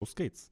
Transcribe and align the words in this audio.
Los 0.00 0.14
geht's. 0.14 0.50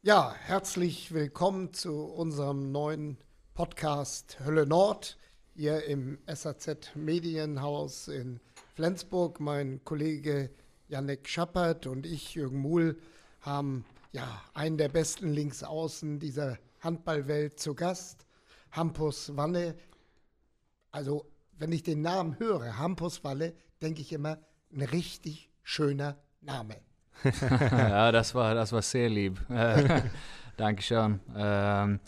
Ja, 0.00 0.34
herzlich 0.34 1.12
willkommen 1.12 1.74
zu 1.74 2.02
unserem 2.02 2.72
neuen 2.72 3.18
Podcast 3.52 4.40
Hölle 4.40 4.66
Nord 4.66 5.18
hier 5.54 5.84
im 5.84 6.18
SAZ 6.26 6.94
Medienhaus 6.94 8.08
in 8.08 8.40
Flensburg. 8.74 9.38
Mein 9.38 9.84
Kollege 9.84 10.48
Janek 10.88 11.28
Schappert 11.28 11.86
und 11.86 12.06
ich, 12.06 12.32
Jürgen 12.32 12.56
Muhl, 12.56 12.98
haben 13.42 13.84
ja 14.12 14.42
einen 14.54 14.78
der 14.78 14.88
besten 14.88 15.28
Linksaußen 15.28 16.18
dieser 16.18 16.58
Handballwelt 16.80 17.60
zu 17.60 17.74
Gast, 17.74 18.24
Hampus 18.70 19.36
Wanne. 19.36 19.76
Also, 20.90 21.30
wenn 21.58 21.70
ich 21.70 21.82
den 21.82 22.00
Namen 22.00 22.38
höre, 22.38 22.78
Hampus 22.78 23.24
Wanne, 23.24 23.52
denke 23.82 24.00
ich 24.00 24.10
immer, 24.10 24.38
ein 24.72 24.80
richtig 24.80 25.50
schöner 25.62 26.16
Name. 26.40 26.80
ja, 27.70 28.12
das 28.12 28.34
war, 28.34 28.54
das 28.54 28.72
war 28.72 28.82
sehr 28.82 29.08
lieb. 29.08 29.40
Äh, 29.50 30.02
Dankeschön. 30.56 31.20
Ähm, 31.34 32.00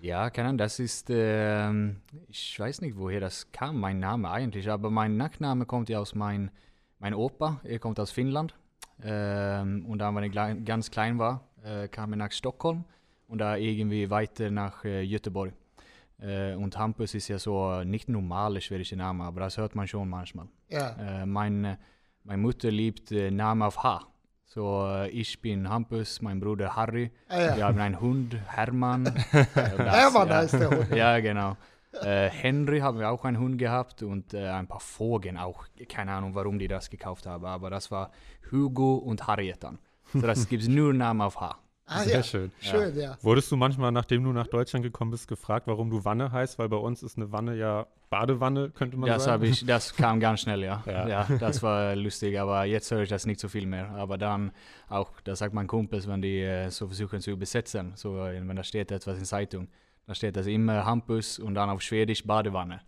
ja, 0.00 0.30
keine 0.30 0.48
Ahnung, 0.48 0.58
das 0.58 0.78
ist, 0.78 1.08
ähm, 1.10 2.00
ich 2.28 2.58
weiß 2.58 2.80
nicht, 2.80 2.96
woher 2.96 3.20
das 3.20 3.50
kam, 3.52 3.78
mein 3.78 3.98
Name 3.98 4.30
eigentlich, 4.30 4.68
aber 4.70 4.90
mein 4.90 5.16
Nachname 5.16 5.66
kommt 5.66 5.88
ja 5.88 5.98
aus 5.98 6.14
mein, 6.14 6.50
mein 6.98 7.14
Opa, 7.14 7.60
er 7.64 7.78
kommt 7.78 7.98
aus 8.00 8.10
Finnland. 8.10 8.54
Ähm, 9.04 9.84
und 9.86 9.98
dann, 9.98 10.14
wenn 10.14 10.24
ich 10.24 10.64
ganz 10.64 10.90
klein 10.90 11.18
war, 11.18 11.48
äh, 11.64 11.88
kam 11.88 12.12
er 12.12 12.16
nach 12.16 12.32
Stockholm 12.32 12.84
und 13.28 13.38
da 13.38 13.56
irgendwie 13.56 14.10
weiter 14.10 14.50
nach 14.50 14.84
äh, 14.84 15.06
Göteborg. 15.06 15.52
Äh, 16.18 16.54
und 16.54 16.78
Hampus 16.78 17.14
ist 17.14 17.28
ja 17.28 17.38
so 17.38 17.82
nicht 17.82 18.08
normale 18.08 18.60
schwedische 18.60 18.96
Name, 18.96 19.24
aber 19.24 19.40
das 19.40 19.56
hört 19.56 19.74
man 19.74 19.88
schon 19.88 20.08
manchmal. 20.08 20.46
Ja. 20.68 21.22
Äh, 21.22 21.26
mein, 21.26 21.76
meine 22.24 22.42
Mutter 22.42 22.70
liebt 22.70 23.10
äh, 23.10 23.30
Namen 23.30 23.62
auf 23.62 23.82
H. 23.82 24.06
So, 24.54 24.84
äh, 24.86 25.08
ich 25.08 25.40
bin 25.40 25.66
Hampus, 25.66 26.20
mein 26.20 26.38
Bruder 26.38 26.76
Harry. 26.76 27.10
Ah, 27.26 27.40
ja. 27.40 27.56
Wir 27.56 27.64
haben 27.64 27.78
einen 27.78 27.98
Hund, 27.98 28.36
Hermann. 28.48 29.04
das, 29.32 29.54
Hermann 29.54 30.28
ja. 30.28 30.34
heißt 30.34 30.52
der 30.52 30.68
Hund. 30.68 30.94
Ja, 30.94 31.20
genau. 31.20 31.56
Äh, 32.02 32.28
Henry 32.28 32.80
haben 32.80 32.98
wir 32.98 33.10
auch 33.10 33.24
einen 33.24 33.38
Hund 33.38 33.56
gehabt 33.56 34.02
und 34.02 34.34
äh, 34.34 34.48
ein 34.48 34.66
paar 34.66 34.80
Vogel 34.80 35.38
auch. 35.38 35.64
Keine 35.88 36.12
Ahnung, 36.12 36.34
warum 36.34 36.58
die 36.58 36.68
das 36.68 36.90
gekauft 36.90 37.24
haben, 37.24 37.46
aber 37.46 37.70
das 37.70 37.90
war 37.90 38.10
Hugo 38.50 38.96
und 38.96 39.26
Harriet 39.26 39.64
dann. 39.64 39.78
So, 40.12 40.20
das 40.20 40.46
gibt 40.46 40.68
nur 40.68 40.92
Namen 40.92 41.22
auf 41.22 41.40
H. 41.40 41.56
Ah, 41.94 42.04
Sehr 42.04 42.16
ja. 42.16 42.22
schön. 42.22 42.50
schön 42.60 42.98
ja. 42.98 43.16
Wurdest 43.22 43.50
du 43.52 43.56
manchmal, 43.56 43.92
nachdem 43.92 44.24
du 44.24 44.32
nach 44.32 44.46
Deutschland 44.46 44.82
gekommen 44.84 45.10
bist, 45.10 45.28
gefragt, 45.28 45.66
warum 45.66 45.90
du 45.90 46.04
Wanne 46.04 46.32
heißt? 46.32 46.58
Weil 46.58 46.68
bei 46.68 46.76
uns 46.76 47.02
ist 47.02 47.16
eine 47.16 47.32
Wanne 47.32 47.56
ja 47.56 47.86
Badewanne, 48.10 48.70
könnte 48.70 48.96
man 48.96 49.08
das 49.08 49.24
sagen. 49.24 49.44
Ich, 49.44 49.64
das 49.64 49.94
kam 49.94 50.20
ganz 50.20 50.40
schnell, 50.40 50.62
ja. 50.62 50.82
ja. 50.86 51.08
ja. 51.08 51.26
das 51.38 51.62
war 51.62 51.96
lustig, 51.96 52.38
aber 52.38 52.64
jetzt 52.64 52.90
höre 52.90 53.02
ich 53.02 53.08
das 53.08 53.26
nicht 53.26 53.40
so 53.40 53.48
viel 53.48 53.66
mehr. 53.66 53.90
Aber 53.90 54.18
dann 54.18 54.52
auch, 54.88 55.10
das 55.24 55.38
sagt 55.38 55.54
mein 55.54 55.66
Kumpels, 55.66 56.06
wenn 56.06 56.22
die 56.22 56.40
äh, 56.40 56.70
so 56.70 56.86
versuchen 56.86 57.20
zu 57.20 57.30
übersetzen, 57.30 57.92
so 57.94 58.18
äh, 58.18 58.46
wenn 58.46 58.56
da 58.56 58.62
steht 58.64 58.90
etwas 58.90 59.18
in 59.18 59.24
Zeitung, 59.24 59.68
da 60.06 60.14
steht 60.14 60.36
das 60.36 60.46
immer 60.46 60.84
Hampus 60.84 61.38
und 61.38 61.54
dann 61.54 61.70
auf 61.70 61.80
Schwedisch 61.80 62.26
Badewanne. 62.26 62.80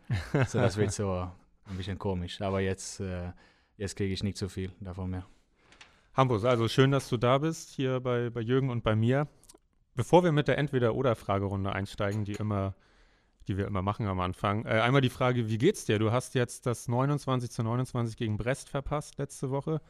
so 0.47 0.59
das 0.59 0.77
wird 0.77 0.93
so 0.93 1.29
ein 1.67 1.77
bisschen 1.77 1.99
komisch. 1.99 2.41
Aber 2.41 2.61
jetzt, 2.61 3.01
äh, 3.01 3.33
jetzt 3.77 3.97
kriege 3.97 4.13
ich 4.13 4.23
nicht 4.23 4.37
so 4.37 4.49
viel 4.49 4.73
davon 4.81 5.11
mehr. 5.11 5.25
Hampus, 6.15 6.45
also 6.45 6.69
schön, 6.69 6.91
dass 6.91 7.09
du 7.09 7.17
da 7.17 7.39
bist, 7.39 7.71
hier 7.71 8.01
bei, 8.01 8.31
bei 8.31 8.41
Jürgen 8.41 8.71
und 8.71 8.85
bei 8.85 8.95
mir. 8.95 9.27
Bevor 9.95 10.25
wir 10.25 10.33
mit 10.33 10.49
der 10.49 10.59
Entweder-Oder-Fragerunde 10.59 11.73
einsteigen, 11.73 12.25
die 12.25 12.35
immer 12.35 12.75
die 13.49 13.57
wir 13.57 13.67
immer 13.67 13.83
machen 13.83 14.07
am 14.07 14.21
Anfang. 14.21 14.65
Äh, 14.65 14.81
einmal 14.81 15.01
die 15.01 15.11
Frage, 15.11 15.49
wie 15.49 15.59
geht's 15.59 15.85
dir? 15.85 15.99
Du 15.99 16.13
hast 16.13 16.35
jetzt 16.35 16.67
das 16.67 16.89
29 16.89 17.51
zu 17.51 17.63
29 17.63 18.17
gegen 18.17 18.37
Brest 18.37 18.69
verpasst 18.69 19.19
letzte 19.19 19.51
Woche. 19.51 19.81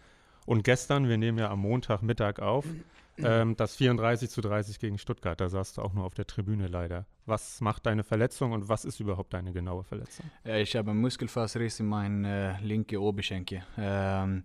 Und 0.47 0.65
gestern, 0.65 1.09
wir 1.09 1.17
nehmen 1.17 1.39
ja 1.39 1.51
am 1.51 1.61
Montagmittag 1.61 2.41
auf, 2.41 2.67
ähm, 3.19 3.57
das 3.57 3.77
34 3.77 4.29
zu 4.29 4.41
30 4.41 4.79
gegen 4.79 4.99
Stuttgart. 4.99 5.41
Da 5.41 5.49
saßt 5.49 5.79
du 5.79 5.83
auch 5.83 5.95
nur 5.95 6.05
auf 6.05 6.15
der 6.15 6.27
Tribüne 6.27 6.67
leider. 6.67 7.07
Was 7.27 7.61
macht 7.61 7.87
deine 7.87 8.05
Verletzung 8.05 8.53
und 8.53 8.69
was 8.69 8.85
ist 8.85 9.01
überhaupt 9.01 9.33
deine 9.33 9.53
genaue 9.53 9.85
Verletzung? 9.85 10.27
Ja, 10.45 10.57
ich 10.57 10.77
habe 10.77 10.91
einen 10.91 11.01
Muskelfaserriss 11.01 11.81
in 11.81 11.87
meinen 11.87 12.25
äh, 12.25 12.61
linke 12.61 13.01
Oberschenkel. 13.01 13.65
Ähm, 13.79 14.45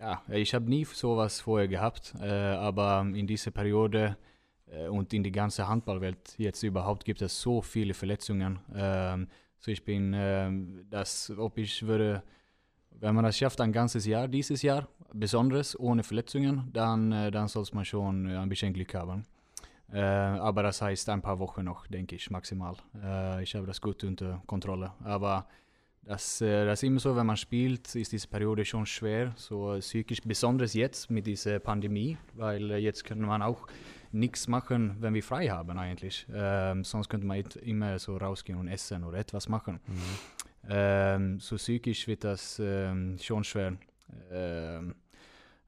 ja, 0.00 0.22
ich 0.28 0.54
habe 0.54 0.68
nie 0.68 0.84
sowas 0.84 1.40
vorher 1.40 1.68
gehabt, 1.68 2.14
äh, 2.20 2.28
aber 2.28 3.06
in 3.14 3.26
dieser 3.26 3.50
Periode 3.50 4.16
äh, 4.66 4.88
und 4.88 5.12
in 5.12 5.22
die 5.22 5.32
ganze 5.32 5.66
Handballwelt 5.68 6.34
jetzt 6.38 6.62
überhaupt 6.62 7.04
gibt 7.04 7.22
es 7.22 7.40
so 7.40 7.60
viele 7.62 7.94
Verletzungen. 7.94 8.58
Ähm, 8.74 9.28
so 9.58 9.70
ich 9.70 9.84
bin, 9.84 10.12
ähm, 10.14 10.86
das, 10.90 11.32
ob 11.36 11.58
ich 11.58 11.86
würde, 11.86 12.22
wenn 12.90 13.14
man 13.14 13.24
das 13.24 13.38
schafft, 13.38 13.60
ein 13.60 13.72
ganzes 13.72 14.06
Jahr, 14.06 14.28
dieses 14.28 14.62
Jahr, 14.62 14.88
besonders 15.12 15.78
ohne 15.78 16.02
Verletzungen, 16.02 16.70
dann, 16.72 17.12
äh, 17.12 17.30
dann 17.30 17.48
soll 17.48 17.64
man 17.72 17.84
schon 17.84 18.26
ein 18.26 18.48
bisschen 18.48 18.72
Glück 18.72 18.94
haben. 18.94 19.26
Äh, 19.92 20.00
aber 20.00 20.62
das 20.62 20.82
heißt 20.82 21.08
ein 21.10 21.22
paar 21.22 21.38
Wochen 21.38 21.64
noch, 21.64 21.86
denke 21.86 22.16
ich, 22.16 22.30
maximal. 22.30 22.74
Äh, 23.02 23.42
ich 23.42 23.54
habe 23.54 23.66
das 23.66 23.80
gut 23.80 24.02
unter 24.04 24.42
Kontrolle. 24.46 24.92
Aber 25.04 25.46
das, 26.06 26.40
äh, 26.40 26.64
das 26.64 26.82
ist 26.82 26.86
immer 26.86 27.00
so, 27.00 27.16
wenn 27.16 27.26
man 27.26 27.36
spielt, 27.36 27.94
ist 27.96 28.12
diese 28.12 28.28
Periode 28.28 28.64
schon 28.64 28.86
schwer, 28.86 29.32
so 29.36 29.76
psychisch, 29.80 30.20
besonders 30.24 30.72
jetzt 30.74 31.10
mit 31.10 31.26
dieser 31.26 31.58
Pandemie, 31.58 32.16
weil 32.34 32.70
äh, 32.70 32.76
jetzt 32.76 33.04
kann 33.04 33.20
man 33.20 33.42
auch 33.42 33.66
nichts 34.12 34.46
machen, 34.46 34.96
wenn 35.00 35.14
wir 35.14 35.22
frei 35.22 35.48
haben 35.48 35.76
eigentlich. 35.76 36.24
Ähm, 36.32 36.84
sonst 36.84 37.08
könnte 37.08 37.26
man 37.26 37.42
immer 37.60 37.98
so 37.98 38.16
rausgehen 38.16 38.58
und 38.58 38.68
essen 38.68 39.02
oder 39.02 39.18
etwas 39.18 39.48
machen. 39.48 39.80
Mhm. 39.84 40.02
Ähm, 40.68 41.40
so 41.40 41.56
psychisch 41.56 42.06
wird 42.06 42.22
das 42.22 42.60
ähm, 42.62 43.18
schon 43.20 43.42
schwer. 43.42 43.76
Ähm, 44.30 44.94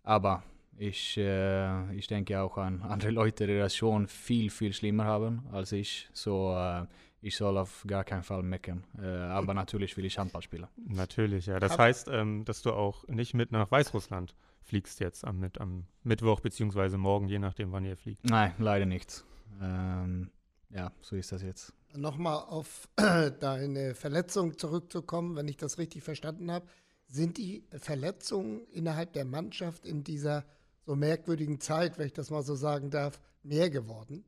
aber 0.04 0.44
ich, 0.78 1.16
äh, 1.18 1.94
ich 1.96 2.06
denke 2.06 2.40
auch 2.40 2.56
an 2.58 2.82
andere 2.88 3.10
Leute, 3.10 3.48
die 3.48 3.58
das 3.58 3.74
schon 3.74 4.06
viel, 4.06 4.50
viel 4.50 4.72
schlimmer 4.72 5.04
haben 5.04 5.42
als 5.50 5.72
ich. 5.72 6.08
So, 6.12 6.54
äh, 6.56 6.86
ich 7.20 7.36
soll 7.36 7.58
auf 7.58 7.84
gar 7.86 8.04
keinen 8.04 8.22
Fall 8.22 8.42
meckern. 8.42 8.84
Äh, 9.00 9.06
aber 9.06 9.54
natürlich 9.54 9.96
will 9.96 10.04
ich 10.04 10.18
Handball 10.18 10.42
spielen. 10.42 10.66
Natürlich, 10.76 11.46
ja. 11.46 11.58
Das 11.58 11.78
heißt, 11.78 12.08
ähm, 12.08 12.44
dass 12.44 12.62
du 12.62 12.72
auch 12.72 13.06
nicht 13.08 13.34
mit 13.34 13.50
nach 13.52 13.70
Weißrussland 13.70 14.34
fliegst 14.62 15.00
jetzt 15.00 15.24
am, 15.24 15.40
mit, 15.40 15.60
am 15.60 15.86
Mittwoch 16.04 16.40
beziehungsweise 16.40 16.98
morgen, 16.98 17.28
je 17.28 17.38
nachdem, 17.38 17.72
wann 17.72 17.84
ihr 17.84 17.96
fliegt. 17.96 18.24
Nein, 18.24 18.52
leider 18.58 18.86
nicht. 18.86 19.24
Ähm, 19.60 20.30
ja, 20.70 20.92
so 21.00 21.16
ist 21.16 21.32
das 21.32 21.42
jetzt. 21.42 21.72
Nochmal 21.94 22.36
auf 22.36 22.88
deine 23.40 23.94
Verletzung 23.94 24.58
zurückzukommen, 24.58 25.36
wenn 25.36 25.48
ich 25.48 25.56
das 25.56 25.78
richtig 25.78 26.02
verstanden 26.02 26.50
habe. 26.50 26.66
Sind 27.06 27.38
die 27.38 27.64
Verletzungen 27.78 28.66
innerhalb 28.70 29.14
der 29.14 29.24
Mannschaft 29.24 29.86
in 29.86 30.04
dieser 30.04 30.44
so 30.84 30.94
merkwürdigen 30.94 31.60
Zeit, 31.60 31.98
wenn 31.98 32.06
ich 32.06 32.12
das 32.12 32.30
mal 32.30 32.42
so 32.42 32.54
sagen 32.54 32.90
darf, 32.90 33.18
mehr 33.42 33.70
geworden? 33.70 34.24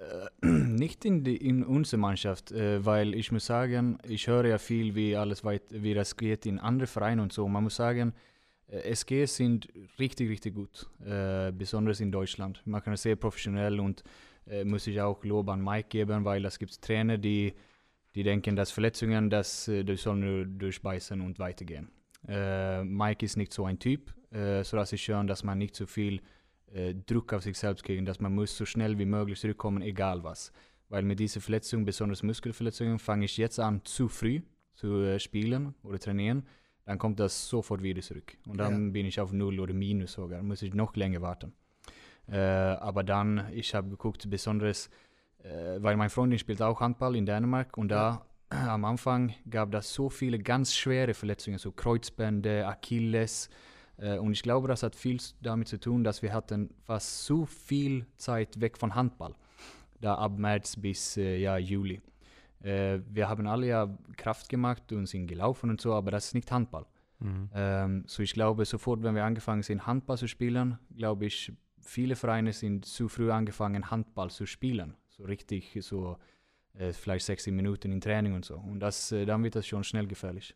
Äh, 0.00 0.46
nicht 0.46 1.04
in, 1.04 1.24
die, 1.24 1.36
in 1.36 1.62
unserer 1.62 2.00
Mannschaft, 2.00 2.52
äh, 2.52 2.84
weil 2.84 3.14
ich 3.14 3.32
muss 3.32 3.46
sagen, 3.46 3.98
ich 4.06 4.26
höre 4.26 4.46
ja 4.46 4.58
viel, 4.58 4.94
wie 4.94 5.16
alles 5.16 5.44
weit, 5.44 5.62
wie 5.70 5.94
das 5.94 6.16
geht 6.16 6.46
in 6.46 6.58
andere 6.58 6.86
Vereine 6.86 7.22
und 7.22 7.32
so. 7.32 7.46
Man 7.48 7.64
muss 7.64 7.76
sagen, 7.76 8.14
äh, 8.68 8.80
SG 8.90 9.26
sind 9.26 9.68
richtig, 9.98 10.30
richtig 10.30 10.54
gut, 10.54 10.88
besonders 11.56 12.00
in 12.00 12.12
Deutschland. 12.12 12.62
Man 12.64 12.82
kann 12.82 12.94
es 12.94 13.02
sehr 13.02 13.16
professionell 13.16 13.80
und 13.80 14.02
muss 14.64 14.86
ich 14.86 15.00
auch 15.00 15.22
Lob 15.22 15.48
an 15.48 15.62
Mike 15.62 15.88
geben, 15.90 16.24
weil 16.24 16.44
es 16.44 16.58
gibt 16.58 16.80
Trainer, 16.82 17.18
die, 17.18 17.54
die 18.14 18.22
denken, 18.22 18.56
dass 18.56 18.72
Verletzungen, 18.72 19.30
das, 19.30 19.68
äh, 19.68 19.84
die 19.84 19.96
sollen 19.96 20.20
nur 20.20 20.44
durchbeißen 20.46 21.20
und 21.20 21.38
weitergehen. 21.38 21.90
Mike 22.22 23.24
ist 23.24 23.36
nicht 23.36 23.52
so 23.52 23.64
ein 23.64 23.78
Typ, 23.78 24.12
äh, 24.30 24.62
so 24.62 24.76
dass 24.76 24.92
ich 24.92 25.02
schön, 25.02 25.26
dass 25.26 25.42
man 25.42 25.58
nicht 25.58 25.74
so 25.74 25.86
viel 25.86 26.20
äh, 26.72 26.94
Druck 26.94 27.32
auf 27.32 27.42
sich 27.42 27.58
selbst 27.58 27.84
kriegt, 27.84 28.06
dass 28.06 28.20
man 28.20 28.34
muss 28.34 28.56
so 28.56 28.64
schnell 28.64 28.98
wie 28.98 29.04
möglich 29.04 29.40
zurückkommen, 29.40 29.82
egal 29.82 30.22
was. 30.22 30.52
Weil 30.88 31.02
mit 31.02 31.20
dieser 31.20 31.40
Verletzung, 31.40 31.84
besonders 31.84 32.22
Muskelverletzungen, 32.22 32.98
fange 32.98 33.24
ich 33.24 33.36
jetzt 33.36 33.60
an, 33.60 33.84
zu 33.84 34.08
früh 34.08 34.40
zu 34.74 35.18
spielen 35.18 35.74
oder 35.82 35.98
trainieren 35.98 36.44
dann 36.86 36.98
kommt 36.98 37.20
das 37.20 37.48
sofort 37.48 37.84
wieder 37.84 38.00
zurück. 38.00 38.36
Und 38.48 38.56
dann 38.56 38.86
ja. 38.86 38.90
bin 38.90 39.06
ich 39.06 39.20
auf 39.20 39.32
Null 39.32 39.60
oder 39.60 39.72
Minus 39.72 40.14
sogar, 40.14 40.42
muss 40.42 40.60
ich 40.62 40.74
noch 40.74 40.96
länger 40.96 41.22
warten. 41.22 41.52
Äh, 42.26 42.38
aber 42.38 43.04
dann, 43.04 43.46
ich 43.52 43.76
habe 43.76 43.90
geguckt, 43.90 44.28
besonders, 44.28 44.90
weil 45.42 45.96
meine 45.96 46.10
Freundin 46.10 46.38
spielt 46.38 46.60
auch 46.60 46.80
Handball 46.80 47.14
in 47.14 47.26
Dänemark 47.26 47.76
und 47.78 47.88
da 47.88 48.26
am 48.50 48.84
Anfang 48.84 49.32
gab 49.48 49.72
es 49.74 49.94
so 49.94 50.10
viele 50.10 50.38
ganz 50.38 50.74
schwere 50.74 51.14
Verletzungen, 51.14 51.58
so 51.58 51.70
Kreuzbände, 51.70 52.66
Achilles. 52.66 53.48
Äh, 54.00 54.18
und 54.18 54.32
ich 54.32 54.42
glaube, 54.42 54.68
das 54.68 54.82
hat 54.82 54.96
viel 54.96 55.20
damit 55.40 55.68
zu 55.68 55.78
tun, 55.78 56.02
dass 56.02 56.22
wir 56.22 56.32
hatten 56.32 56.70
fast 56.84 57.24
so 57.24 57.44
viel 57.44 58.06
Zeit 58.16 58.60
weg 58.60 58.78
von 58.78 58.94
Handball. 58.94 59.34
Da 60.00 60.14
ab 60.14 60.38
März 60.38 60.76
bis 60.76 61.16
äh, 61.16 61.36
ja, 61.36 61.58
Juli. 61.58 62.00
Äh, 62.62 63.00
wir 63.10 63.28
haben 63.28 63.46
alle 63.46 63.66
ja 63.66 63.98
Kraft 64.16 64.48
gemacht 64.48 64.90
und 64.92 65.06
sind 65.06 65.26
gelaufen 65.26 65.70
und 65.70 65.80
so, 65.80 65.92
aber 65.94 66.10
das 66.10 66.26
ist 66.26 66.34
nicht 66.34 66.50
Handball. 66.50 66.86
Mhm. 67.18 67.50
Ähm, 67.54 68.04
so 68.06 68.22
ich 68.22 68.32
glaube, 68.32 68.64
sofort, 68.64 69.02
wenn 69.02 69.14
wir 69.14 69.24
angefangen 69.24 69.62
sind, 69.62 69.86
Handball 69.86 70.16
zu 70.16 70.26
spielen, 70.26 70.78
glaube 70.96 71.26
ich, 71.26 71.52
viele 71.80 72.16
Vereine 72.16 72.52
sind 72.52 72.86
zu 72.86 73.08
früh 73.08 73.30
angefangen, 73.30 73.90
Handball 73.90 74.30
zu 74.30 74.46
spielen. 74.46 74.94
So 75.08 75.24
richtig, 75.24 75.76
so 75.80 76.16
vielleicht 76.92 77.26
60 77.26 77.52
Minuten 77.52 77.90
in 77.90 78.00
Training 78.00 78.32
und 78.32 78.44
so. 78.44 78.56
Und 78.56 78.78
das, 78.78 79.08
dann 79.08 79.42
wird 79.42 79.56
das 79.56 79.66
schon 79.66 79.82
schnell 79.82 80.06
gefährlich. 80.06 80.54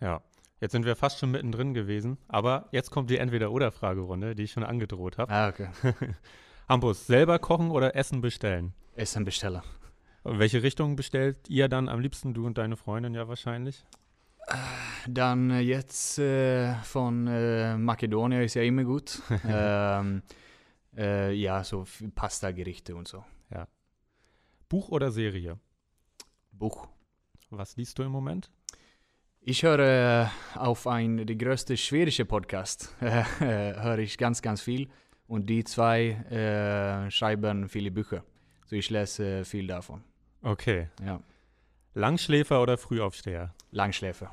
Ja, 0.00 0.22
Jetzt 0.60 0.72
sind 0.72 0.86
wir 0.86 0.96
fast 0.96 1.18
schon 1.18 1.30
mittendrin 1.30 1.74
gewesen, 1.74 2.16
aber 2.28 2.68
jetzt 2.72 2.90
kommt 2.90 3.10
die 3.10 3.18
Entweder-Oder-Fragerunde, 3.18 4.34
die 4.34 4.44
ich 4.44 4.52
schon 4.52 4.64
angedroht 4.64 5.18
habe. 5.18 5.32
Ah, 5.32 5.48
okay. 5.48 5.68
Hampus, 6.68 7.06
selber 7.06 7.38
kochen 7.38 7.70
oder 7.70 7.94
Essen 7.94 8.20
bestellen? 8.22 8.72
Essen 8.94 9.24
bestellen. 9.24 9.62
Und 10.22 10.38
welche 10.38 10.62
Richtung 10.62 10.96
bestellt 10.96 11.48
ihr 11.48 11.68
dann 11.68 11.88
am 11.88 12.00
liebsten, 12.00 12.32
du 12.32 12.46
und 12.46 12.58
deine 12.58 12.76
Freundin 12.76 13.14
ja 13.14 13.28
wahrscheinlich? 13.28 13.84
Dann 15.06 15.50
äh, 15.50 15.60
jetzt 15.60 16.18
äh, 16.18 16.74
von 16.82 17.26
äh, 17.26 17.76
Makedonien 17.76 18.42
ist 18.42 18.54
ja 18.54 18.62
immer 18.62 18.84
gut. 18.84 19.20
ähm, 19.46 20.22
äh, 20.96 21.32
ja, 21.32 21.62
so 21.64 21.84
Pasta-Gerichte 22.14 22.96
und 22.96 23.06
so. 23.06 23.24
Buch 24.68 24.88
oder 24.88 25.12
Serie? 25.12 25.58
Buch. 26.50 26.88
Was 27.50 27.76
liest 27.76 27.98
du 27.98 28.02
im 28.02 28.10
Moment? 28.10 28.50
Ich 29.48 29.62
höre 29.62 29.78
äh, 29.78 30.58
auf 30.58 30.88
ein, 30.88 31.24
die 31.24 31.38
größte 31.38 31.76
schwedische 31.76 32.24
Podcast, 32.24 32.92
äh, 33.00 33.22
höre 33.38 33.98
ich 33.98 34.18
ganz, 34.18 34.42
ganz 34.42 34.60
viel. 34.60 34.88
Und 35.28 35.48
die 35.48 35.62
zwei 35.62 36.08
äh, 36.30 37.08
schreiben 37.12 37.68
viele 37.68 37.92
Bücher. 37.92 38.24
So 38.64 38.74
ich 38.74 38.90
lese 38.90 39.44
viel 39.44 39.68
davon. 39.68 40.02
Okay. 40.42 40.88
Ja. 41.00 41.20
Langschläfer 41.94 42.60
oder 42.60 42.76
Frühaufsteher? 42.76 43.54
Langschläfer. 43.70 44.32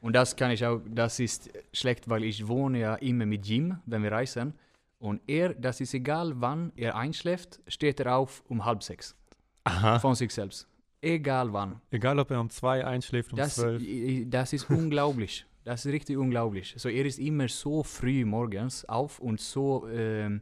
Und 0.00 0.12
das 0.12 0.36
kann 0.36 0.52
ich 0.52 0.64
auch, 0.64 0.80
das 0.86 1.18
ist 1.18 1.50
schlecht, 1.72 2.08
weil 2.08 2.22
ich 2.22 2.46
wohne 2.46 2.78
ja 2.78 2.94
immer 2.94 3.26
mit 3.26 3.44
Jim, 3.44 3.78
wenn 3.86 4.04
wir 4.04 4.12
reisen. 4.12 4.54
Und 5.00 5.20
er, 5.26 5.52
das 5.54 5.80
ist 5.80 5.94
egal 5.94 6.32
wann 6.36 6.70
er 6.76 6.94
einschläft, 6.94 7.58
steht 7.66 7.98
er 7.98 8.14
auf 8.14 8.44
um 8.46 8.64
halb 8.64 8.84
sechs. 8.84 9.16
Aha. 9.64 9.98
Von 9.98 10.14
sich 10.14 10.32
selbst. 10.32 10.68
Egal 11.04 11.52
wann. 11.52 11.80
Egal, 11.90 12.18
ob 12.18 12.30
er 12.30 12.40
um 12.40 12.48
zwei 12.48 12.84
einschläft, 12.84 13.32
um 13.32 13.36
Das, 13.36 13.56
zwölf. 13.56 13.82
das 14.26 14.52
ist 14.52 14.70
unglaublich. 14.70 15.44
Das 15.64 15.84
ist 15.84 15.92
richtig 15.92 16.16
unglaublich. 16.16 16.74
So, 16.76 16.88
er 16.88 17.04
ist 17.04 17.18
immer 17.18 17.48
so 17.48 17.82
früh 17.82 18.24
morgens 18.24 18.84
auf 18.86 19.18
und 19.18 19.40
so, 19.40 19.86
ähm, 19.88 20.40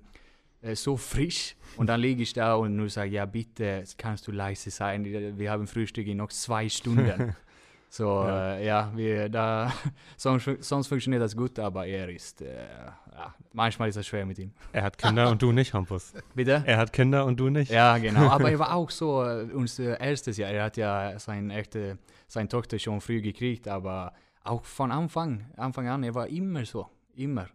äh, 0.61 0.75
so 0.75 0.97
frisch. 0.97 1.57
Und 1.77 1.89
dann 1.89 2.01
liege 2.01 2.23
ich 2.23 2.33
da 2.33 2.55
und 2.55 2.77
nur 2.77 2.89
sage, 2.89 3.11
ja 3.11 3.27
bitte, 3.27 3.85
kannst 3.99 4.27
du 4.29 4.33
leise 4.33 4.71
sein. 4.71 5.05
Wir 5.39 5.51
haben 5.51 5.67
Frühstück 5.67 6.07
in 6.07 6.19
noch 6.19 6.31
zwei 6.31 6.69
Stunden. 6.69 7.35
So, 7.93 8.07
Ja. 8.07 8.27
ja, 8.27 8.57
äh, 8.57 8.67
ja 8.67 8.93
wir, 8.95 9.29
da, 9.29 9.71
sonst, 10.17 10.49
sonst 10.61 10.87
funktioniert 10.87 11.21
das 11.23 11.37
gut, 11.37 11.59
aber 11.59 11.87
er 11.87 12.09
ist, 12.09 12.41
äh, 12.41 12.65
ja, 13.13 13.35
manchmal 13.53 13.91
ist 13.91 13.97
es 13.97 14.07
schwer 14.07 14.25
mit 14.25 14.39
ihm. 14.39 14.51
Er 14.73 14.85
hat 14.85 14.97
Kinder 14.97 15.29
und 15.29 15.43
du 15.43 15.53
nicht, 15.53 15.75
Hampus. 15.75 16.15
Bitte? 16.35 16.63
Er 16.65 16.79
hat 16.79 16.91
Kinder 16.91 17.27
und 17.27 17.39
du 17.39 17.51
nicht. 17.51 17.71
Ja, 17.71 17.99
genau. 17.99 18.31
Aber 18.31 18.51
er 18.51 18.59
war 18.59 18.75
auch 18.77 18.89
so, 18.89 19.23
äh, 19.23 19.43
unser 19.53 20.01
erstes 20.01 20.39
Jahr. 20.39 20.51
Er 20.51 20.65
hat 20.65 20.79
ja 20.79 21.19
seine 21.19 21.55
echte, 21.55 21.99
seine 22.29 22.49
Tochter 22.49 22.79
schon 22.79 23.03
früh 23.03 23.21
gekriegt, 23.21 23.69
aber 23.69 24.15
auch 24.43 24.65
von 24.65 24.91
Anfang, 24.91 25.51
Anfang 25.59 25.87
an, 25.87 26.03
er 26.03 26.15
war 26.15 26.29
immer 26.29 26.65
so. 26.65 26.89
Immer. 27.15 27.51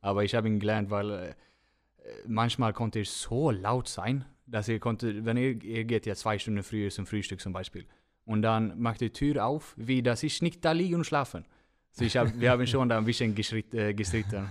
Aber 0.00 0.22
ich 0.22 0.36
habe 0.36 0.46
ihn 0.46 0.60
gelernt, 0.60 0.88
weil 0.90 1.10
äh, 1.10 1.34
manchmal 2.28 2.72
konnte 2.72 3.00
er 3.00 3.06
so 3.06 3.50
laut 3.50 3.88
sein, 3.88 4.24
dass 4.46 4.68
er 4.68 4.78
konnte, 4.78 5.24
wenn 5.24 5.36
er, 5.36 5.60
er 5.64 5.82
geht 5.82 6.06
ja 6.06 6.14
zwei 6.14 6.38
Stunden 6.38 6.62
früher 6.62 6.90
zum 6.90 7.06
Frühstück 7.06 7.40
zum 7.40 7.52
Beispiel. 7.52 7.86
Und 8.24 8.42
dann 8.42 8.78
macht 8.80 9.00
die 9.00 9.10
Tür 9.10 9.44
auf, 9.44 9.74
wie 9.76 10.02
dass 10.02 10.22
ich 10.22 10.40
nicht 10.42 10.64
da 10.64 10.72
liege 10.72 10.96
und 10.96 11.04
schlafen. 11.04 11.44
So 11.96 12.04
ich 12.04 12.16
hab, 12.16 12.40
wir 12.40 12.50
haben 12.50 12.66
schon 12.66 12.88
da 12.88 12.98
ein 12.98 13.04
bisschen 13.04 13.34
geschritt, 13.34 13.72
äh, 13.72 13.94
gestritten. 13.94 14.48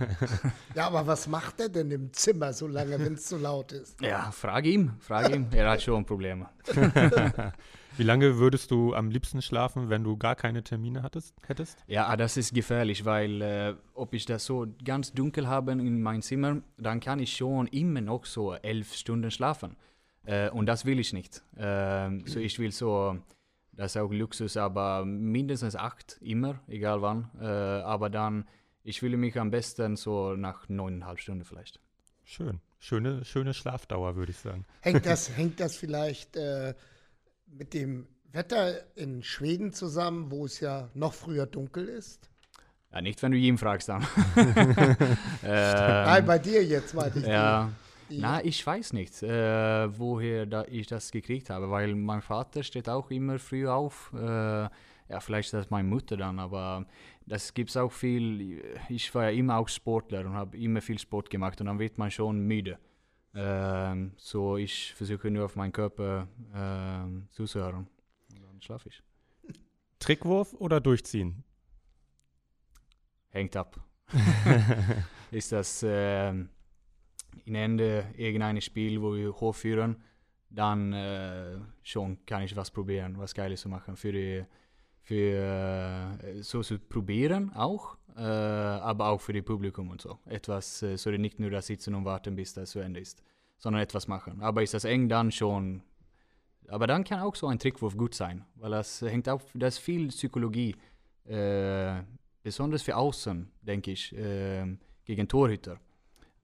Ja, 0.74 0.86
aber 0.86 1.06
was 1.06 1.28
macht 1.28 1.60
er 1.60 1.68
denn 1.68 1.90
im 1.90 2.12
Zimmer 2.12 2.52
so 2.54 2.66
lange, 2.66 2.98
wenn 2.98 3.14
es 3.14 3.28
so 3.28 3.36
laut 3.36 3.72
ist? 3.72 4.00
Ja, 4.00 4.30
frag 4.30 4.64
ihm, 4.64 4.92
frag 4.98 5.34
ihm. 5.34 5.46
Er 5.52 5.70
hat 5.70 5.82
schon 5.82 6.06
Probleme. 6.06 6.48
Wie 7.96 8.02
lange 8.02 8.38
würdest 8.38 8.70
du 8.72 8.92
am 8.94 9.10
liebsten 9.10 9.40
schlafen, 9.40 9.88
wenn 9.88 10.02
du 10.02 10.16
gar 10.16 10.34
keine 10.34 10.64
Termine 10.64 11.02
hattest, 11.02 11.34
hättest? 11.46 11.78
Ja, 11.86 12.08
ah, 12.08 12.16
das 12.16 12.36
ist 12.36 12.52
gefährlich, 12.52 13.04
weil 13.04 13.40
äh, 13.40 13.74
ob 13.94 14.14
ich 14.14 14.24
das 14.24 14.46
so 14.46 14.66
ganz 14.84 15.12
dunkel 15.12 15.46
habe 15.46 15.72
in 15.72 16.02
meinem 16.02 16.22
Zimmer, 16.22 16.62
dann 16.76 16.98
kann 16.98 17.20
ich 17.20 17.36
schon 17.36 17.68
immer 17.68 18.00
noch 18.00 18.24
so 18.24 18.54
elf 18.54 18.94
Stunden 18.94 19.30
schlafen. 19.30 19.76
Äh, 20.24 20.50
und 20.50 20.66
das 20.66 20.86
will 20.86 20.98
ich 20.98 21.12
nicht. 21.12 21.44
Ähm, 21.56 22.24
so 22.26 22.40
ich 22.40 22.58
will 22.58 22.72
so, 22.72 23.18
das 23.76 23.94
ist 23.94 24.00
auch 24.00 24.10
Luxus, 24.12 24.56
aber 24.56 25.04
mindestens 25.04 25.76
acht 25.76 26.18
immer, 26.20 26.60
egal 26.68 27.02
wann. 27.02 27.30
Äh, 27.40 27.44
aber 27.46 28.10
dann, 28.10 28.46
ich 28.82 29.00
fühle 29.00 29.16
mich 29.16 29.38
am 29.38 29.50
besten 29.50 29.96
so 29.96 30.34
nach 30.36 30.68
neuneinhalb 30.68 31.18
Stunden 31.20 31.44
vielleicht. 31.44 31.80
Schön. 32.24 32.60
Schöne, 32.78 33.24
schöne 33.24 33.54
Schlafdauer, 33.54 34.14
würde 34.16 34.32
ich 34.32 34.38
sagen. 34.38 34.64
Hängt 34.80 35.06
das, 35.06 35.30
hängt 35.36 35.58
das 35.60 35.74
vielleicht 35.76 36.36
äh, 36.36 36.74
mit 37.46 37.72
dem 37.74 38.06
Wetter 38.32 38.74
in 38.96 39.22
Schweden 39.22 39.72
zusammen, 39.72 40.30
wo 40.30 40.44
es 40.44 40.60
ja 40.60 40.88
noch 40.94 41.14
früher 41.14 41.46
dunkel 41.46 41.88
ist? 41.88 42.28
Ja, 42.92 43.00
nicht, 43.00 43.22
wenn 43.22 43.32
du 43.32 43.38
ihn 43.38 43.58
fragst 43.58 43.88
dann. 43.88 44.06
Nein, 44.34 45.16
ähm, 45.42 46.26
bei 46.26 46.38
dir 46.38 46.64
jetzt 46.64 46.94
meinte 46.94 47.18
ich. 47.18 47.24
die- 47.24 47.30
ja. 47.30 47.70
Na, 48.18 48.44
ich 48.44 48.66
weiß 48.66 48.92
nicht, 48.92 49.22
äh, 49.22 49.98
woher 49.98 50.46
da 50.46 50.64
ich 50.64 50.86
das 50.86 51.10
gekriegt 51.10 51.50
habe, 51.50 51.70
weil 51.70 51.94
mein 51.94 52.22
Vater 52.22 52.62
steht 52.62 52.88
auch 52.88 53.10
immer 53.10 53.38
früh 53.38 53.66
auf. 53.68 54.12
Äh, 54.14 54.68
ja, 55.08 55.20
vielleicht 55.20 55.48
ist 55.48 55.54
das 55.54 55.70
meine 55.70 55.88
Mutter 55.88 56.16
dann, 56.16 56.38
aber 56.38 56.86
das 57.26 57.52
gibt 57.54 57.70
es 57.70 57.76
auch 57.76 57.92
viel. 57.92 58.62
Ich 58.88 59.14
war 59.14 59.30
ja 59.30 59.30
immer 59.30 59.58
auch 59.58 59.68
Sportler 59.68 60.20
und 60.20 60.32
habe 60.32 60.56
immer 60.56 60.80
viel 60.80 60.98
Sport 60.98 61.30
gemacht 61.30 61.60
und 61.60 61.66
dann 61.66 61.78
wird 61.78 61.98
man 61.98 62.10
schon 62.10 62.40
müde. 62.40 62.78
Ähm, 63.34 64.12
so 64.16 64.56
ich 64.56 64.94
versuche 64.94 65.30
nur 65.30 65.46
auf 65.46 65.56
meinen 65.56 65.72
Körper 65.72 66.28
ähm, 66.54 67.28
zuzuhören. 67.32 67.86
Und 68.32 68.42
dann 68.42 68.62
schlafe 68.62 68.88
ich. 68.88 69.02
Trickwurf 69.98 70.54
oder 70.54 70.80
durchziehen? 70.80 71.42
Hängt 73.30 73.56
ab. 73.56 73.80
ist 75.30 75.50
das 75.50 75.84
ähm, 75.86 76.48
in 77.44 77.54
Ende 77.54 78.06
irgendeines 78.16 78.64
Spiel, 78.64 79.00
wo 79.00 79.14
wir 79.14 79.32
hochführen, 79.32 79.96
dann 80.50 80.92
äh, 80.92 81.58
schon 81.82 82.24
kann 82.26 82.42
ich 82.42 82.54
was 82.56 82.70
probieren, 82.70 83.18
was 83.18 83.34
Geiles 83.34 83.60
zu 83.60 83.68
machen. 83.68 83.96
Für, 83.96 84.46
für 85.00 86.18
äh, 86.22 86.42
so 86.42 86.62
zu 86.62 86.78
probieren 86.78 87.52
auch, 87.54 87.96
äh, 88.16 88.20
aber 88.20 89.08
auch 89.08 89.20
für 89.20 89.32
das 89.32 89.44
Publikum 89.44 89.90
und 89.90 90.00
so. 90.00 90.18
Etwas, 90.26 90.82
äh, 90.82 90.96
so 90.96 91.10
nicht 91.10 91.40
nur 91.40 91.50
da 91.50 91.60
sitzen 91.60 91.94
und 91.94 92.04
warten, 92.04 92.36
bis 92.36 92.54
das 92.54 92.70
zu 92.70 92.78
Ende 92.78 93.00
ist, 93.00 93.22
sondern 93.58 93.82
etwas 93.82 94.06
machen. 94.08 94.40
Aber 94.40 94.62
ist 94.62 94.74
das 94.74 94.84
eng, 94.84 95.08
dann 95.08 95.32
schon. 95.32 95.82
Aber 96.68 96.86
dann 96.86 97.04
kann 97.04 97.20
auch 97.20 97.34
so 97.34 97.48
ein 97.48 97.58
Trickwurf 97.58 97.96
gut 97.96 98.14
sein, 98.14 98.44
weil 98.54 98.70
das 98.70 99.02
hängt 99.02 99.28
auch, 99.28 99.42
das 99.54 99.74
ist 99.74 99.80
viel 99.80 100.08
Psychologie. 100.08 100.74
Äh, 101.26 102.02
besonders 102.42 102.82
für 102.82 102.96
Außen, 102.96 103.50
denke 103.62 103.90
ich, 103.90 104.14
ähm, 104.16 104.78
gegen 105.04 105.26
Torhüter. 105.28 105.78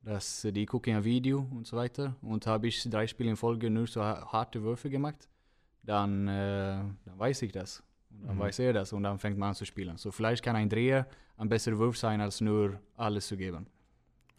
Das, 0.02 0.47
die 0.50 0.64
gucken 0.67 0.97
ein 0.97 1.05
Video 1.05 1.47
und 1.50 1.67
so 1.67 1.76
weiter. 1.76 2.17
Und 2.23 2.47
habe 2.47 2.69
ich 2.69 2.82
drei 2.88 3.06
Spiele 3.06 3.31
in 3.31 3.37
Folge 3.37 3.69
nur 3.69 3.86
so 3.86 4.03
ha- 4.03 4.27
harte 4.32 4.63
Würfe 4.63 4.89
gemacht, 4.89 5.29
dann, 5.82 6.27
äh, 6.27 6.82
dann 7.05 7.19
weiß 7.19 7.43
ich 7.43 7.53
das. 7.53 7.82
Und 8.10 8.27
dann 8.27 8.36
Mhm. 8.36 8.41
weiß 8.41 8.58
er 8.60 8.72
das 8.72 8.93
und 8.93 9.03
dann 9.03 9.19
fängt 9.19 9.36
man 9.39 9.51
an 9.51 9.55
zu 9.55 9.65
spielen. 9.67 9.96
So 9.98 10.10
vielleicht 10.10 10.43
kann 10.43 10.56
ein 10.56 10.69
Dreher 10.69 11.06
ein 11.36 11.48
besserer 11.48 11.79
Wurf 11.79 11.96
sein, 11.98 12.20
als 12.20 12.41
nur 12.41 12.81
alles 12.96 13.29
zu 13.29 13.36
geben. 13.36 13.67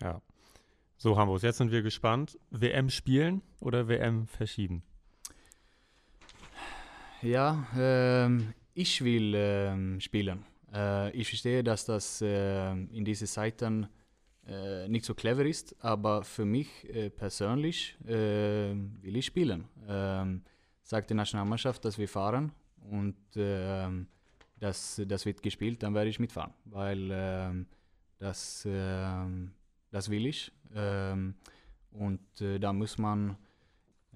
Ja. 0.01 0.21
So, 0.97 1.17
Hambus, 1.17 1.41
jetzt 1.43 1.57
sind 1.57 1.71
wir 1.71 1.81
gespannt. 1.81 2.37
WM 2.51 2.89
spielen 2.89 3.41
oder 3.59 3.87
WM 3.87 4.27
verschieben? 4.27 4.83
Ja, 7.21 7.65
ähm, 7.77 8.53
ich 8.73 9.03
will 9.03 9.33
ähm, 9.35 9.99
spielen. 9.99 10.43
Äh, 10.73 11.11
ich 11.11 11.27
verstehe, 11.27 11.63
dass 11.63 11.85
das 11.85 12.21
äh, 12.21 12.71
in 12.71 13.05
diesen 13.05 13.27
Zeiten 13.27 13.87
äh, 14.51 14.87
nicht 14.87 15.05
so 15.05 15.13
clever 15.13 15.45
ist, 15.45 15.75
aber 15.83 16.23
für 16.23 16.45
mich 16.45 16.67
äh, 16.93 17.09
persönlich 17.09 17.95
äh, 18.05 18.73
will 19.01 19.15
ich 19.15 19.25
spielen. 19.25 19.65
Ähm, 19.87 20.43
sagt 20.83 21.09
die 21.09 21.13
Nationalmannschaft, 21.13 21.85
dass 21.85 21.97
wir 21.97 22.09
fahren 22.09 22.51
und 22.89 23.15
ähm, 23.35 24.07
das, 24.59 25.01
das 25.07 25.25
wird 25.25 25.41
gespielt, 25.41 25.81
dann 25.81 25.93
werde 25.93 26.09
ich 26.09 26.19
mitfahren, 26.19 26.53
weil 26.65 27.09
ähm, 27.11 27.65
das, 28.19 28.67
das 29.89 30.09
will 30.11 30.27
ich. 30.27 30.51
Und 31.91 32.41
äh, 32.41 32.59
da 32.59 32.71
muss 32.71 32.99
man 32.99 33.35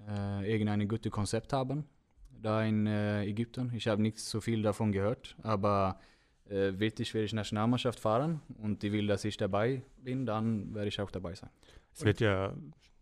äh, 0.08 0.52
irgendein 0.52 0.86
gutes 0.86 1.10
Konzept 1.10 1.52
haben 1.52 1.84
da 2.30 2.62
in 2.62 2.86
Ägypten. 2.86 3.72
Ich 3.74 3.88
habe 3.88 4.00
nicht 4.00 4.20
so 4.20 4.40
viel 4.40 4.62
davon 4.62 4.92
gehört, 4.92 5.34
aber 5.42 5.98
wird 6.48 6.98
die 6.98 7.04
schwedische 7.04 7.34
Nationalmannschaft 7.34 7.98
fahren 7.98 8.40
und 8.62 8.82
die 8.82 8.92
will, 8.92 9.06
dass 9.06 9.24
ich 9.24 9.36
dabei 9.36 9.82
bin, 9.98 10.26
dann 10.26 10.74
werde 10.74 10.88
ich 10.88 11.00
auch 11.00 11.10
dabei 11.10 11.34
sein. 11.34 11.50
Es 11.92 12.04
wird 12.04 12.20
ja, 12.20 12.54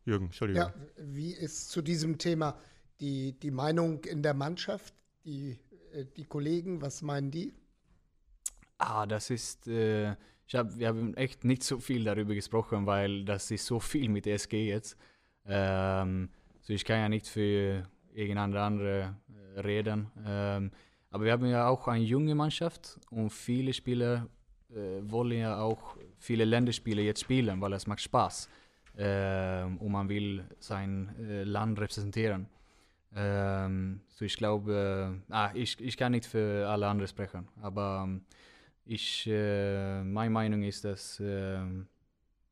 Jürgen, 0.05 0.27
Entschuldigung. 0.27 0.63
Ja, 0.63 0.75
wie 0.97 1.33
ist 1.33 1.71
zu 1.71 1.83
diesem 1.83 2.19
Thema 2.19 2.59
die, 3.01 3.33
die 3.33 3.51
Meinung 3.51 4.05
in 4.05 4.23
der 4.23 4.35
Mannschaft? 4.35 4.95
Die, 5.25 5.59
äh, 5.93 6.05
die 6.17 6.25
Kollegen, 6.25 6.83
was 6.83 7.03
meinen 7.03 7.31
die? 7.31 7.55
Ah, 8.79 9.07
das 9.07 9.31
ist, 9.31 9.67
äh, 9.67 10.13
ich 10.47 10.55
hab, 10.55 10.79
wir 10.79 10.89
haben 10.89 11.15
echt 11.15 11.45
nicht 11.45 11.63
so 11.63 11.79
viel 11.81 12.05
darüber 12.05 12.35
gesprochen, 12.35 12.87
weil 12.87 13.25
das 13.25 13.51
ist 13.51 13.67
so 13.67 13.81
viel 13.81 14.09
mit 14.09 14.27
SG 14.27 14.69
jetzt. 14.69 14.97
Ähm, 15.47 16.29
so 16.61 16.73
ich 16.73 16.85
kann 16.85 16.99
ja 16.99 17.09
nicht 17.09 17.27
für 17.27 17.89
irgendeine 18.13 18.61
andere 18.61 19.17
äh, 19.57 19.61
reden. 19.61 20.11
Ähm, 20.27 20.71
aber 21.15 21.27
wir 21.27 21.33
haben 21.33 21.47
ja 21.47 21.69
auch 21.69 21.87
eine 21.87 22.03
junge 22.03 22.35
Mannschaft 22.35 22.99
und 23.11 23.31
viele 23.31 23.73
Spieler 23.73 24.27
äh, 24.71 25.01
wollen 25.03 25.39
ja 25.39 25.61
auch 25.61 25.97
viele 26.19 26.45
Länderspiele 26.45 27.03
jetzt 27.03 27.21
spielen, 27.21 27.61
weil 27.61 27.73
es 27.75 27.87
macht 27.87 28.01
Spaß. 28.01 28.49
Äh, 28.97 29.63
und 29.63 29.93
man 29.93 30.09
will 30.09 30.45
sein 30.59 31.15
äh, 31.21 31.45
Land 31.45 31.79
repräsentieren. 31.79 32.49
Ähm, 33.15 34.01
so 34.09 34.25
ich 34.25 34.37
glaube, 34.37 35.23
ah, 35.31 35.53
ich, 35.55 35.81
ich 35.81 35.97
kann 35.97 36.11
nicht 36.11 36.27
für 36.27 36.69
alle 36.69 36.89
anderen 36.89 37.07
sprechen, 37.07 37.47
aber 37.63 38.03
ähm, 38.09 38.25
ich, 38.85 39.25
äh, 39.29 40.03
meine 40.03 40.31
Meinung 40.31 40.65
ist, 40.65 40.85
dass 40.85 41.23
ähm, 41.25 41.87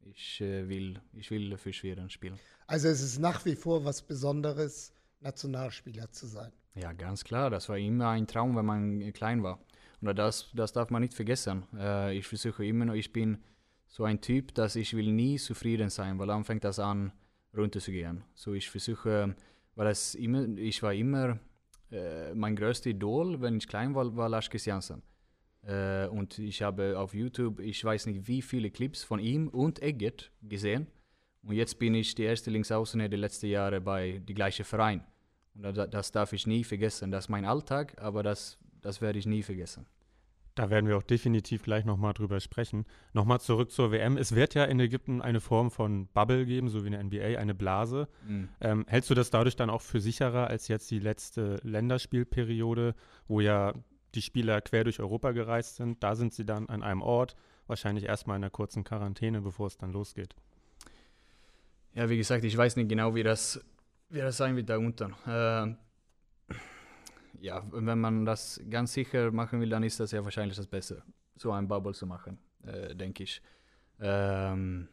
ich, 0.05 0.41
äh, 0.41 0.69
will, 0.69 1.01
ich 1.15 1.33
will 1.33 1.59
für 1.59 1.73
Schweden 1.73 2.09
spielen. 2.11 2.39
Also 2.69 2.87
es 2.87 3.03
ist 3.03 3.19
nach 3.19 3.45
wie 3.45 3.57
vor 3.57 3.85
was 3.85 4.03
Besonderes, 4.03 4.93
Nationalspieler 5.19 6.13
zu 6.13 6.29
sein. 6.29 6.53
Ja, 6.75 6.93
ganz 6.93 7.25
klar. 7.25 7.51
Das 7.51 7.69
war 7.69 7.79
immer 7.79 8.09
ein 8.11 8.27
Traum, 8.27 8.57
wenn 8.57 8.65
man 8.65 9.13
klein 9.13 9.43
war. 9.43 9.59
Und 10.01 10.19
das, 10.19 10.51
das 10.55 10.73
darf 10.73 10.91
man 10.91 11.03
nicht 11.03 11.15
vergessen. 11.15 11.65
Äh, 11.77 12.17
ich 12.17 12.27
versuche 12.27 12.65
immer 12.65 12.85
noch, 12.85 12.95
ich 12.95 13.13
bin 13.13 13.39
so 13.87 14.05
ein 14.05 14.21
Typ, 14.21 14.55
dass 14.55 14.75
ich 14.75 14.95
will 14.97 15.13
nie 15.13 15.37
zufrieden 15.37 15.91
sein, 15.91 16.19
weil 16.19 16.27
dann 16.27 16.45
fängt 16.45 16.65
das 16.65 16.79
an, 16.79 17.13
runterzugehen. 17.57 18.25
So 18.35 18.55
ich 18.55 18.69
versuche, 18.71 19.37
weil 19.75 19.87
das 19.87 20.15
immer, 20.15 20.49
ich 20.57 20.83
war 20.83 20.95
immer, 20.95 21.39
äh, 21.91 22.35
mein 22.35 22.57
größter 22.57 22.91
Idol, 22.91 23.41
wenn 23.41 23.59
ich 23.59 23.69
klein 23.69 23.95
war, 23.95 24.17
war 24.17 24.29
Lars 24.29 24.49
Christiansen. 24.49 25.03
Äh, 25.63 26.07
und 26.07 26.39
ich 26.39 26.63
habe 26.63 26.99
auf 26.99 27.15
YouTube, 27.15 27.61
ich 27.61 27.85
weiß 27.85 28.07
nicht 28.07 28.27
wie 28.27 28.43
viele 28.43 28.71
Clips 28.71 29.05
von 29.05 29.21
ihm 29.21 29.49
und 29.49 29.81
Eggert 29.83 30.33
gesehen. 30.43 30.87
Und 31.43 31.55
jetzt 31.55 31.79
bin 31.79 31.95
ich 31.95 32.15
die 32.15 32.25
erste 32.25 32.51
Linksaußene 32.51 33.09
der 33.09 33.19
letzten 33.19 33.47
Jahre 33.47 33.81
bei 33.81 34.19
dem 34.19 34.35
gleichen 34.35 34.65
Verein. 34.65 35.05
Und 35.55 35.77
das, 35.77 36.13
darf 36.13 36.33
ich 36.33 36.47
nie 36.47 36.65
vergessen. 36.65 37.11
Das 37.11 37.25
ist 37.25 37.29
mein 37.29 37.45
Alltag, 37.45 37.95
aber 38.01 38.23
das, 38.23 38.59
das 38.81 39.01
werde 39.01 39.19
ich 39.19 39.27
nie 39.27 39.43
vergessen. 39.43 39.87
Da 40.55 40.69
werden 40.69 40.87
wir 40.87 40.99
auch 40.99 41.03
definitiv 41.03 41.63
gleich 41.63 41.87
nochmal 41.87 42.13
drüber 42.13 42.39
sprechen. 42.39 42.85
Nochmal 43.15 43.41
zurück 43.41 43.71
zur 43.71 43.91
WM. 43.91 44.19
Es 44.19 44.35
wird 44.35 44.55
ja 44.55 44.65
in 44.65 44.79
Ägypten 44.81 45.23
eine 45.23 45.41
Form 45.41 45.71
von 45.71 46.09
Bubble 46.09 46.45
geben, 46.45 46.69
so 46.69 46.83
wie 46.83 46.89
in 46.89 46.93
der 46.93 47.03
NBA, 47.05 47.39
eine 47.41 47.55
Blase. 47.55 48.07
Mhm. 48.27 48.49
Ähm, 48.61 48.85
hältst 48.87 49.09
du 49.09 49.15
das 49.15 49.31
dadurch 49.31 49.57
dann 49.57 49.71
auch 49.71 49.81
für 49.81 50.01
sicherer 50.01 50.49
als 50.49 50.69
jetzt 50.69 50.91
die 50.91 50.99
letzte 50.99 51.59
Länderspielperiode, 51.63 52.95
wo 53.29 53.41
ja 53.41 53.73
die 54.15 54.21
Spieler 54.21 54.61
quer 54.61 54.85
durch 54.85 55.01
Europa 55.01 55.33
gereist 55.33 55.77
sind? 55.77 56.03
Da 56.03 56.15
sind 56.15 56.35
sie 56.35 56.45
dann 56.45 56.69
an 56.69 56.83
einem 56.83 57.01
Ort, 57.01 57.35
wahrscheinlich 57.67 58.05
erstmal 58.05 58.37
in 58.37 58.45
einer 58.45 58.51
kurzen 58.51 58.85
Quarantäne, 58.85 59.41
bevor 59.41 59.69
es 59.69 59.79
dann 59.79 59.93
losgeht. 59.93 60.35
Ja, 61.95 62.11
wie 62.11 62.17
gesagt, 62.19 62.45
ich 62.45 62.57
weiß 62.57 62.77
nicht 62.77 62.89
genau, 62.89 63.15
wie 63.15 63.23
das, 63.23 63.65
wie 64.13 64.19
das 64.19 64.37
sein 64.37 64.55
wird 64.57 64.69
da 64.69 64.77
unten. 64.77 65.15
Äh, 65.27 65.75
ja, 67.41 67.63
wenn 67.73 67.99
man 67.99 68.25
das 68.25 68.61
ganz 68.71 68.93
sicher 68.93 69.33
machen 69.33 69.61
will, 69.61 69.71
dann 69.71 69.83
ist 69.83 69.99
das 69.99 70.13
ja 70.13 70.23
wahrscheinlich 70.23 70.57
das 70.57 70.67
Beste, 70.67 71.03
so 71.35 71.51
ein 71.51 71.67
Bubble 71.67 71.95
zu 71.95 72.07
machen, 72.07 72.39
äh, 72.65 72.95
denke 72.95 73.25
ich. 73.25 73.43
Ähm, 73.99 74.89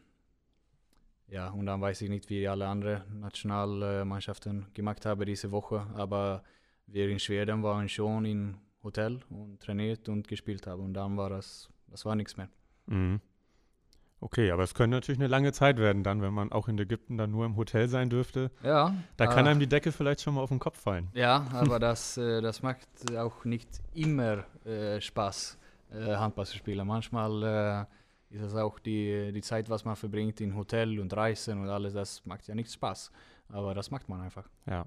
ja, 1.28 1.48
und 1.50 1.66
dann 1.66 1.80
weiß 1.80 2.02
ich 2.02 2.08
nicht, 2.08 2.28
wie 2.28 2.48
alle 2.48 2.66
anderen 2.66 3.20
Nationalmannschaften 3.20 4.66
gemacht 4.74 5.06
haben 5.06 5.24
diese 5.24 5.50
Woche, 5.52 5.86
aber 5.94 6.42
wir 6.86 7.08
in 7.08 7.20
Schweden 7.20 7.62
waren 7.62 7.88
schon 7.88 8.24
im 8.24 8.58
Hotel 8.82 9.20
und 9.28 9.60
trainiert 9.60 10.08
und 10.08 10.26
gespielt 10.26 10.66
haben 10.66 10.82
und 10.82 10.94
dann 10.94 11.16
war 11.16 11.30
das, 11.30 11.68
das 11.86 12.04
war 12.04 12.16
nichts 12.16 12.36
mehr. 12.36 12.48
Mhm. 12.86 13.20
Okay, 14.22 14.50
aber 14.50 14.62
es 14.62 14.74
könnte 14.74 14.96
natürlich 14.96 15.18
eine 15.18 15.28
lange 15.28 15.52
Zeit 15.52 15.78
werden 15.78 16.02
dann, 16.02 16.20
wenn 16.20 16.34
man 16.34 16.52
auch 16.52 16.68
in 16.68 16.78
Ägypten 16.78 17.16
dann 17.16 17.30
nur 17.30 17.46
im 17.46 17.56
Hotel 17.56 17.88
sein 17.88 18.10
dürfte. 18.10 18.50
Ja. 18.62 18.94
Da 19.16 19.26
kann 19.26 19.46
einem 19.46 19.60
die 19.60 19.66
Decke 19.66 19.92
vielleicht 19.92 20.20
schon 20.20 20.34
mal 20.34 20.42
auf 20.42 20.50
den 20.50 20.58
Kopf 20.58 20.78
fallen. 20.78 21.08
Ja, 21.14 21.46
aber 21.52 21.78
das, 21.78 22.16
äh, 22.16 22.40
das 22.40 22.62
macht 22.62 22.86
auch 23.16 23.44
nicht 23.44 23.68
immer 23.94 24.44
äh, 24.64 25.00
Spaß, 25.00 25.58
äh, 25.92 26.16
Handball 26.16 26.46
zu 26.46 26.56
spielen. 26.56 26.86
Manchmal 26.86 27.88
äh, 28.30 28.34
ist 28.34 28.42
es 28.42 28.54
auch 28.54 28.78
die, 28.78 29.32
die 29.32 29.40
Zeit, 29.40 29.68
was 29.70 29.84
man 29.84 29.96
verbringt 29.96 30.40
in 30.40 30.54
Hotel 30.54 30.98
und 31.00 31.14
Reisen 31.14 31.60
und 31.60 31.68
alles, 31.68 31.94
das 31.94 32.24
macht 32.26 32.46
ja 32.46 32.54
nicht 32.54 32.72
Spaß. 32.72 33.10
Aber 33.48 33.74
das 33.74 33.90
macht 33.90 34.08
man 34.08 34.20
einfach. 34.20 34.48
Ja. 34.66 34.86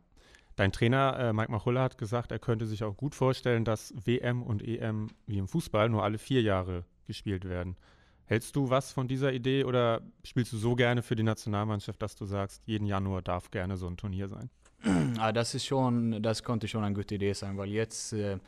Dein 0.55 0.71
Trainer 0.71 1.17
äh, 1.19 1.33
Mike 1.33 1.51
Machulla 1.51 1.81
hat 1.81 1.97
gesagt, 1.97 2.31
er 2.31 2.39
könnte 2.39 2.67
sich 2.67 2.83
auch 2.83 2.95
gut 2.95 3.15
vorstellen, 3.15 3.65
dass 3.65 3.93
WM 4.05 4.43
und 4.43 4.61
EM 4.61 5.07
wie 5.25 5.39
im 5.39 5.47
Fußball 5.47 5.89
nur 5.89 6.03
alle 6.03 6.19
vier 6.19 6.41
Jahre 6.41 6.85
gespielt 7.05 7.45
werden. 7.45 7.75
Hältst 8.25 8.55
du 8.55 8.69
was 8.69 8.91
von 8.91 9.07
dieser 9.07 9.33
Idee 9.33 9.63
oder 9.65 10.01
spielst 10.23 10.53
du 10.53 10.57
so 10.57 10.75
gerne 10.75 11.01
für 11.01 11.15
die 11.15 11.23
Nationalmannschaft, 11.23 12.01
dass 12.01 12.15
du 12.15 12.25
sagst, 12.25 12.63
jeden 12.65 12.85
Januar 12.85 13.21
darf 13.21 13.51
gerne 13.51 13.77
so 13.77 13.87
ein 13.87 13.97
Turnier 13.97 14.27
sein? 14.27 14.49
Ah, 15.19 15.31
das 15.31 15.55
ist 15.55 15.65
schon, 15.65 16.21
das 16.21 16.43
konnte 16.43 16.67
schon 16.67 16.83
eine 16.83 16.95
gute 16.95 17.15
Idee 17.15 17.33
sein, 17.33 17.57
weil 17.57 17.69
jetzt, 17.69 18.11
äh, 18.13 18.39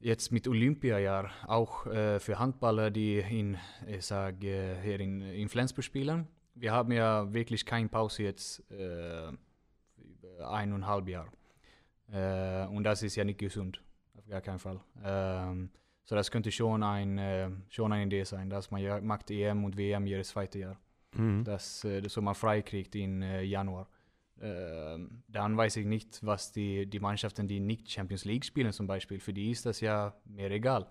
jetzt 0.00 0.32
mit 0.32 0.48
Olympiajahr 0.48 1.30
auch 1.46 1.86
äh, 1.86 2.18
für 2.18 2.38
Handballer, 2.38 2.90
die 2.90 3.18
in, 3.18 3.56
ich 3.86 4.04
sage, 4.04 4.78
hier 4.82 4.98
in, 4.98 5.20
in 5.20 5.48
Flensburg 5.48 5.84
spielen, 5.84 6.26
wir 6.54 6.72
haben 6.72 6.90
ja 6.92 7.32
wirklich 7.32 7.64
keine 7.64 7.88
Pause 7.88 8.24
jetzt 8.24 8.68
äh, 8.72 9.30
eineinhalb 10.42 11.08
Jahre. 11.08 11.30
Äh, 12.10 12.66
und 12.74 12.84
das 12.84 13.02
ist 13.02 13.16
ja 13.16 13.24
nicht 13.24 13.38
gesund, 13.38 13.82
auf 14.16 14.26
gar 14.26 14.40
keinen 14.40 14.58
Fall. 14.58 14.80
Ähm, 15.04 15.70
so 16.08 16.14
das 16.14 16.30
könnte 16.30 16.50
schon, 16.50 16.82
ein, 16.82 17.18
äh, 17.18 17.50
schon 17.68 17.92
eine 17.92 18.06
Idee 18.06 18.24
sein, 18.24 18.48
dass 18.48 18.70
man 18.70 19.06
macht 19.06 19.30
EM 19.30 19.64
und 19.64 19.76
WM 19.76 20.06
jedes 20.06 20.28
zweite 20.28 20.58
Jahr. 20.58 20.80
Mhm. 21.12 21.44
Dass, 21.44 21.84
äh, 21.84 22.00
dass 22.00 22.16
man 22.16 22.34
frei 22.34 22.62
kriegt 22.62 22.94
im 22.94 23.20
äh, 23.20 23.42
Januar. 23.42 23.86
Ähm, 24.40 25.22
dann 25.28 25.54
weiß 25.54 25.76
ich 25.76 25.84
nicht, 25.84 26.24
was 26.24 26.50
die, 26.50 26.86
die 26.86 26.98
Mannschaften, 26.98 27.46
die 27.46 27.60
nicht 27.60 27.90
Champions 27.90 28.24
League 28.24 28.46
spielen 28.46 28.72
zum 28.72 28.86
Beispiel, 28.86 29.20
für 29.20 29.34
die 29.34 29.50
ist 29.50 29.66
das 29.66 29.80
ja 29.80 30.14
mehr 30.24 30.50
egal. 30.50 30.86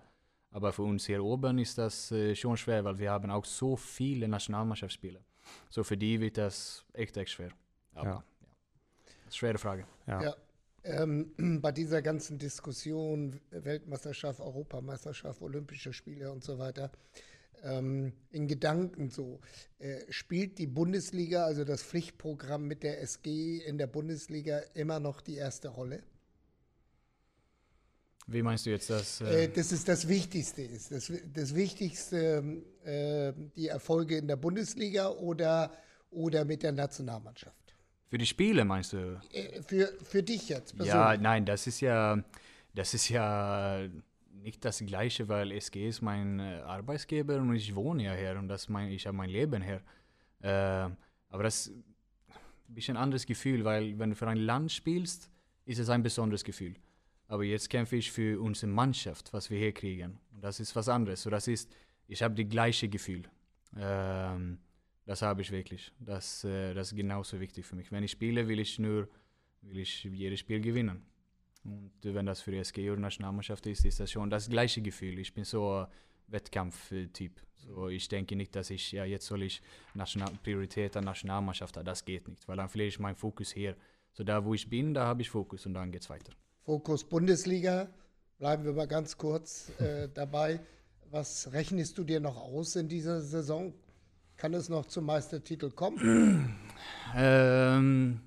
Aber 0.52 0.72
für 0.72 0.82
uns 0.82 1.06
hier 1.06 1.22
oben 1.22 1.58
ist 1.58 1.78
das 1.78 2.14
schon 2.34 2.56
schwer, 2.56 2.84
weil 2.84 2.98
wir 2.98 3.10
haben 3.10 3.30
auch 3.30 3.44
so 3.44 3.76
viele 3.76 4.28
Nationalmannschaftsspiele. 4.28 5.20
So 5.68 5.82
für 5.82 5.96
die 5.96 6.20
wird 6.20 6.38
das 6.38 6.86
echt, 6.92 7.16
echt 7.16 7.30
schwer. 7.32 7.50
Aber, 7.94 8.08
ja. 8.08 8.14
ja. 8.14 9.32
Schwere 9.32 9.58
Frage. 9.58 9.84
Ja. 10.06 10.22
ja 10.22 10.34
ähm, 10.88 11.32
bei 11.62 11.72
dieser 11.72 12.02
ganzen 12.02 12.38
Diskussion 12.38 13.40
Weltmeisterschaft, 13.50 14.40
Europameisterschaft, 14.40 15.42
Olympische 15.42 15.92
Spiele 15.92 16.32
und 16.32 16.42
so 16.42 16.58
weiter, 16.58 16.90
ähm, 17.62 18.12
in 18.30 18.46
Gedanken 18.46 19.10
so, 19.10 19.40
äh, 19.78 20.00
spielt 20.10 20.58
die 20.58 20.66
Bundesliga, 20.66 21.44
also 21.44 21.64
das 21.64 21.82
Pflichtprogramm 21.82 22.66
mit 22.66 22.82
der 22.82 23.00
SG 23.02 23.58
in 23.58 23.78
der 23.78 23.86
Bundesliga 23.86 24.58
immer 24.74 25.00
noch 25.00 25.20
die 25.20 25.36
erste 25.36 25.68
Rolle? 25.68 26.02
Wie 28.26 28.42
meinst 28.42 28.66
du 28.66 28.70
jetzt 28.70 28.90
das? 28.90 29.20
Äh, 29.22 29.44
äh 29.44 29.48
das 29.48 29.72
ist 29.72 29.88
das 29.88 30.06
Wichtigste 30.06 30.62
ist. 30.62 30.92
Das, 30.92 31.10
das 31.32 31.54
Wichtigste, 31.54 32.62
äh, 32.84 33.32
die 33.56 33.68
Erfolge 33.68 34.18
in 34.18 34.28
der 34.28 34.36
Bundesliga 34.36 35.08
oder, 35.08 35.72
oder 36.10 36.44
mit 36.44 36.62
der 36.62 36.72
Nationalmannschaft? 36.72 37.67
Für 38.08 38.18
die 38.18 38.26
Spiele 38.26 38.64
meinst 38.64 38.92
du? 38.94 39.20
Äh, 39.32 39.62
für, 39.62 39.92
für 40.02 40.22
dich 40.22 40.48
jetzt 40.48 40.76
persönlich? 40.76 40.94
Ja, 40.94 41.16
nein, 41.16 41.44
das 41.44 41.66
ist 41.66 41.80
ja, 41.80 42.22
das 42.74 42.94
ist 42.94 43.08
ja 43.08 43.86
nicht 44.42 44.64
das 44.64 44.78
Gleiche, 44.78 45.28
weil 45.28 45.52
SG 45.52 45.88
ist 45.88 46.00
mein 46.00 46.40
äh, 46.40 46.60
Arbeitsgeber 46.64 47.36
und 47.36 47.54
ich 47.54 47.74
wohne 47.74 48.04
ja 48.04 48.14
hier 48.14 48.38
und 48.38 48.48
das 48.48 48.68
mein, 48.68 48.90
ich 48.90 49.06
habe 49.06 49.16
mein 49.16 49.30
Leben 49.30 49.62
hier. 49.62 49.82
Äh, 50.40 50.90
aber 51.30 51.42
das 51.42 51.66
ist 51.66 51.74
ein 52.68 52.74
bisschen 52.74 52.96
anderes 52.96 53.26
Gefühl, 53.26 53.64
weil 53.64 53.98
wenn 53.98 54.10
du 54.10 54.16
für 54.16 54.28
ein 54.28 54.38
Land 54.38 54.72
spielst, 54.72 55.30
ist 55.66 55.78
es 55.78 55.90
ein 55.90 56.02
besonderes 56.02 56.44
Gefühl. 56.44 56.74
Aber 57.26 57.44
jetzt 57.44 57.68
kämpfe 57.68 57.96
ich 57.96 58.10
für 58.10 58.40
unsere 58.40 58.72
Mannschaft, 58.72 59.32
was 59.34 59.50
wir 59.50 59.58
hier 59.58 59.72
kriegen. 59.72 60.18
Und 60.32 60.42
das 60.42 60.60
ist 60.60 60.74
was 60.74 60.88
anderes. 60.88 61.22
So, 61.22 61.30
das 61.30 61.46
ist, 61.46 61.70
ich 62.06 62.22
habe 62.22 62.34
das 62.34 62.48
gleiche 62.50 62.88
Gefühl. 62.88 63.24
Ähm, 63.76 64.58
das 65.08 65.22
habe 65.22 65.40
ich 65.40 65.50
wirklich. 65.50 65.90
Das, 65.98 66.44
äh, 66.44 66.74
das 66.74 66.92
ist 66.92 66.96
genauso 66.96 67.40
wichtig 67.40 67.64
für 67.64 67.76
mich. 67.76 67.90
Wenn 67.90 68.04
ich 68.04 68.10
spiele, 68.10 68.46
will 68.46 68.60
ich 68.60 68.78
nur 68.78 69.08
will 69.62 69.78
ich 69.78 70.04
jedes 70.04 70.40
Spiel 70.40 70.60
gewinnen. 70.60 71.02
Und 71.64 71.92
wenn 72.02 72.26
das 72.26 72.42
für 72.42 72.50
die 72.50 72.58
SG 72.58 72.90
oder 72.90 73.00
Nationalmannschaft 73.00 73.66
ist, 73.66 73.86
ist 73.86 74.00
das 74.00 74.10
schon 74.10 74.28
das 74.28 74.50
gleiche 74.50 74.82
Gefühl. 74.82 75.18
Ich 75.18 75.32
bin 75.32 75.44
so 75.44 75.72
ein 75.72 75.86
Wettkampftyp. 76.26 77.40
So, 77.56 77.88
ich 77.88 78.06
denke 78.08 78.36
nicht, 78.36 78.54
dass 78.54 78.68
ich, 78.68 78.92
ja, 78.92 79.06
jetzt 79.06 79.24
soll 79.24 79.44
ich 79.44 79.62
National 79.94 80.30
Priorität 80.42 80.94
an 80.94 81.04
Nationalmannschaft 81.04 81.78
haben. 81.78 81.86
Das 81.86 82.04
geht 82.04 82.28
nicht, 82.28 82.46
weil 82.46 82.58
dann 82.58 82.68
verliere 82.68 82.88
ich 82.88 82.98
meinen 82.98 83.16
Fokus 83.16 83.50
hier. 83.50 83.76
So, 84.12 84.24
da 84.24 84.44
wo 84.44 84.52
ich 84.52 84.68
bin, 84.68 84.92
da 84.92 85.06
habe 85.06 85.22
ich 85.22 85.30
Fokus 85.30 85.64
und 85.64 85.72
dann 85.72 85.90
geht 85.90 86.02
es 86.02 86.10
weiter. 86.10 86.34
Fokus 86.60 87.02
Bundesliga, 87.02 87.88
bleiben 88.38 88.62
wir 88.62 88.74
mal 88.74 88.86
ganz 88.86 89.16
kurz 89.16 89.72
äh, 89.80 90.06
dabei. 90.14 90.60
Was 91.10 91.50
rechnest 91.50 91.96
du 91.96 92.04
dir 92.04 92.20
noch 92.20 92.36
aus 92.36 92.76
in 92.76 92.88
dieser 92.88 93.22
Saison? 93.22 93.72
Kann 94.38 94.54
es 94.54 94.68
noch 94.68 94.86
zum 94.86 95.04
Meistertitel 95.04 95.68
kommen? 95.72 96.54
ähm, 97.16 98.20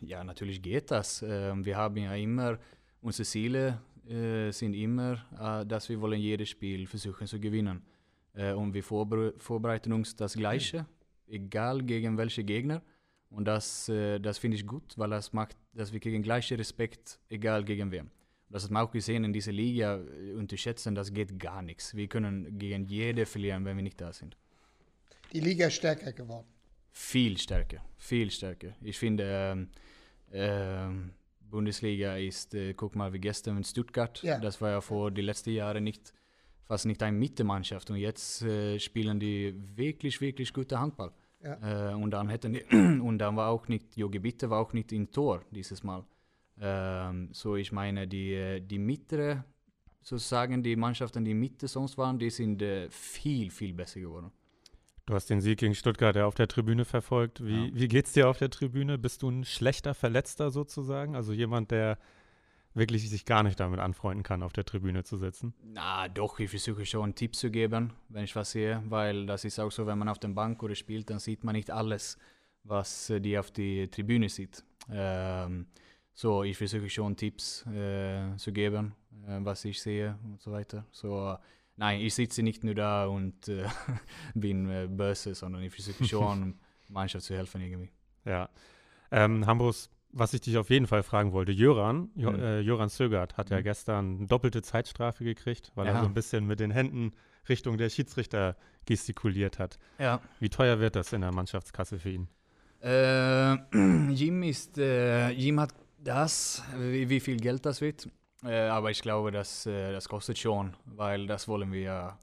ja, 0.00 0.22
natürlich 0.22 0.62
geht 0.62 0.92
das. 0.92 1.24
Ähm, 1.26 1.64
wir 1.64 1.76
haben 1.76 1.96
ja 1.96 2.14
immer, 2.14 2.56
unsere 3.02 3.26
Ziele 3.26 3.80
äh, 4.08 4.52
sind 4.52 4.74
immer, 4.74 5.18
äh, 5.40 5.66
dass 5.66 5.88
wir 5.88 6.00
wollen 6.00 6.20
jedes 6.20 6.50
Spiel 6.50 6.86
versuchen 6.86 7.26
zu 7.26 7.40
gewinnen. 7.40 7.82
Äh, 8.32 8.52
und 8.52 8.72
wir 8.72 8.84
vorbere 8.84 9.34
vorbereiten 9.38 9.92
uns 9.92 10.14
das 10.14 10.34
Gleiche, 10.34 10.86
egal 11.26 11.82
gegen 11.82 12.16
welche 12.16 12.44
Gegner. 12.44 12.80
Und 13.28 13.46
das, 13.46 13.86
das 13.86 14.38
finde 14.38 14.56
ich 14.56 14.66
gut, 14.66 14.98
weil 14.98 15.10
das 15.10 15.32
macht, 15.32 15.56
dass 15.72 15.92
wir 15.92 16.00
kriegen 16.00 16.20
gleichen 16.20 16.56
Respekt, 16.56 17.20
egal 17.28 17.64
gegen 17.64 17.92
wen. 17.92 18.10
Das 18.48 18.64
hat 18.64 18.72
man 18.72 18.84
auch 18.84 18.90
gesehen 18.90 19.22
in 19.22 19.32
dieser 19.32 19.52
Liga. 19.52 20.00
Unterschätzen, 20.36 20.96
das 20.96 21.12
geht 21.12 21.38
gar 21.38 21.62
nichts. 21.62 21.94
Wir 21.94 22.08
können 22.08 22.58
gegen 22.58 22.86
jede 22.86 23.26
verlieren, 23.26 23.64
wenn 23.64 23.76
wir 23.76 23.84
nicht 23.84 24.00
da 24.00 24.12
sind. 24.12 24.36
Die 25.32 25.40
Liga 25.40 25.66
ist 25.66 25.74
stärker 25.74 26.12
geworden. 26.12 26.46
Viel 26.90 27.38
stärker, 27.38 27.84
viel 27.96 28.30
stärker. 28.30 28.74
Ich 28.82 28.98
finde, 28.98 29.24
ähm, 29.26 29.68
ähm, 30.32 31.12
Bundesliga 31.50 32.16
ist, 32.16 32.54
äh, 32.54 32.74
guck 32.74 32.96
mal, 32.96 33.12
wie 33.12 33.20
gestern 33.20 33.56
in 33.56 33.64
Stuttgart. 33.64 34.22
Ja. 34.22 34.38
Das 34.38 34.60
war 34.60 34.70
ja 34.70 34.80
vor 34.80 35.10
die 35.10 35.22
letzten 35.22 35.50
Jahre 35.50 35.80
nicht, 35.80 36.12
fast 36.64 36.86
nicht 36.86 37.02
eine 37.02 37.16
Mittemannschaft. 37.16 37.90
Und 37.90 37.96
jetzt 37.96 38.42
äh, 38.42 38.78
spielen 38.78 39.20
die 39.20 39.54
wirklich, 39.76 40.20
wirklich 40.20 40.52
gute 40.52 40.78
Handball. 40.78 41.12
Ja. 41.42 41.90
Äh, 41.90 41.94
und 41.94 42.10
dann 42.10 42.28
hätten 42.28 42.52
die, 42.52 42.64
und 43.00 43.18
dann 43.18 43.36
war 43.36 43.50
auch 43.50 43.68
nicht, 43.68 43.96
Jogi 43.96 44.18
Bitte 44.18 44.50
war 44.50 44.60
auch 44.60 44.72
nicht 44.72 44.92
im 44.92 45.10
Tor 45.10 45.44
dieses 45.50 45.82
Mal. 45.82 46.04
Ähm, 46.60 47.30
so, 47.32 47.56
ich 47.56 47.72
meine, 47.72 48.06
die, 48.06 48.34
äh, 48.34 48.60
die 48.60 48.78
Mitte, 48.78 49.44
sozusagen 50.02 50.62
die 50.62 50.76
Mannschaften, 50.76 51.24
die 51.24 51.34
Mitte 51.34 51.68
sonst 51.68 51.96
waren, 51.96 52.18
die 52.18 52.30
sind 52.30 52.60
äh, 52.62 52.90
viel, 52.90 53.50
viel 53.50 53.72
besser 53.72 54.00
geworden. 54.00 54.30
Du 55.10 55.16
hast 55.16 55.28
den 55.28 55.40
Sieg 55.40 55.58
gegen 55.58 55.74
Stuttgart 55.74 56.14
ja 56.14 56.26
auf 56.26 56.36
der 56.36 56.46
Tribüne 56.46 56.84
verfolgt. 56.84 57.44
Wie, 57.44 57.66
Ja. 57.66 57.70
wie 57.74 57.88
geht's 57.88 58.12
dir 58.12 58.28
auf 58.28 58.38
der 58.38 58.48
Tribüne? 58.48 58.96
Bist 58.96 59.22
du 59.22 59.28
ein 59.28 59.44
schlechter 59.44 59.92
Verletzter 59.92 60.52
sozusagen? 60.52 61.16
Also 61.16 61.32
jemand, 61.32 61.72
der 61.72 61.98
wirklich 62.74 63.10
sich 63.10 63.24
gar 63.24 63.42
nicht 63.42 63.58
damit 63.58 63.80
anfreunden 63.80 64.22
kann, 64.22 64.44
auf 64.44 64.52
der 64.52 64.64
Tribüne 64.64 65.02
zu 65.02 65.16
sitzen? 65.16 65.52
Na 65.64 66.06
doch, 66.06 66.38
ich 66.38 66.48
versuche 66.50 66.86
schon 66.86 67.16
Tipps 67.16 67.40
zu 67.40 67.50
geben, 67.50 67.92
wenn 68.08 68.22
ich 68.22 68.36
was 68.36 68.52
sehe, 68.52 68.84
weil 68.88 69.26
das 69.26 69.44
ist 69.44 69.58
auch 69.58 69.72
so, 69.72 69.84
wenn 69.84 69.98
man 69.98 70.08
auf 70.08 70.20
der 70.20 70.28
Bank 70.28 70.62
oder 70.62 70.76
spielt, 70.76 71.10
dann 71.10 71.18
sieht 71.18 71.42
man 71.42 71.56
nicht 71.56 71.72
alles, 71.72 72.16
was 72.62 73.10
äh, 73.10 73.20
die 73.20 73.36
auf 73.36 73.50
die 73.50 73.88
Tribüne 73.88 74.28
sieht. 74.28 74.62
Ähm, 74.88 75.66
so, 76.14 76.44
ich 76.44 76.56
versuche 76.56 76.88
schon 76.88 77.16
Tipps 77.16 77.66
äh, 77.66 78.36
zu 78.36 78.52
geben, 78.52 78.94
äh, 79.26 79.38
was 79.40 79.64
ich 79.64 79.82
sehe 79.82 80.16
und 80.22 80.40
so 80.40 80.52
weiter. 80.52 80.86
So, 80.92 81.36
nein, 81.80 82.00
ich 82.00 82.14
sitze 82.14 82.42
nicht 82.42 82.62
nur 82.62 82.74
da 82.74 83.06
und 83.06 83.48
äh, 83.48 83.64
bin 84.34 84.68
äh, 84.70 84.86
böse, 84.88 85.34
sondern 85.34 85.62
ich 85.62 85.72
versuche 85.74 86.04
schon, 86.06 86.60
Mannschaft 86.88 87.24
zu 87.24 87.34
helfen 87.36 87.60
irgendwie. 87.62 87.90
Ja. 88.24 88.48
Ähm, 89.10 89.46
Hambus, 89.46 89.90
was 90.12 90.34
ich 90.34 90.40
dich 90.42 90.56
auf 90.58 90.70
jeden 90.70 90.86
Fall 90.86 91.02
fragen 91.02 91.32
wollte, 91.32 91.52
Jöran, 91.52 92.10
jo, 92.14 92.30
Mhm. 92.32 92.38
äh, 92.40 92.60
Jöran 92.60 92.88
Sögert 92.88 93.36
hat 93.36 93.50
ja 93.50 93.58
Mhm. 93.58 93.62
gestern 93.64 94.16
eine 94.18 94.26
doppelte 94.26 94.62
Zeitstrafe 94.62 95.24
gekriegt, 95.24 95.72
weil 95.74 95.86
er 95.86 95.94
Ja. 95.94 96.00
so 96.00 96.06
ein 96.06 96.14
bisschen 96.14 96.46
mit 96.46 96.60
den 96.60 96.70
Händen 96.70 97.12
Richtung 97.48 97.78
der 97.78 97.88
Schiedsrichter 97.90 98.56
gestikuliert 98.86 99.58
hat. 99.58 99.78
Ja. 99.98 100.20
Wie 100.38 100.48
teuer 100.50 100.78
wird 100.80 100.94
das 100.96 101.12
in 101.12 101.22
der 101.22 101.32
Mannschaftskasse 101.32 101.98
für 101.98 102.10
ihn? 102.10 102.28
Äh, 102.82 103.54
Jim 104.12 104.42
ist, 104.42 104.78
äh, 104.78 105.30
Jim 105.30 105.58
hat 105.60 105.72
das, 106.02 106.62
wie, 106.78 107.08
wie 107.08 107.20
viel 107.20 107.36
Geld 107.36 107.64
das 107.66 107.80
wird. 107.80 108.08
Äh, 108.44 108.68
aber 108.68 108.90
ich 108.90 109.02
glaube, 109.02 109.30
das, 109.30 109.66
äh, 109.66 109.92
das 109.92 110.08
kostet 110.08 110.38
schon, 110.38 110.76
weil 110.86 111.26
das 111.26 111.46
wollen 111.48 111.72
wir, 111.72 112.18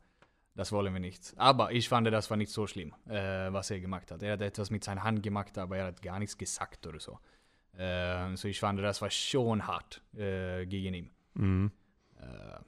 das 0.56 0.72
wollen 0.72 0.94
wir 0.94 1.00
nicht. 1.00 1.34
Aber 1.38 1.72
ich 1.72 1.88
fand, 1.88 2.08
das 2.08 2.30
war 2.30 2.38
nicht 2.38 2.52
so 2.52 2.66
schlimm, 2.68 2.94
äh, 3.08 3.52
was 3.54 3.70
er 3.70 3.80
gemacht 3.80 4.12
hat. 4.12 4.24
Er 4.24 4.34
hat 4.34 4.42
etwas 4.42 4.70
mit 4.70 4.84
seiner 4.84 5.04
Hand 5.04 5.22
gemacht, 5.22 5.58
aber 5.58 5.78
er 5.78 5.86
hat 5.88 6.02
gar 6.02 6.20
nichts 6.20 6.38
gesagt 6.38 6.88
oder 6.88 7.00
so. 7.00 7.20
Äh, 7.78 8.36
so 8.36 8.48
ich 8.48 8.60
fand, 8.60 8.80
das 8.80 9.02
war 9.02 9.12
schon 9.12 9.68
hart 9.68 10.02
äh, 10.16 10.66
gegen 10.66 10.94
ihn. 10.94 11.12
Mhm. 11.36 11.72
Äh, 12.20 12.60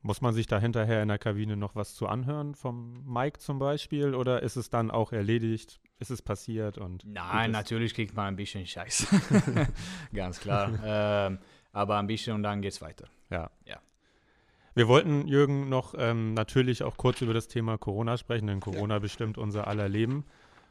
Muss 0.00 0.20
man 0.20 0.32
sich 0.32 0.46
da 0.46 0.60
hinterher 0.60 1.02
in 1.02 1.08
der 1.08 1.18
Kabine 1.18 1.56
noch 1.56 1.74
was 1.74 1.94
zu 1.94 2.06
anhören 2.06 2.54
vom 2.54 3.04
Mike 3.04 3.40
zum 3.40 3.58
Beispiel 3.58 4.14
oder 4.14 4.42
ist 4.42 4.56
es 4.56 4.70
dann 4.70 4.92
auch 4.92 5.12
erledigt? 5.12 5.80
Ist 5.98 6.10
es 6.10 6.22
passiert 6.22 6.78
und 6.78 7.04
Nein, 7.04 7.50
natürlich 7.50 7.94
kriegt 7.94 8.14
man 8.14 8.28
ein 8.28 8.36
bisschen 8.36 8.64
Scheiß. 8.64 9.08
Ganz 10.14 10.38
klar. 10.38 10.72
ähm, 10.84 11.38
aber 11.72 11.98
ein 11.98 12.06
bisschen 12.06 12.34
und 12.34 12.42
dann 12.42 12.62
geht's 12.62 12.80
weiter. 12.80 13.08
Ja. 13.30 13.50
Ja. 13.64 13.78
Wir 14.74 14.86
wollten, 14.86 15.26
Jürgen, 15.26 15.68
noch 15.68 15.94
ähm, 15.98 16.34
natürlich 16.34 16.82
auch 16.84 16.96
kurz 16.96 17.20
über 17.20 17.34
das 17.34 17.48
Thema 17.48 17.78
Corona 17.78 18.16
sprechen, 18.16 18.46
denn 18.46 18.60
Corona 18.60 18.98
bestimmt 19.00 19.36
unser 19.36 19.66
aller 19.66 19.88
Leben. 19.88 20.24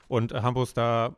Und 0.08 0.32
äh, 0.32 0.42
Hambus, 0.42 0.74
da 0.74 1.16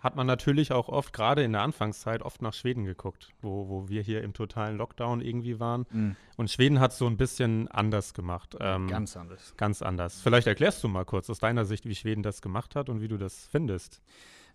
hat 0.00 0.16
man 0.16 0.26
natürlich 0.26 0.72
auch 0.72 0.88
oft, 0.88 1.12
gerade 1.12 1.42
in 1.42 1.52
der 1.52 1.62
Anfangszeit, 1.62 2.22
oft 2.22 2.42
nach 2.42 2.52
Schweden 2.52 2.84
geguckt, 2.84 3.30
wo, 3.40 3.68
wo 3.68 3.88
wir 3.88 4.02
hier 4.02 4.22
im 4.22 4.34
totalen 4.34 4.76
Lockdown 4.76 5.20
irgendwie 5.20 5.58
waren. 5.58 6.16
Und 6.36 6.50
Schweden 6.50 6.80
hat 6.80 6.92
es 6.92 6.98
so 6.98 7.06
ein 7.06 7.16
bisschen 7.16 7.66
anders 7.68 8.12
gemacht. 8.12 8.56
Ähm, 8.60 8.88
Ganz 8.88 9.16
anders. 9.16 9.54
ganz 9.56 9.80
anders. 9.80 10.20
Vielleicht 10.20 10.46
erklärst 10.46 10.84
du 10.84 10.88
mal 10.88 11.04
kurz 11.04 11.30
aus 11.30 11.38
deiner 11.38 11.64
Sicht, 11.64 11.86
wie 11.86 11.94
Schweden 11.94 12.22
das 12.22 12.42
gemacht 12.42 12.76
hat 12.76 12.88
und 12.88 13.00
wie 13.00 13.08
du 13.08 13.16
das 13.16 13.48
findest. 13.50 14.02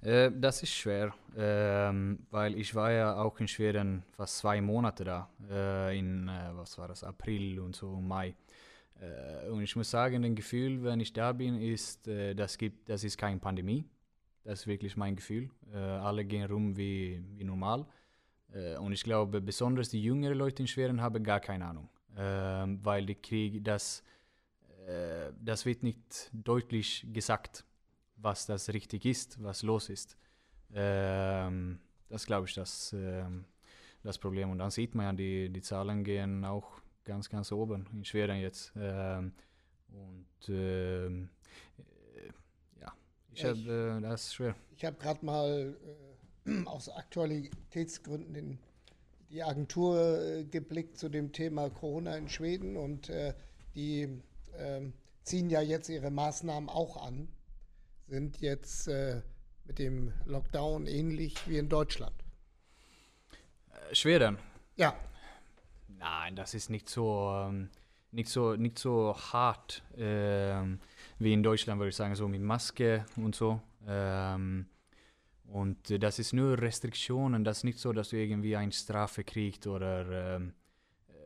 Äh, 0.01 0.31
das 0.33 0.63
ist 0.63 0.73
schwer, 0.73 1.13
ähm, 1.37 2.19
weil 2.31 2.57
ich 2.57 2.73
war 2.73 2.91
ja 2.91 3.21
auch 3.21 3.39
in 3.39 3.47
Schweden 3.47 4.03
fast 4.11 4.39
zwei 4.39 4.59
Monate 4.59 5.03
da, 5.03 5.29
äh, 5.49 5.97
in, 5.97 6.27
äh, 6.27 6.49
was 6.53 6.77
war 6.77 6.87
das, 6.87 7.03
April 7.03 7.59
und 7.59 7.75
so, 7.75 7.87
Mai. 8.01 8.33
Äh, 8.99 9.49
und 9.49 9.61
ich 9.61 9.75
muss 9.75 9.91
sagen, 9.91 10.23
das 10.23 10.33
Gefühl, 10.33 10.83
wenn 10.83 10.99
ich 10.99 11.13
da 11.13 11.31
bin, 11.33 11.61
ist, 11.61 12.07
äh, 12.07 12.33
das, 12.33 12.57
gibt, 12.57 12.89
das 12.89 13.03
ist 13.03 13.17
keine 13.17 13.39
Pandemie. 13.39 13.85
Das 14.43 14.61
ist 14.61 14.67
wirklich 14.67 14.97
mein 14.97 15.15
Gefühl. 15.15 15.51
Alle 15.71 16.25
gehen 16.25 16.49
rum 16.49 16.75
wie, 16.75 17.23
wie 17.35 17.43
normal. 17.43 17.85
Und 18.79 18.91
ich 18.91 19.03
glaube, 19.03 19.39
besonders 19.39 19.89
die 19.89 20.01
jüngeren 20.01 20.35
Leute 20.35 20.63
in 20.63 20.67
Schweden 20.67 20.99
haben 20.99 21.23
gar 21.23 21.39
keine 21.39 21.63
Ahnung. 21.63 21.89
Ähm, 22.17 22.79
weil 22.81 23.05
die 23.05 23.13
Krieg, 23.13 23.63
das, 23.63 24.03
das 25.39 25.63
wird 25.67 25.83
nicht 25.83 26.31
deutlich 26.33 27.05
gesagt 27.13 27.65
was 28.21 28.45
das 28.45 28.69
richtig 28.73 29.05
ist, 29.05 29.41
was 29.43 29.63
los 29.63 29.89
ist. 29.89 30.17
Ähm, 30.73 31.79
das 32.09 32.25
glaube 32.25 32.47
ich, 32.47 32.53
das, 32.55 32.93
ähm, 32.93 33.45
das 34.03 34.17
Problem. 34.19 34.51
Und 34.51 34.59
dann 34.59 34.71
sieht 34.71 34.95
man 34.95 35.05
ja, 35.07 35.13
die, 35.13 35.49
die 35.49 35.61
Zahlen 35.61 36.03
gehen 36.03 36.45
auch 36.45 36.81
ganz, 37.05 37.29
ganz 37.29 37.51
oben 37.51 37.87
in 37.93 38.05
Schweden 38.05 38.37
jetzt. 38.39 38.73
Ähm, 38.77 39.33
und 39.91 40.49
ähm, 40.49 41.29
äh, 41.79 42.81
ja, 42.81 42.93
ich 43.33 43.43
Ja, 43.43 43.45
habe, 43.45 43.59
ich- 43.59 43.67
äh, 43.69 44.01
das 44.01 44.23
ist 44.27 44.35
schwer. 44.35 44.55
Ich 44.71 44.85
habe 44.85 44.97
gerade 44.97 45.25
mal 45.25 45.75
äh, 46.45 46.63
aus 46.65 46.89
Aktualitätsgründen 46.89 48.35
in 48.35 48.59
die 49.31 49.43
Agentur 49.43 50.21
äh, 50.21 50.45
geblickt 50.45 50.97
zu 50.97 51.09
dem 51.09 51.31
Thema 51.33 51.69
Corona 51.69 52.17
in 52.17 52.29
Schweden 52.29 52.77
und 52.77 53.09
äh, 53.09 53.33
die 53.75 54.09
ähm, 54.57 54.93
ziehen 55.23 55.49
ja 55.49 55.61
jetzt 55.61 55.89
ihre 55.89 56.11
Maßnahmen 56.11 56.69
auch 56.69 56.97
an, 56.97 57.29
sind 58.11 58.41
jetzt 58.41 58.87
äh, 58.87 59.21
mit 59.65 59.79
dem 59.79 60.13
Lockdown 60.25 60.85
ähnlich 60.85 61.35
wie 61.47 61.57
in 61.57 61.69
Deutschland. 61.69 62.13
Äh, 63.71 63.95
Schweden? 63.95 64.37
Ja, 64.75 64.95
Nein, 66.01 66.35
das 66.35 66.55
ist 66.55 66.71
nicht 66.71 66.89
so, 66.89 67.31
ähm, 67.31 67.69
nicht 68.11 68.27
so, 68.27 68.55
nicht 68.55 68.79
so 68.79 69.15
hart 69.15 69.83
ähm, 69.95 70.79
wie 71.19 71.31
in 71.31 71.43
Deutschland, 71.43 71.79
würde 71.79 71.89
ich 71.89 71.95
sagen, 71.95 72.15
so 72.15 72.27
mit 72.27 72.41
Maske 72.41 73.05
und 73.17 73.35
so. 73.35 73.61
Ähm, 73.87 74.65
und 75.45 76.01
das 76.01 76.17
ist 76.17 76.33
nur 76.33 76.57
Restriktionen, 76.59 77.43
das 77.43 77.57
ist 77.57 77.63
nicht 77.65 77.77
so, 77.77 77.93
dass 77.93 78.09
du 78.09 78.17
irgendwie 78.17 78.55
eine 78.55 78.71
Strafe 78.71 79.23
kriegst 79.23 79.67
oder 79.67 80.37
ähm, 80.37 80.53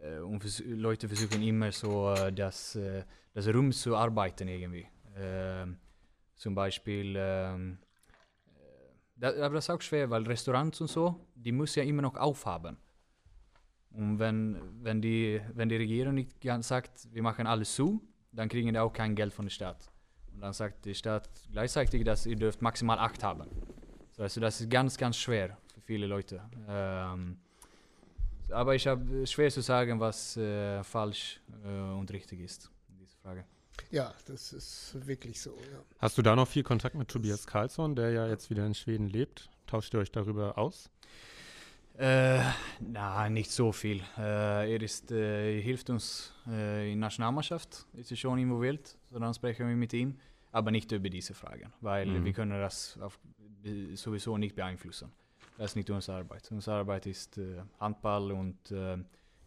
äh, 0.04 0.20
und 0.20 0.42
vers 0.42 0.62
Leute 0.66 1.08
versuchen 1.08 1.42
immer 1.42 1.72
so 1.72 2.14
äh, 2.14 2.34
das, 2.34 2.76
äh, 2.76 3.06
das 3.34 3.48
Rum 3.48 3.72
zu 3.72 3.96
arbeiten 3.96 4.50
irgendwie. 4.50 4.88
Ähm, 5.16 5.78
zum 6.36 6.56
Beispiel, 6.56 7.16
ähm, 7.18 7.78
äh, 8.48 8.60
da, 9.16 9.30
aber 9.46 9.56
das 9.56 9.66
ist 9.66 9.70
auch 9.70 9.82
schwer, 9.82 10.10
weil 10.10 10.24
Restaurants 10.24 10.82
und 10.82 10.88
so, 10.88 11.28
die 11.36 11.52
müssen 11.52 11.80
ja 11.80 11.86
immer 11.86 12.02
noch 12.02 12.16
aufhaben. 12.16 12.78
Und 13.92 14.20
wenn, 14.20 14.60
wenn, 14.84 15.02
die, 15.02 15.42
wenn 15.54 15.70
die 15.70 15.78
Regierung 15.78 16.16
nicht 16.16 16.36
sagt, 16.62 17.08
wir 17.14 17.24
machen 17.24 17.48
alles 17.48 17.74
zu, 17.76 18.02
dann 18.32 18.50
kriegen 18.50 18.74
die 18.74 18.80
auch 18.80 18.92
kein 18.92 19.16
Geld 19.16 19.34
von 19.34 19.46
der 19.46 19.52
Stadt. 19.52 19.90
Und 20.34 20.42
dann 20.42 20.52
sagt 20.52 20.84
die 20.84 20.94
Stadt 20.94 21.30
gleichzeitig, 21.52 22.04
dass 22.04 22.26
ihr 22.26 22.36
dürft 22.36 22.62
maximal 22.62 23.00
acht 23.00 23.24
haben. 23.24 23.48
So, 24.12 24.24
also 24.24 24.42
das 24.42 24.60
ist 24.60 24.70
ganz, 24.70 24.98
ganz 24.98 25.16
schwer 25.16 25.58
für 25.74 25.82
viele 25.82 26.08
Leute. 26.08 26.42
Ähm, 26.68 27.38
aber 28.50 28.76
ich 28.76 28.86
habe 28.86 29.26
schwer 29.26 29.50
zu 29.50 29.62
sagen, 29.62 30.00
was 30.00 30.36
äh, 30.38 30.84
falsch 30.84 31.42
äh, 31.64 31.94
und 31.94 32.12
richtig 32.12 32.42
ist 32.42 32.70
in 32.90 32.98
dieser 32.98 33.18
Frage. 33.18 33.46
Ja, 33.92 34.14
das 34.26 34.54
ist 34.54 34.96
wirklich 35.06 35.42
so. 35.42 35.52
Ja. 35.72 35.80
Hast 36.00 36.18
du 36.18 36.22
da 36.22 36.36
noch 36.36 36.48
viel 36.48 36.64
Kontakt 36.64 36.96
mit 36.96 37.08
Tobias 37.08 37.46
Karlsson, 37.48 37.96
der 37.96 38.12
ja 38.12 38.28
jetzt 38.28 38.50
wieder 38.50 38.66
in 38.66 38.74
Schweden 38.74 39.08
lebt? 39.08 39.50
Tauscht 39.68 39.94
ihr 39.94 40.00
euch 40.00 40.12
darüber 40.12 40.58
aus? 40.58 40.90
Äh, 41.98 42.42
na, 42.82 43.30
nicht 43.30 43.52
so 43.52 43.72
viel. 43.72 44.02
Äh, 44.18 44.74
er 44.74 44.82
ist, 44.82 45.12
äh, 45.12 45.62
hilft 45.62 45.90
uns 45.90 46.34
äh, 46.48 46.92
in 46.92 47.00
Nationalmannschaft, 47.00 47.86
ist 47.94 48.12
er 48.12 48.18
schon 48.18 48.38
involviert, 48.38 48.98
so 49.12 49.18
dann 49.18 49.34
sprechen 49.34 49.68
wir 49.70 49.76
mit 49.78 49.94
ihm, 49.94 50.18
aber 50.52 50.72
nicht 50.72 50.92
über 50.92 51.10
diese 51.10 51.34
Fragen, 51.34 51.72
weil 51.80 52.06
Mhm. 52.08 52.26
wir 52.26 52.34
können 52.34 52.60
das 52.60 53.00
auf, 53.00 53.18
sowieso 53.94 54.38
nicht 54.38 54.56
beeinflussen. 54.56 55.10
Das 55.58 55.72
ist 55.72 55.76
nicht 55.78 55.90
unsere 55.90 56.18
Arbeit. 56.18 56.52
Unsere 56.52 56.76
Arbeit 56.78 57.06
ist 57.06 57.38
äh, 57.38 57.62
Handball 57.80 58.32
und 58.34 58.72
äh, 58.72 58.98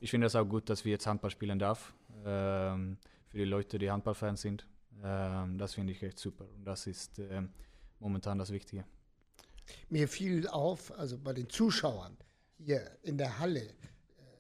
ich 0.01 0.11
finde 0.11 0.27
es 0.29 0.35
auch 0.35 0.47
gut, 0.47 0.71
dass 0.71 0.87
wir 0.87 0.93
jetzt 0.93 1.07
Handball 1.07 1.31
spielen 1.31 1.59
darf, 1.59 1.93
ähm, 2.25 2.97
für 3.39 3.45
die 3.45 3.51
Leute, 3.51 3.79
die 3.79 3.89
Handballfans 3.89 4.41
sind. 4.41 4.67
Ähm, 5.01 5.59
das 5.59 5.75
finde 5.75 5.93
ich 5.93 6.03
echt 6.03 6.19
super 6.19 6.45
und 6.57 6.65
das 6.65 6.89
ist 6.89 7.21
ähm, 7.21 7.51
momentan 8.01 8.37
das 8.37 8.51
Wichtige. 8.51 8.85
Mir 9.89 10.09
fiel 10.09 10.49
auf, 10.49 10.91
also 10.99 11.17
bei 11.17 11.33
den 11.33 11.49
Zuschauern 11.49 12.17
hier 12.57 12.91
in 13.03 13.17
der 13.17 13.39
Halle, 13.39 13.61
äh, 13.61 13.73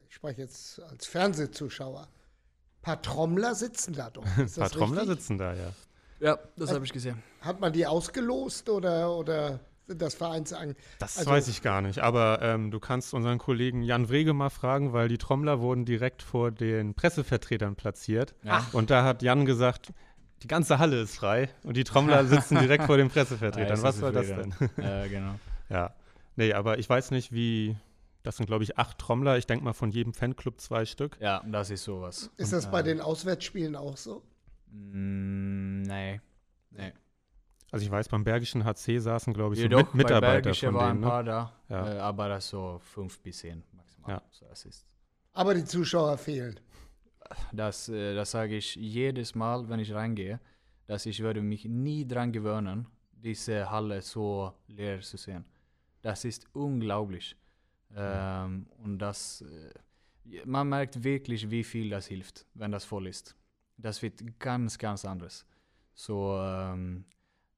ich 0.08 0.16
spreche 0.16 0.40
jetzt 0.40 0.82
als 0.82 1.06
Fernsehzuschauer, 1.06 2.08
ein 2.08 2.82
paar 2.82 3.00
Trommler 3.00 3.54
sitzen 3.54 3.92
da 3.92 4.10
doch. 4.10 4.24
Ein 4.36 4.50
paar 4.50 4.68
Trommler 4.68 5.02
richtig? 5.02 5.18
sitzen 5.18 5.38
da, 5.38 5.54
ja. 5.54 5.72
Ja, 6.18 6.38
das 6.56 6.72
habe 6.72 6.84
ich 6.84 6.92
gesehen. 6.92 7.22
Hat 7.40 7.60
man 7.60 7.72
die 7.72 7.86
ausgelost 7.86 8.68
oder, 8.68 9.16
oder 9.16 9.60
das 9.88 10.14
Vereinsangen? 10.14 10.76
Das 10.98 11.18
Also- 11.18 11.30
weiß 11.30 11.48
ich 11.48 11.62
gar 11.62 11.80
nicht. 11.82 11.98
Aber 12.00 12.40
ähm, 12.42 12.70
du 12.70 12.78
kannst 12.80 13.14
unseren 13.14 13.38
Kollegen 13.38 13.82
Jan 13.82 14.08
Wrege 14.08 14.32
mal 14.34 14.50
fragen, 14.50 14.92
weil 14.92 15.08
die 15.08 15.18
Trommler 15.18 15.60
wurden 15.60 15.84
direkt 15.84 16.22
vor 16.22 16.50
den 16.50 16.94
Pressevertretern 16.94 17.74
platziert. 17.76 18.34
Ja. 18.42 18.66
Und 18.72 18.90
da 18.90 19.04
hat 19.04 19.22
Jan 19.22 19.44
gesagt, 19.46 19.92
die 20.42 20.48
ganze 20.48 20.78
Halle 20.78 21.00
ist 21.00 21.16
frei 21.16 21.48
und 21.64 21.76
die 21.76 21.84
Trommler 21.84 22.24
sitzen 22.26 22.58
direkt 22.58 22.84
vor 22.84 22.96
den 22.96 23.08
Pressevertretern. 23.08 23.82
Was 23.82 23.98
soll 23.98 24.12
das 24.12 24.26
denn? 24.28 24.54
ja, 24.76 25.06
genau. 25.08 25.34
ja. 25.68 25.94
Nee, 26.36 26.52
aber 26.52 26.78
ich 26.78 26.88
weiß 26.88 27.10
nicht, 27.10 27.32
wie. 27.32 27.76
Das 28.24 28.36
sind, 28.36 28.46
glaube 28.46 28.62
ich, 28.62 28.76
acht 28.78 28.98
Trommler. 28.98 29.38
Ich 29.38 29.46
denke 29.46 29.64
mal 29.64 29.72
von 29.72 29.90
jedem 29.90 30.12
Fanclub 30.12 30.60
zwei 30.60 30.84
Stück. 30.84 31.16
Ja, 31.20 31.42
das 31.46 31.70
ist 31.70 31.84
sowas. 31.84 32.30
Ist 32.36 32.52
das 32.52 32.70
bei 32.70 32.82
den 32.82 33.00
Auswärtsspielen 33.00 33.74
auch 33.74 33.96
so? 33.96 34.22
Mm, 34.70 35.82
nee. 35.82 36.20
Nee. 36.70 36.92
Also 37.70 37.84
ich 37.84 37.90
weiß, 37.90 38.08
beim 38.08 38.24
Bergischen 38.24 38.64
HC 38.64 38.98
saßen, 38.98 39.34
glaube 39.34 39.54
ich, 39.54 39.60
so 39.60 39.64
Jedoch, 39.64 39.80
mit 39.92 39.94
Mitarbeiter 39.94 40.20
bei 40.36 40.40
Bergische 40.40 40.66
von 40.66 40.74
waren 40.76 40.86
denen. 40.86 40.96
ein 40.96 41.00
Ne? 41.00 41.06
paar 41.06 41.24
da, 41.24 41.52
Ja. 41.68 41.92
äh, 41.94 41.98
aber 41.98 42.28
das 42.28 42.48
so 42.48 42.78
fünf 42.82 43.20
bis 43.20 43.38
zehn 43.38 43.62
maximal. 43.72 44.10
Ja. 44.12 44.22
So. 44.30 44.46
Aber 45.34 45.54
die 45.54 45.64
Zuschauer 45.64 46.16
fehlen. 46.16 46.58
Das, 47.52 47.88
äh, 47.90 48.14
das 48.14 48.30
sage 48.30 48.56
ich 48.56 48.74
jedes 48.76 49.34
Mal, 49.34 49.68
wenn 49.68 49.80
ich 49.80 49.92
reingehe, 49.92 50.40
dass 50.86 51.04
ich 51.04 51.20
würde 51.20 51.42
mich 51.42 51.66
nie 51.66 52.06
dran 52.06 52.32
gewöhnen, 52.32 52.86
diese 53.12 53.70
Halle 53.70 54.00
so 54.00 54.52
leer 54.68 55.00
zu 55.00 55.18
sehen. 55.18 55.44
Das 56.00 56.24
ist 56.24 56.46
unglaublich. 56.54 57.36
Ähm, 57.94 58.66
und 58.82 58.98
das, 58.98 59.42
äh, 59.42 60.40
man 60.46 60.68
merkt 60.70 61.02
wirklich, 61.04 61.50
wie 61.50 61.64
viel 61.64 61.90
das 61.90 62.06
hilft, 62.06 62.46
wenn 62.54 62.70
das 62.72 62.84
voll 62.84 63.06
ist. 63.08 63.36
Das 63.76 64.00
wird 64.02 64.38
ganz, 64.38 64.78
ganz 64.78 65.04
anderes. 65.04 65.44
So, 65.94 66.38
ähm, 66.42 67.04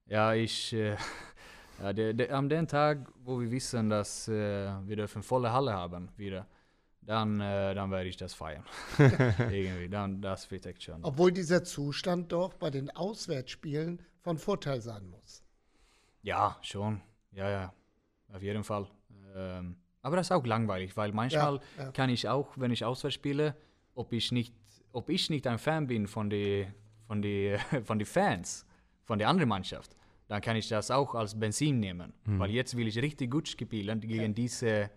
ja, 0.07 0.33
ich, 0.33 0.73
äh, 0.73 0.95
ja, 1.79 1.93
der, 1.93 2.13
der, 2.13 2.35
an 2.35 2.49
dem 2.49 2.67
Tag, 2.67 3.11
wo 3.23 3.39
wir 3.39 3.49
wissen, 3.51 3.89
dass 3.89 4.27
äh, 4.27 4.71
wir 4.85 4.95
dürfen 4.95 5.23
volle 5.23 5.51
Halle 5.51 5.73
haben 5.73 6.09
wieder, 6.17 6.47
dann, 7.01 7.39
äh, 7.41 7.73
dann 7.73 7.89
werde 7.91 8.09
ich 8.09 8.17
das 8.17 8.33
feiern. 8.33 8.63
Irgendwie, 8.99 9.89
dann, 9.89 10.21
das 10.21 10.49
wird 10.51 10.65
echt 10.65 10.83
schön. 10.83 10.99
Obwohl 11.01 11.31
dieser 11.31 11.63
Zustand 11.63 12.31
doch 12.31 12.53
bei 12.53 12.69
den 12.69 12.89
Auswärtsspielen 12.91 14.01
von 14.21 14.37
Vorteil 14.37 14.81
sein 14.81 15.07
muss. 15.09 15.43
Ja, 16.21 16.57
schon. 16.61 17.01
Ja, 17.31 17.49
ja. 17.49 17.73
Auf 18.31 18.43
jeden 18.43 18.63
Fall. 18.63 18.87
Ähm, 19.35 19.77
aber 20.01 20.15
das 20.15 20.27
ist 20.27 20.31
auch 20.31 20.45
langweilig, 20.45 20.95
weil 20.97 21.11
manchmal 21.11 21.59
ja. 21.77 21.91
kann 21.91 22.09
ich 22.09 22.27
auch, 22.27 22.49
wenn 22.55 22.71
ich 22.71 22.85
auswärts 22.85 23.15
spiele, 23.15 23.55
ob 23.93 24.13
ich 24.13 24.31
nicht, 24.31 24.53
ob 24.91 25.09
ich 25.09 25.29
nicht 25.29 25.47
ein 25.47 25.59
Fan 25.59 25.87
bin 25.87 26.07
von 26.07 26.29
die, 26.29 26.67
von 27.07 27.21
die, 27.21 27.57
von 27.83 27.99
die 27.99 28.05
Fans, 28.05 28.65
von 29.03 29.19
der 29.19 29.27
anderen 29.29 29.49
Mannschaft, 29.49 29.95
dann 30.27 30.41
kann 30.41 30.55
ich 30.55 30.67
das 30.69 30.91
auch 30.91 31.15
als 31.15 31.37
Benzin 31.39 31.79
nehmen. 31.79 32.13
Weil 32.25 32.51
jetzt 32.51 32.75
will 32.77 32.87
ich 32.87 32.97
richtig 33.01 33.29
gut 33.31 33.47
spielen 33.47 33.99
gegen 33.99 34.33
diese 34.33 34.89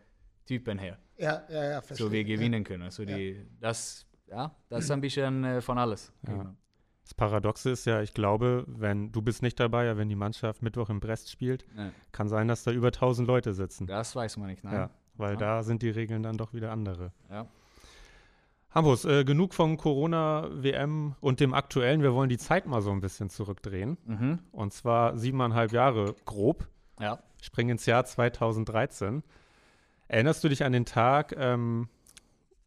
Typen 0.47 0.79
her, 0.79 0.99
Ja, 1.17 1.43
ja, 1.49 1.65
ja, 1.71 1.81
verstehe. 1.81 2.07
so 2.07 2.13
wir 2.13 2.23
gewinnen 2.25 2.63
können. 2.65 2.91
So 2.91 3.05
die, 3.05 3.47
das, 3.61 4.07
ja, 4.29 4.55
das 4.69 4.85
ist 4.85 4.91
ein 4.91 5.01
bisschen 5.01 5.43
äh, 5.45 5.61
von 5.63 5.79
alles. 5.79 6.13
Ja. 6.29 6.55
Das 7.03 7.15
Paradoxe 7.15 7.71
ist 7.71 7.85
ja, 7.87 8.01
ich 8.03 8.15
glaube, 8.15 8.65
wenn 8.67 9.11
du 9.13 9.21
bist 9.23 9.43
nicht 9.43 9.59
dabei, 9.61 9.87
ja, 9.87 9.97
wenn 9.97 10.09
die 10.09 10.15
Mannschaft 10.17 10.63
Mittwoch 10.63 10.89
in 10.91 11.01
Brest 11.01 11.31
spielt, 11.31 11.67
Ja. 11.77 11.91
kann 12.13 12.29
sein, 12.29 12.47
dass 12.49 12.65
da 12.65 12.73
über 12.73 12.89
1000 12.93 13.27
Leute 13.27 13.53
sitzen. 13.55 13.87
Das 13.87 14.15
weiß 14.17 14.37
man 14.39 14.49
nicht, 14.49 14.65
nein. 14.65 14.75
Ja, 14.75 14.91
weil 15.15 15.33
Ja. 15.33 15.37
da 15.39 15.63
sind 15.63 15.83
die 15.83 15.91
Regeln 15.91 16.23
dann 16.23 16.37
doch 16.37 16.53
wieder 16.55 16.71
andere. 16.73 17.13
Ja. 17.31 17.47
Hambus, 18.75 19.05
äh, 19.05 19.25
genug 19.25 19.55
von 19.55 19.77
Corona, 19.77 20.49
WM 20.51 21.15
und 21.21 21.39
dem 21.39 21.55
aktuellen. 21.55 22.03
Wir 22.03 22.13
wollen 22.13 22.29
die 22.29 22.39
Zeit 22.39 22.67
mal 22.67 22.83
so 22.83 22.91
ein 22.91 23.01
bisschen 23.01 23.31
zurückdrehen. 23.31 23.97
Mhm. 24.05 24.39
Und 24.51 24.73
zwar 24.73 25.17
siebeneinhalb 25.17 25.73
Jahre 25.73 26.15
grob. 26.25 26.67
Ja. 26.99 27.21
Springen 27.41 27.71
ins 27.71 27.87
Jahr 27.87 28.05
2013. 28.05 29.23
Erinnerst 30.09 30.43
du 30.43 30.49
dich 30.49 30.65
an 30.65 30.73
den 30.73 30.87
Tag, 30.87 31.35
ähm, 31.39 31.89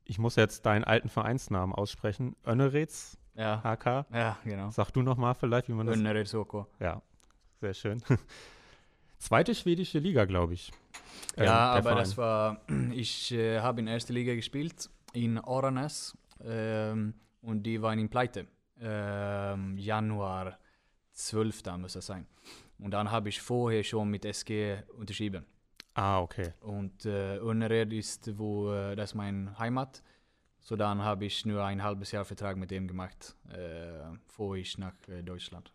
ich 0.06 0.17
muss 0.17 0.38
jetzt 0.38 0.65
deinen 0.65 0.86
alten 0.86 1.10
Vereinsnamen 1.10 1.76
aussprechen, 1.76 2.36
Önnerets, 2.46 3.17
Ja. 3.36 3.62
HK. 3.63 4.06
Ja, 4.13 4.38
genau. 4.46 4.70
Sag 4.72 4.91
du 4.91 5.02
noch 5.02 5.17
mal 5.17 5.34
vielleicht, 5.34 5.67
wie 5.67 5.74
man 5.74 5.88
das... 5.88 5.98
Önnered 5.98 6.28
Soko. 6.28 6.67
Ja, 6.80 7.02
sehr 7.60 7.74
schön. 7.74 8.02
Zweite 9.20 9.54
schwedische 9.56 10.00
Liga, 10.00 10.26
glaube 10.26 10.54
ich. 10.54 10.72
ähm, 11.36 11.46
ja, 11.46 11.74
der 11.80 11.89
aber 11.89 11.96
das 12.00 12.13
Verein. 12.13 12.58
war, 12.70 12.91
ich 12.93 13.32
äh, 13.34 13.60
habe 13.60 13.82
in 13.82 13.88
erster 13.88 14.13
Liga 14.13 14.34
gespielt, 14.36 14.89
in 15.13 15.39
Oranes, 15.39 16.17
ähm, 16.43 17.13
und 17.41 17.63
die 17.63 17.82
waren 17.82 18.00
in 18.00 18.10
Pleite. 18.10 18.48
Ähm, 18.80 19.78
Januar 19.78 20.60
12. 21.13 21.63
muss 21.78 21.93
das 21.93 22.06
sein. 22.06 22.28
Und 22.80 22.91
dann 22.91 23.10
habe 23.10 23.30
ich 23.30 23.41
vorher 23.41 23.84
schon 23.84 24.10
mit 24.10 24.24
SG 24.26 24.78
unterschrieben. 24.98 25.46
Ah, 25.96 26.20
okay. 26.22 26.54
Und 26.62 27.06
äh, 27.06 27.38
Önnered 27.38 27.91
ist, 27.91 28.38
wo, 28.38 28.72
äh, 28.72 28.96
das 28.96 29.12
ist 29.12 29.15
mein 29.15 29.58
Heimat. 29.58 30.04
So 30.60 30.76
dann 30.76 31.02
habe 31.02 31.26
ich 31.26 31.46
nur 31.46 31.63
ein 31.63 31.82
halbes 31.82 32.12
Jahr 32.12 32.26
Vertrag 32.26 32.58
mit 32.58 32.70
dem 32.70 32.88
gemacht, 32.88 33.36
äh, 33.50 34.15
bevor 34.28 34.58
ich 34.58 34.78
nach 34.78 34.93
äh, 35.08 35.24
Deutschland. 35.24 35.72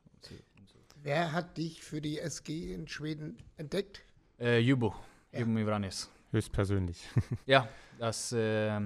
Wer 1.03 1.33
hat 1.33 1.57
dich 1.57 1.83
für 1.83 2.01
die 2.01 2.21
SG 2.21 2.73
in 2.75 2.87
Schweden 2.87 3.37
entdeckt? 3.57 4.03
Äh, 4.39 4.59
Jubo, 4.61 4.95
Ja. 5.33 5.41
Jubo 5.41 5.51
Mivranes. 5.51 6.09
Höchstpersönlich. 6.31 7.03
Ja, 7.47 7.69
das, 7.99 8.31
äh, 8.33 8.81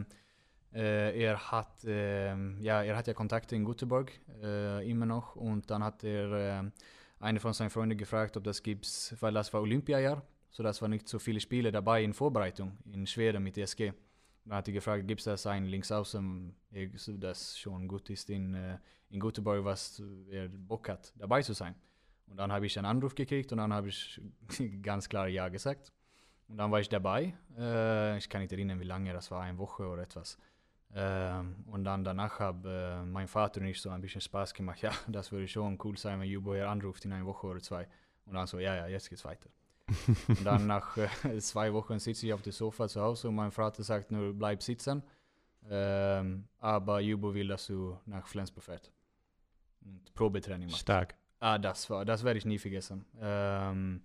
er, 0.78 1.50
hat, 1.50 1.84
ähm, 1.86 2.58
ja, 2.60 2.82
er 2.82 2.96
hat 2.96 3.06
ja 3.06 3.14
Kontakte 3.14 3.56
in 3.56 3.64
Göteborg 3.64 4.12
äh, 4.42 4.88
immer 4.88 5.06
noch 5.06 5.34
und 5.36 5.70
dann 5.70 5.82
hat 5.82 6.04
er 6.04 6.32
äh, 6.64 6.70
eine 7.18 7.40
von 7.40 7.52
seinen 7.54 7.70
Freunden 7.70 7.96
gefragt, 7.96 8.36
ob 8.36 8.44
das 8.44 8.62
gibt, 8.62 9.16
weil 9.20 9.32
das 9.32 9.52
war 9.54 9.62
Olympiajahr, 9.62 10.22
so 10.50 10.62
das 10.62 10.82
war 10.82 10.88
nicht 10.88 11.08
so 11.08 11.18
viele 11.18 11.40
Spiele 11.40 11.72
dabei 11.72 12.02
in 12.04 12.12
Vorbereitung 12.12 12.76
in 12.92 13.06
Schweden 13.06 13.42
mit 13.42 13.56
DSG. 13.56 13.92
Dann 14.44 14.58
hat 14.58 14.68
er 14.68 14.74
gefragt, 14.74 15.08
gibt 15.08 15.20
es 15.20 15.24
das 15.24 15.46
einen 15.46 15.66
Linksaußen, 15.66 16.54
eh, 16.72 16.88
das 17.18 17.58
schon 17.58 17.88
gut 17.88 18.10
ist 18.10 18.30
in, 18.30 18.54
in 19.08 19.18
Göteborg, 19.18 19.64
was 19.64 20.00
er 20.30 20.48
Bock 20.48 20.88
hat, 20.88 21.12
dabei 21.16 21.42
zu 21.42 21.52
sein. 21.52 21.74
Und 22.28 22.36
dann 22.36 22.52
habe 22.52 22.66
ich 22.66 22.78
einen 22.78 22.86
Anruf 22.86 23.14
gekriegt 23.14 23.50
und 23.50 23.58
dann 23.58 23.72
habe 23.72 23.88
ich 23.88 24.20
ganz 24.82 25.08
klar 25.08 25.26
Ja 25.26 25.48
gesagt. 25.48 25.92
Und 26.48 26.58
dann 26.58 26.70
war 26.70 26.78
ich 26.78 26.88
dabei. 26.88 27.34
Ich 28.18 28.28
kann 28.28 28.40
nicht 28.40 28.52
erinnern, 28.52 28.78
wie 28.78 28.84
lange, 28.84 29.12
das 29.12 29.32
war 29.32 29.42
eine 29.42 29.58
Woche 29.58 29.84
oder 29.88 30.02
etwas. 30.02 30.38
Ähm, 30.98 31.56
und 31.66 31.84
dann 31.84 32.04
danach 32.04 32.40
haben 32.40 32.64
äh, 32.64 33.04
mein 33.04 33.28
Vater 33.28 33.60
und 33.60 33.66
ich 33.66 33.82
so 33.82 33.90
ein 33.90 34.00
bisschen 34.00 34.22
Spaß 34.22 34.54
gemacht. 34.54 34.78
Ja, 34.82 34.92
das 35.08 35.30
würde 35.30 35.46
schon 35.46 35.78
cool 35.84 35.98
sein, 35.98 36.18
wenn 36.20 36.28
Jubo 36.28 36.54
hier 36.54 36.70
anruft 36.70 37.04
in 37.04 37.12
einer 37.12 37.26
Woche 37.26 37.46
oder 37.46 37.60
zwei. 37.60 37.86
Und 38.24 38.34
dann 38.34 38.46
so, 38.46 38.58
ja, 38.58 38.74
ja, 38.74 38.86
jetzt 38.86 39.10
geht's 39.10 39.24
weiter. 39.24 39.50
und 40.28 40.44
dann 40.44 40.66
nach 40.66 40.96
äh, 40.96 41.38
zwei 41.40 41.72
Wochen 41.72 41.98
sitze 41.98 42.26
ich 42.26 42.32
auf 42.32 42.40
dem 42.40 42.52
Sofa 42.52 42.88
zu 42.88 43.02
Hause 43.02 43.28
und 43.28 43.34
mein 43.34 43.50
Vater 43.50 43.82
sagt 43.82 44.10
nur, 44.10 44.32
bleib 44.32 44.62
sitzen. 44.62 45.02
Ähm, 45.68 46.48
aber 46.60 47.00
Jubo 47.00 47.34
will, 47.34 47.48
dass 47.48 47.66
du 47.66 47.98
nach 48.06 48.26
Flensburg 48.26 48.64
fährst. 48.64 48.90
Und 49.82 50.14
Probetraining 50.14 50.68
machst. 50.68 50.80
Stark. 50.80 51.14
Ah, 51.40 51.58
das 51.58 51.90
war, 51.90 52.06
das 52.06 52.24
werde 52.24 52.38
ich 52.38 52.46
nie 52.46 52.58
vergessen. 52.58 53.04
Ähm, 53.20 54.02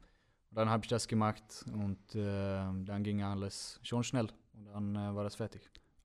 dann 0.51 0.69
habe 0.69 0.83
ich 0.83 0.89
das 0.89 1.07
gemacht 1.07 1.65
und 1.71 1.99
ähm, 2.15 2.85
dann 2.85 3.01
ging 3.03 3.23
alles 3.23 3.79
schon 3.81 4.03
schnell 4.03 4.27
und 4.53 4.65
dann 4.65 4.95
äh, 4.95 5.15
war 5.15 5.23
das 5.23 5.35
fertig. 5.35 5.61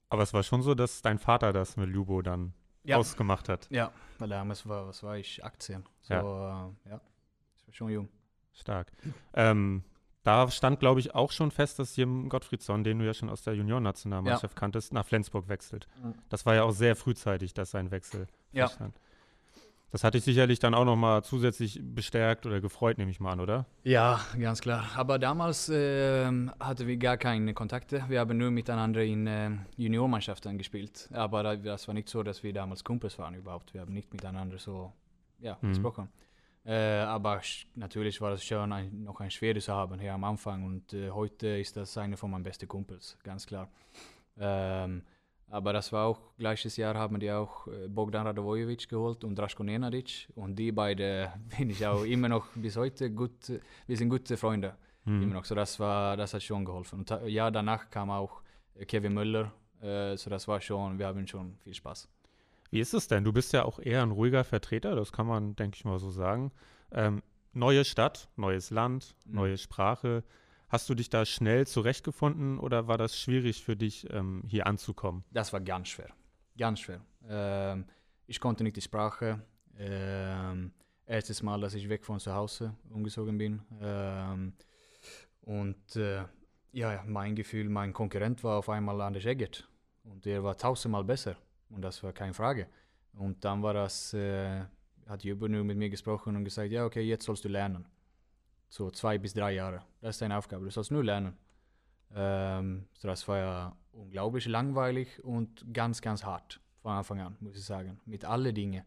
Aber 0.08 0.22
es 0.22 0.32
war 0.32 0.42
schon 0.42 0.62
so, 0.62 0.74
dass 0.74 1.02
dein 1.02 1.18
Vater 1.18 1.52
das 1.52 1.76
mit 1.76 1.88
Lubo 1.90 2.22
dann 2.22 2.52
Ja. 2.84 2.96
ausgemacht 2.96 3.48
hat. 3.48 3.66
Ja, 3.70 3.90
weil 4.18 4.28
damals 4.28 4.66
war, 4.68 4.86
was 4.86 5.02
war 5.02 5.16
ich, 5.18 5.44
18. 5.44 5.84
So, 6.02 6.14
ja, 6.14 6.20
äh, 6.86 6.90
ja 6.90 7.00
ich 7.56 7.66
war 7.66 7.74
schon 7.74 7.90
jung. 7.90 8.08
Stark. 8.52 8.92
Ähm, 9.34 9.82
da 10.22 10.50
stand, 10.50 10.80
glaube 10.80 11.00
ich, 11.00 11.14
auch 11.14 11.30
schon 11.30 11.50
fest, 11.50 11.78
dass 11.78 11.94
Jim 11.96 12.28
Gottfriedsson, 12.28 12.82
den 12.84 12.98
du 12.98 13.04
ja 13.06 13.14
schon 13.14 13.28
aus 13.30 13.42
der 13.42 13.54
Juniorennationalmannschaft 13.54 14.56
kanntest, 14.56 14.92
nach 14.92 15.04
Flensburg 15.06 15.48
wechselt. 15.48 15.86
Mhm. 16.02 16.14
Das 16.28 16.46
war 16.46 16.54
ja 16.54 16.62
auch 16.64 16.72
sehr 16.72 16.96
frühzeitig, 16.96 17.54
dass 17.54 17.70
sein 17.72 17.90
Wechsel 17.90 18.26
Ja. 18.52 18.66
feststand. 18.66 18.98
Das 19.92 20.02
hat 20.04 20.14
dich 20.14 20.24
sicherlich 20.24 20.58
dann 20.58 20.74
auch 20.74 20.84
nochmal 20.84 21.22
zusätzlich 21.22 21.80
bestärkt 21.82 22.44
oder 22.44 22.60
gefreut, 22.60 22.98
nehme 22.98 23.10
ich 23.10 23.20
mal 23.20 23.32
an, 23.32 23.40
oder? 23.40 23.66
Ja, 23.84 24.20
ganz 24.38 24.60
klar. 24.60 24.84
Aber 24.96 25.18
damals 25.18 25.70
ähm, 25.72 26.50
hatten 26.60 26.86
wir 26.86 26.96
gar 26.96 27.16
keine 27.16 27.54
Kontakte. 27.54 28.04
Wir 28.08 28.20
haben 28.20 28.36
nur 28.36 28.50
miteinander 28.50 29.02
in 29.04 29.26
äh, 29.26 29.50
Juniormannschaften 29.76 30.58
gespielt. 30.58 31.08
Aber 31.12 31.42
da- 31.44 31.56
das 31.56 31.86
war 31.86 31.94
nicht 31.94 32.08
so, 32.08 32.22
dass 32.22 32.42
wir 32.42 32.52
damals 32.52 32.82
Kumpels 32.84 33.18
waren 33.18 33.34
überhaupt. 33.34 33.72
Wir 33.74 33.80
haben 33.80 33.92
nicht 33.92 34.12
miteinander 34.12 34.58
so 34.58 34.92
ja, 35.38 35.56
Mhm. 35.62 35.68
gesprochen. 35.68 36.08
Äh, 36.64 36.74
aber 36.98 37.40
natürlich 37.76 38.20
war 38.20 38.32
es 38.32 38.42
schön, 38.42 38.72
ein, 38.72 39.04
noch 39.04 39.20
ein 39.20 39.30
Schwede 39.30 39.60
zu 39.60 39.72
haben 39.72 40.00
hier 40.00 40.14
am 40.14 40.24
Anfang. 40.24 40.64
Und 40.64 40.92
äh, 40.94 41.10
heute 41.10 41.46
ist 41.46 41.76
das 41.76 41.96
einer 41.96 42.16
von 42.16 42.30
meinen 42.32 42.42
besten 42.42 42.66
Kumpels, 42.66 43.16
ganz 43.22 43.46
klar. 43.46 43.70
Ähm, 44.38 45.02
aber 45.48 45.72
das 45.72 45.92
war 45.92 46.06
auch, 46.06 46.20
gleiches 46.38 46.76
Jahr 46.76 46.94
haben 46.96 47.18
die 47.20 47.30
auch 47.30 47.66
äh, 47.68 47.88
Bogdan 47.88 48.26
Radovojevic 48.26 48.88
geholt 48.88 49.24
und 49.24 49.36
Draško 49.38 49.62
Nenadic. 49.62 50.28
Und 50.34 50.56
die 50.58 50.72
beide 50.72 51.32
bin 51.58 51.70
ich 51.70 51.86
auch 51.86 52.04
immer 52.04 52.28
noch 52.28 52.46
bis 52.54 52.76
heute 52.76 53.10
gut, 53.10 53.48
äh, 53.50 53.60
wir 53.86 53.96
sind 53.96 54.08
gute 54.08 54.36
Freunde. 54.36 54.74
Mhm. 55.04 55.22
Immer 55.22 55.34
noch. 55.34 55.44
So 55.44 55.54
das 55.54 55.78
war, 55.78 56.16
das 56.16 56.34
hat 56.34 56.42
schon 56.42 56.64
geholfen. 56.64 57.00
Und 57.00 57.08
ta- 57.08 57.24
ja, 57.26 57.50
danach 57.50 57.88
kam 57.90 58.10
auch 58.10 58.42
äh, 58.74 58.84
Kevin 58.84 59.14
Müller 59.14 59.52
Äh, 59.82 60.16
so 60.16 60.30
das 60.30 60.48
war 60.48 60.60
schon, 60.60 60.98
wir 60.98 61.06
haben 61.06 61.26
schon 61.26 61.58
viel 61.62 61.74
Spaß. 61.74 62.08
Wie 62.70 62.80
ist 62.80 62.94
es 62.94 63.06
denn? 63.08 63.22
Du 63.24 63.32
bist 63.32 63.52
ja 63.52 63.64
auch 63.64 63.78
eher 63.78 64.02
ein 64.02 64.10
ruhiger 64.10 64.42
Vertreter, 64.42 64.96
das 64.96 65.12
kann 65.12 65.26
man, 65.26 65.54
denke 65.54 65.76
ich 65.76 65.84
mal, 65.84 65.98
so 65.98 66.10
sagen. 66.10 66.50
Ähm, 66.92 67.22
neue 67.52 67.84
Stadt, 67.84 68.28
neues 68.36 68.70
Land, 68.70 69.14
Mhm. 69.26 69.34
neue 69.34 69.58
Sprache. 69.58 70.24
Hast 70.76 70.90
du 70.90 70.94
dich 70.94 71.08
da 71.08 71.24
schnell 71.24 71.66
zurechtgefunden 71.66 72.58
oder 72.58 72.86
war 72.86 72.98
das 72.98 73.18
schwierig 73.18 73.64
für 73.64 73.76
dich, 73.76 74.06
ähm, 74.12 74.42
hier 74.46 74.66
anzukommen? 74.66 75.24
Das 75.30 75.50
war 75.54 75.60
ganz 75.62 75.88
schwer. 75.88 76.10
Ganz 76.58 76.80
schwer. 76.80 77.00
Ähm, 77.26 77.86
ich 78.26 78.38
konnte 78.40 78.62
nicht 78.62 78.76
die 78.76 78.82
Sprache. 78.82 79.40
Ähm, 79.78 80.72
erstes 81.06 81.42
Mal, 81.42 81.62
dass 81.62 81.72
ich 81.72 81.88
weg 81.88 82.04
von 82.04 82.20
zu 82.20 82.34
Hause 82.34 82.74
umgezogen 82.90 83.38
bin. 83.38 83.62
Ähm, 83.80 84.52
und 85.40 85.96
äh, 85.96 86.24
ja, 86.72 87.02
mein 87.06 87.34
Gefühl, 87.34 87.70
mein 87.70 87.94
Konkurrent 87.94 88.44
war 88.44 88.58
auf 88.58 88.68
einmal 88.68 89.00
Anders 89.00 89.24
Eggert. 89.24 89.66
Und 90.04 90.26
der 90.26 90.44
war 90.44 90.58
tausendmal 90.58 91.04
besser. 91.04 91.36
Und 91.70 91.80
das 91.80 92.02
war 92.02 92.12
keine 92.12 92.34
Frage. 92.34 92.68
Und 93.14 93.42
dann 93.42 93.62
war 93.62 93.72
das, 93.72 94.12
äh, 94.12 94.60
hat 95.06 95.24
Jubber 95.24 95.48
nur 95.48 95.64
mit 95.64 95.78
mir 95.78 95.88
gesprochen 95.88 96.36
und 96.36 96.44
gesagt, 96.44 96.70
ja, 96.70 96.84
okay, 96.84 97.00
jetzt 97.00 97.24
sollst 97.24 97.46
du 97.46 97.48
lernen. 97.48 97.86
So 98.76 98.90
zwei 98.90 99.16
bis 99.16 99.32
drei 99.32 99.52
Jahre. 99.52 99.80
Das 100.02 100.16
ist 100.16 100.20
deine 100.20 100.36
Aufgabe. 100.36 100.66
Du 100.66 100.70
sollst 100.70 100.90
nur 100.90 101.02
lernen. 101.02 101.34
Ähm, 102.14 102.84
so 102.92 103.08
das 103.08 103.26
war 103.26 103.38
ja 103.38 103.76
unglaublich 103.92 104.44
langweilig 104.44 105.24
und 105.24 105.64
ganz, 105.72 106.02
ganz 106.02 106.22
hart 106.22 106.60
von 106.82 106.92
Anfang 106.92 107.20
an, 107.22 107.36
muss 107.40 107.56
ich 107.56 107.64
sagen. 107.64 107.98
Mit 108.04 108.26
allen 108.26 108.54
Dingen 108.54 108.84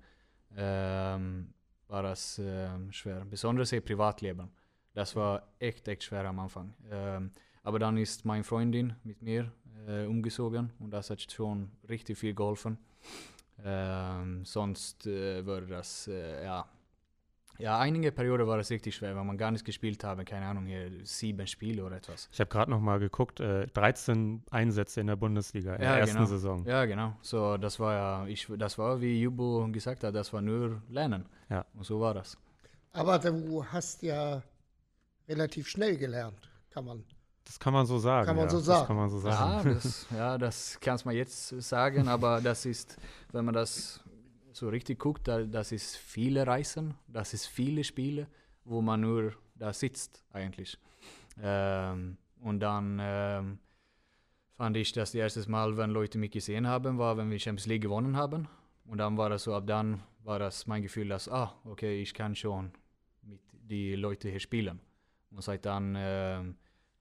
ähm, 0.55 1.55
war 1.87 2.03
das 2.03 2.39
ähm, 2.39 2.91
schwer. 2.91 3.25
Besonders 3.25 3.71
im 3.71 3.83
Privatleben. 3.83 4.51
Das 4.93 5.15
war 5.15 5.41
echt, 5.57 5.87
echt 5.87 6.03
schwer 6.03 6.25
am 6.25 6.37
Anfang. 6.37 6.75
Ähm, 6.91 7.31
aber 7.63 7.79
dann 7.79 7.97
ist 7.97 8.25
meine 8.25 8.43
Freundin 8.43 8.95
mit 9.03 9.23
mir 9.23 9.51
äh, 9.87 10.05
umgezogen 10.05 10.71
und 10.77 10.91
das 10.91 11.09
hat 11.09 11.31
schon 11.31 11.71
richtig 11.89 12.15
viel 12.15 12.35
geholfen. 12.35 12.77
Ähm, 13.63 14.45
sonst 14.45 15.07
äh, 15.07 15.43
würde 15.43 15.65
das, 15.65 16.07
äh, 16.07 16.43
ja, 16.45 16.69
ja, 17.59 17.77
einige 17.77 18.11
Perioden 18.11 18.47
war 18.47 18.57
es 18.57 18.69
richtig 18.69 18.95
schwer, 18.95 19.15
weil 19.15 19.23
man 19.25 19.37
gar 19.37 19.51
nicht 19.51 19.65
gespielt 19.65 20.03
habe, 20.03 20.23
keine 20.25 20.45
Ahnung, 20.47 20.65
hier 20.65 20.89
sieben 21.03 21.45
Spiele 21.45 21.83
oder 21.85 21.97
etwas. 21.97 22.29
Ich 22.31 22.39
habe 22.39 22.49
gerade 22.49 22.71
noch 22.71 22.79
mal 22.79 22.99
geguckt, 22.99 23.39
äh, 23.41 23.67
13 23.67 24.43
Einsätze 24.49 25.01
in 25.01 25.07
der 25.07 25.17
Bundesliga 25.17 25.75
in 25.75 25.83
Ja, 25.83 25.91
der 25.91 25.99
ersten 25.99 26.15
genau. 26.17 26.27
Saison. 26.29 26.65
Ja, 26.65 26.85
genau. 26.85 27.15
So, 27.21 27.57
das 27.57 27.79
war 27.79 27.93
ja, 27.93 28.27
ich, 28.27 28.47
das 28.57 28.77
war, 28.77 28.99
wie 29.01 29.19
Jubo 29.21 29.67
gesagt 29.71 30.03
hat, 30.03 30.15
das 30.15 30.31
war 30.33 30.41
nur 30.41 30.81
Lernen. 30.89 31.25
Ja. 31.49 31.65
Und 31.73 31.83
so 31.83 31.99
war 31.99 32.13
das. 32.13 32.37
Aber 32.93 33.19
du 33.19 33.63
hast 33.65 34.01
ja 34.03 34.41
relativ 35.27 35.67
schnell 35.67 35.97
gelernt, 35.97 36.49
kann 36.71 36.85
man. 36.85 37.03
Das 37.43 37.59
kann 37.59 37.73
man 37.73 37.85
so 37.85 37.97
sagen. 37.97 38.25
Kann 38.27 38.35
man 38.35 38.45
ja. 38.45 38.49
so 38.51 38.57
Das 38.57 38.65
sagen. 38.65 38.87
kann 38.87 38.95
man 38.95 39.09
so 39.09 39.17
Ja, 39.27 39.33
sagen. 39.35 39.73
das, 39.73 40.05
ja, 40.15 40.37
das 40.37 40.77
kannst 40.79 41.05
man 41.05 41.15
jetzt 41.15 41.49
sagen, 41.61 42.07
aber 42.07 42.41
das 42.41 42.65
ist, 42.65 42.97
wenn 43.31 43.43
man 43.45 43.53
das 43.53 43.99
so 44.53 44.69
richtig 44.69 44.99
guckt, 44.99 45.27
da, 45.27 45.43
das 45.43 45.71
ist 45.71 45.95
viele 45.97 46.45
Reisen, 46.45 46.95
das 47.07 47.33
ist 47.33 47.47
viele 47.47 47.83
Spiele, 47.83 48.27
wo 48.63 48.81
man 48.81 49.01
nur 49.01 49.33
da 49.55 49.73
sitzt 49.73 50.23
eigentlich. 50.31 50.77
Ähm, 51.41 52.17
und 52.41 52.59
dann 52.59 52.99
ähm, 53.01 53.59
fand 54.55 54.77
ich 54.77 54.91
das 54.91 55.13
erste 55.13 55.49
Mal, 55.49 55.77
wenn 55.77 55.91
Leute 55.91 56.17
mich 56.17 56.31
gesehen 56.31 56.67
haben, 56.67 56.97
war, 56.97 57.17
wenn 57.17 57.29
wir 57.29 57.39
Champions 57.39 57.67
League 57.67 57.81
gewonnen 57.81 58.15
haben. 58.15 58.47
Und 58.85 58.97
dann 58.97 59.17
war 59.17 59.29
das 59.29 59.43
so, 59.43 59.53
ab 59.53 59.67
dann 59.67 60.01
war 60.23 60.39
das 60.39 60.67
mein 60.67 60.81
Gefühl, 60.81 61.07
dass, 61.09 61.29
ah, 61.29 61.53
okay, 61.65 62.01
ich 62.01 62.13
kann 62.13 62.35
schon 62.35 62.71
mit 63.21 63.39
die 63.51 63.95
Leute 63.95 64.29
hier 64.29 64.39
spielen. 64.39 64.79
Und 65.31 65.43
seit 65.43 65.65
dann 65.65 65.95
ähm, 65.97 66.55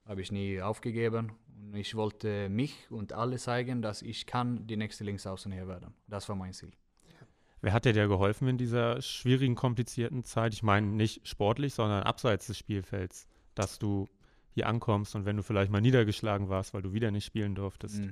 habe 0.05 0.21
ich 0.21 0.31
nie 0.31 0.61
aufgegeben. 0.61 1.31
Und 1.61 1.75
ich 1.75 1.95
wollte 1.95 2.49
mich 2.49 2.89
und 2.89 3.11
alle 3.13 3.37
zeigen, 3.37 3.81
dass 3.81 4.01
ich 4.01 4.25
kann 4.25 4.67
die 4.67 4.77
nächste 4.77 5.03
Linksaußen 5.03 5.51
hier 5.51 5.67
werden. 5.67 5.93
Das 6.07 6.29
war 6.29 6.35
mein 6.35 6.53
Ziel. 6.53 6.71
Wer 7.61 7.73
hat 7.73 7.85
dir 7.85 7.93
da 7.93 8.05
geholfen 8.07 8.47
in 8.47 8.57
dieser 8.57 9.01
schwierigen, 9.01 9.55
komplizierten 9.55 10.23
Zeit? 10.23 10.53
Ich 10.53 10.63
meine 10.63 10.87
nicht 10.87 11.27
sportlich, 11.27 11.73
sondern 11.73 12.03
abseits 12.03 12.47
des 12.47 12.57
Spielfelds, 12.57 13.27
dass 13.53 13.79
du 13.79 14.07
hier 14.51 14.67
ankommst 14.67 15.15
und 15.15 15.25
wenn 15.25 15.35
du 15.37 15.43
vielleicht 15.43 15.71
mal 15.71 15.81
niedergeschlagen 15.81 16.49
warst, 16.49 16.73
weil 16.73 16.81
du 16.81 16.93
wieder 16.93 17.11
nicht 17.11 17.25
spielen 17.25 17.55
durftest. 17.55 18.01
Mm. 18.01 18.09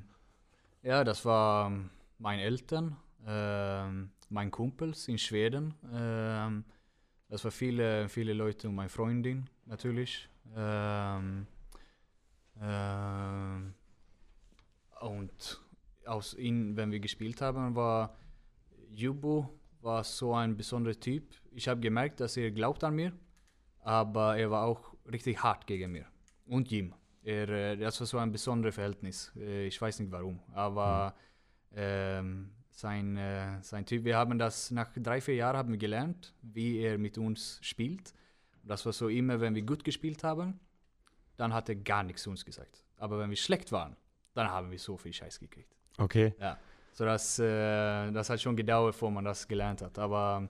Ja, 0.83 1.03
das 1.03 1.25
war 1.25 1.67
ähm, 1.67 1.89
meine 2.19 2.43
Eltern, 2.43 2.97
ähm, 3.25 4.12
mein 4.29 4.51
Kumpels 4.51 5.07
in 5.07 5.17
Schweden. 5.17 5.73
Ähm, 5.93 6.65
das 7.29 7.43
war 7.43 7.51
viele, 7.51 8.07
viele 8.10 8.33
Leute 8.33 8.69
und 8.69 8.75
meine 8.75 8.89
Freundin 8.89 9.49
natürlich. 9.65 10.29
Ähm, 10.55 11.47
und 15.01 15.62
aus 16.05 16.33
ihn, 16.33 16.75
wenn 16.75 16.91
wir 16.91 16.99
gespielt 16.99 17.41
haben, 17.41 17.75
war 17.75 18.15
Jubo 18.93 19.54
war 19.82 20.04
so 20.04 20.34
ein 20.34 20.56
besonderer 20.58 21.00
Typ. 21.00 21.23
Ich 21.52 21.67
habe 21.67 21.80
gemerkt, 21.80 22.19
dass 22.19 22.38
er 22.38 22.52
glaubt 22.52 22.84
an 22.84 22.95
mir, 22.95 23.13
aber 23.82 24.38
er 24.38 24.52
war 24.52 24.65
auch 24.65 24.93
richtig 25.12 25.41
hart 25.41 25.65
gegen 25.67 25.91
mir. 25.91 26.06
Und 26.45 26.69
Jim. 26.71 26.93
Er, 27.23 27.50
äh, 27.50 27.78
das 27.78 28.00
war 28.00 28.08
so 28.08 28.17
ein 28.19 28.32
besonderes 28.32 28.76
Verhältnis. 28.76 29.32
Äh, 29.36 29.67
Ich 29.67 29.82
weiß 29.82 30.00
nicht 30.00 30.12
warum, 30.12 30.39
aber 30.54 31.13
ähm, 31.76 32.52
sein, 32.69 33.17
äh, 33.17 33.62
sein 33.62 33.86
Typ, 33.86 34.06
wir 34.06 34.15
haben 34.17 34.38
das 34.39 34.71
nach 34.71 34.89
drei, 34.95 35.19
vier 35.19 35.36
Jahren 35.36 35.58
haben 35.58 35.71
wir 35.71 35.78
gelernt, 35.78 36.34
wie 36.41 36.78
er 36.80 36.97
mit 36.97 37.17
uns 37.17 37.60
spielt. 37.62 38.13
Das 38.63 38.86
war 38.86 38.93
so 38.93 39.10
immer, 39.10 39.39
wenn 39.41 39.56
wir 39.56 39.63
gut 39.63 39.84
gespielt 39.84 40.23
haben, 40.23 40.60
dann 41.38 41.54
hat 41.54 41.69
er 41.69 41.76
gar 41.76 42.04
nichts 42.04 42.23
zu 42.23 42.30
uns 42.30 42.45
gesagt. 42.45 42.84
Aber 42.97 43.19
wenn 43.19 43.30
wir 43.30 43.38
schlecht 43.38 43.71
waren, 43.71 43.95
dann 44.34 44.50
haben 44.50 44.71
wir 44.71 44.80
so 44.80 44.95
viel 44.97 45.13
Scheiß 45.13 45.39
gekriegt. 45.39 45.76
Okay. 45.97 46.34
Ja, 46.39 46.58
so 46.97 47.05
das, 47.05 47.38
äh, 47.38 48.12
das 48.12 48.27
hat 48.31 48.41
schon 48.41 48.55
gedauert, 48.55 48.93
bevor 48.93 49.12
man 49.12 49.23
das 49.23 49.47
gelernt 49.47 49.83
hat. 49.83 49.99
Aber 49.99 50.49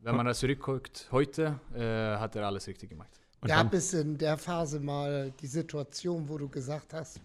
wenn 0.00 0.16
man 0.16 0.26
das 0.26 0.40
zurückguckt, 0.40 1.06
heute 1.12 1.60
äh, 1.72 2.18
hat 2.18 2.34
er 2.34 2.46
alles 2.46 2.66
richtig 2.66 2.90
gemacht. 2.90 3.20
Und 3.40 3.46
Gab 3.46 3.72
es 3.72 3.94
in 3.94 4.18
der 4.18 4.36
Phase 4.36 4.80
mal 4.80 5.30
die 5.40 5.46
Situation, 5.46 6.28
wo 6.28 6.36
du 6.36 6.48
gesagt 6.48 6.94
hast, 6.94 7.20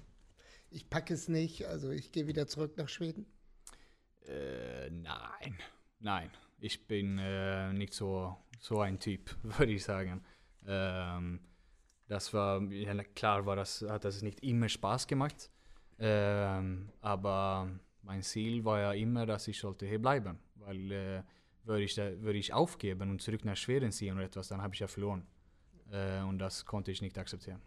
ich 0.70 0.88
packe 0.88 1.16
es 1.16 1.28
nicht, 1.28 1.66
also 1.66 1.90
ich 1.90 2.12
gehe 2.12 2.28
wieder 2.28 2.46
zurück 2.46 2.78
nach 2.78 2.90
Schweden? 2.90 3.26
Äh, 4.28 4.92
nein, 4.92 5.58
nein. 6.00 6.30
Ich 6.60 6.86
bin 6.86 7.18
äh, 7.18 7.74
nicht 7.74 7.96
so, 7.96 8.38
so 8.60 8.82
ein 8.82 9.00
Typ, 9.00 9.36
würde 9.42 9.72
ich 9.72 9.84
sagen. 9.84 10.24
Ähm, 10.68 11.40
das 12.08 12.32
war, 12.36 12.62
ja, 12.72 12.94
klar 13.16 13.48
war 13.48 13.56
das, 13.56 13.84
hat 13.90 14.06
das 14.06 14.22
nicht 14.22 14.44
immer 14.44 14.70
Spaß 14.70 15.08
gemacht. 15.08 15.50
Ähm, 15.98 16.92
aber 17.02 17.68
mein 18.02 18.22
Ziel 18.22 18.66
war 18.66 18.80
ja 18.80 18.94
immer, 18.94 19.26
dass 19.26 19.48
ich 19.48 19.60
sollte 19.60 19.86
hier 19.86 20.02
bleiben. 20.02 20.40
Weil 20.56 20.92
äh, 20.92 21.24
würde 21.64 21.84
ich, 21.84 21.96
da, 21.96 22.22
würde 22.22 22.40
ich 22.40 22.54
aufgeben 22.54 23.10
und 23.10 23.22
zurück 23.22 23.46
nach 23.46 23.56
Schweden 23.56 23.92
ziehen 23.92 24.16
oder 24.16 24.26
etwas, 24.26 24.48
dann 24.48 24.62
habe 24.62 24.74
ich 24.74 24.80
ja 24.80 24.88
verloren. 24.88 25.26
Äh, 25.92 26.22
und 26.24 26.40
das 26.40 26.66
konnte 26.66 26.92
ich 26.92 27.02
nicht 27.02 27.18
akzeptieren. 27.18 27.62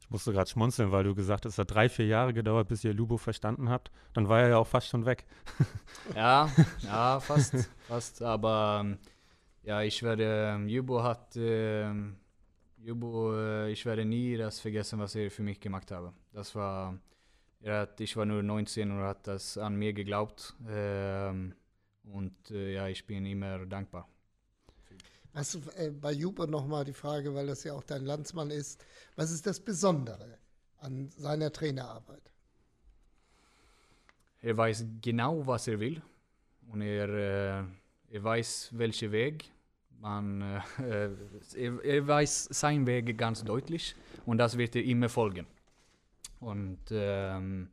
ich 0.00 0.10
musste 0.10 0.32
gerade 0.32 0.48
schmunzeln, 0.48 0.92
weil 0.92 1.04
du 1.04 1.14
gesagt 1.14 1.44
hast, 1.44 1.54
es 1.54 1.58
hat 1.58 1.70
drei, 1.70 1.88
vier 1.88 2.06
Jahre 2.06 2.32
gedauert, 2.32 2.68
bis 2.68 2.84
ihr 2.84 2.94
Lubo 2.94 3.16
verstanden 3.16 3.68
habt. 3.68 3.90
Dann 4.12 4.28
war 4.28 4.40
er 4.42 4.48
ja 4.50 4.58
auch 4.58 4.66
fast 4.66 4.88
schon 4.88 5.06
weg. 5.06 5.24
Ja, 6.14 6.50
ja, 6.82 7.20
fast, 7.20 7.68
fast. 7.88 8.22
Aber 8.22 8.82
ähm, 8.84 8.98
ja, 9.62 9.82
ich 9.82 10.02
werde, 10.02 10.52
ähm, 10.54 10.68
Jubo 10.68 11.02
hat, 11.02 11.34
ähm, 11.36 12.16
Jubo, 12.78 13.34
äh, 13.34 13.70
ich 13.72 13.86
werde 13.86 14.04
nie 14.04 14.36
das 14.36 14.60
vergessen, 14.60 14.98
was 14.98 15.14
er 15.14 15.30
für 15.30 15.42
mich 15.42 15.58
gemacht 15.58 15.90
habe. 15.90 16.12
Das 16.32 16.54
war, 16.54 16.98
hat, 17.72 18.00
ich 18.00 18.16
war 18.16 18.26
nur 18.26 18.42
19 18.42 18.90
und 18.90 19.02
hat 19.02 19.26
das 19.26 19.58
an 19.58 19.76
mir 19.76 19.92
geglaubt. 19.92 20.54
Ähm, 20.68 21.54
und 22.12 22.50
äh, 22.50 22.74
ja, 22.74 22.88
ich 22.88 23.06
bin 23.06 23.24
immer 23.24 23.64
dankbar. 23.66 24.08
Was 25.32 25.56
äh, 25.76 25.90
bei 25.90 26.12
Juppe 26.12 26.46
nochmal 26.46 26.84
die 26.84 26.92
Frage, 26.92 27.34
weil 27.34 27.46
das 27.46 27.64
ja 27.64 27.72
auch 27.72 27.82
dein 27.82 28.04
Landsmann 28.04 28.50
ist, 28.50 28.84
was 29.16 29.30
ist 29.30 29.46
das 29.46 29.58
Besondere 29.58 30.38
an 30.78 31.08
seiner 31.08 31.52
Trainerarbeit? 31.52 32.22
Er 34.40 34.56
weiß 34.56 34.84
genau, 35.00 35.46
was 35.46 35.66
er 35.66 35.80
will 35.80 36.02
und 36.70 36.82
er, 36.82 37.08
äh, 37.08 37.64
er 38.10 38.24
weiß, 38.24 38.70
welchen 38.74 39.10
Weg 39.10 39.50
man, 40.00 40.42
äh, 40.78 41.08
er, 41.56 41.84
er 41.84 42.06
weiß 42.06 42.44
seinen 42.50 42.86
Weg 42.86 43.16
ganz 43.16 43.42
deutlich 43.42 43.96
und 44.26 44.38
das 44.38 44.56
wird 44.58 44.76
er 44.76 44.84
immer 44.84 45.08
folgen. 45.08 45.46
Und 46.44 46.80
ähm, 46.90 47.70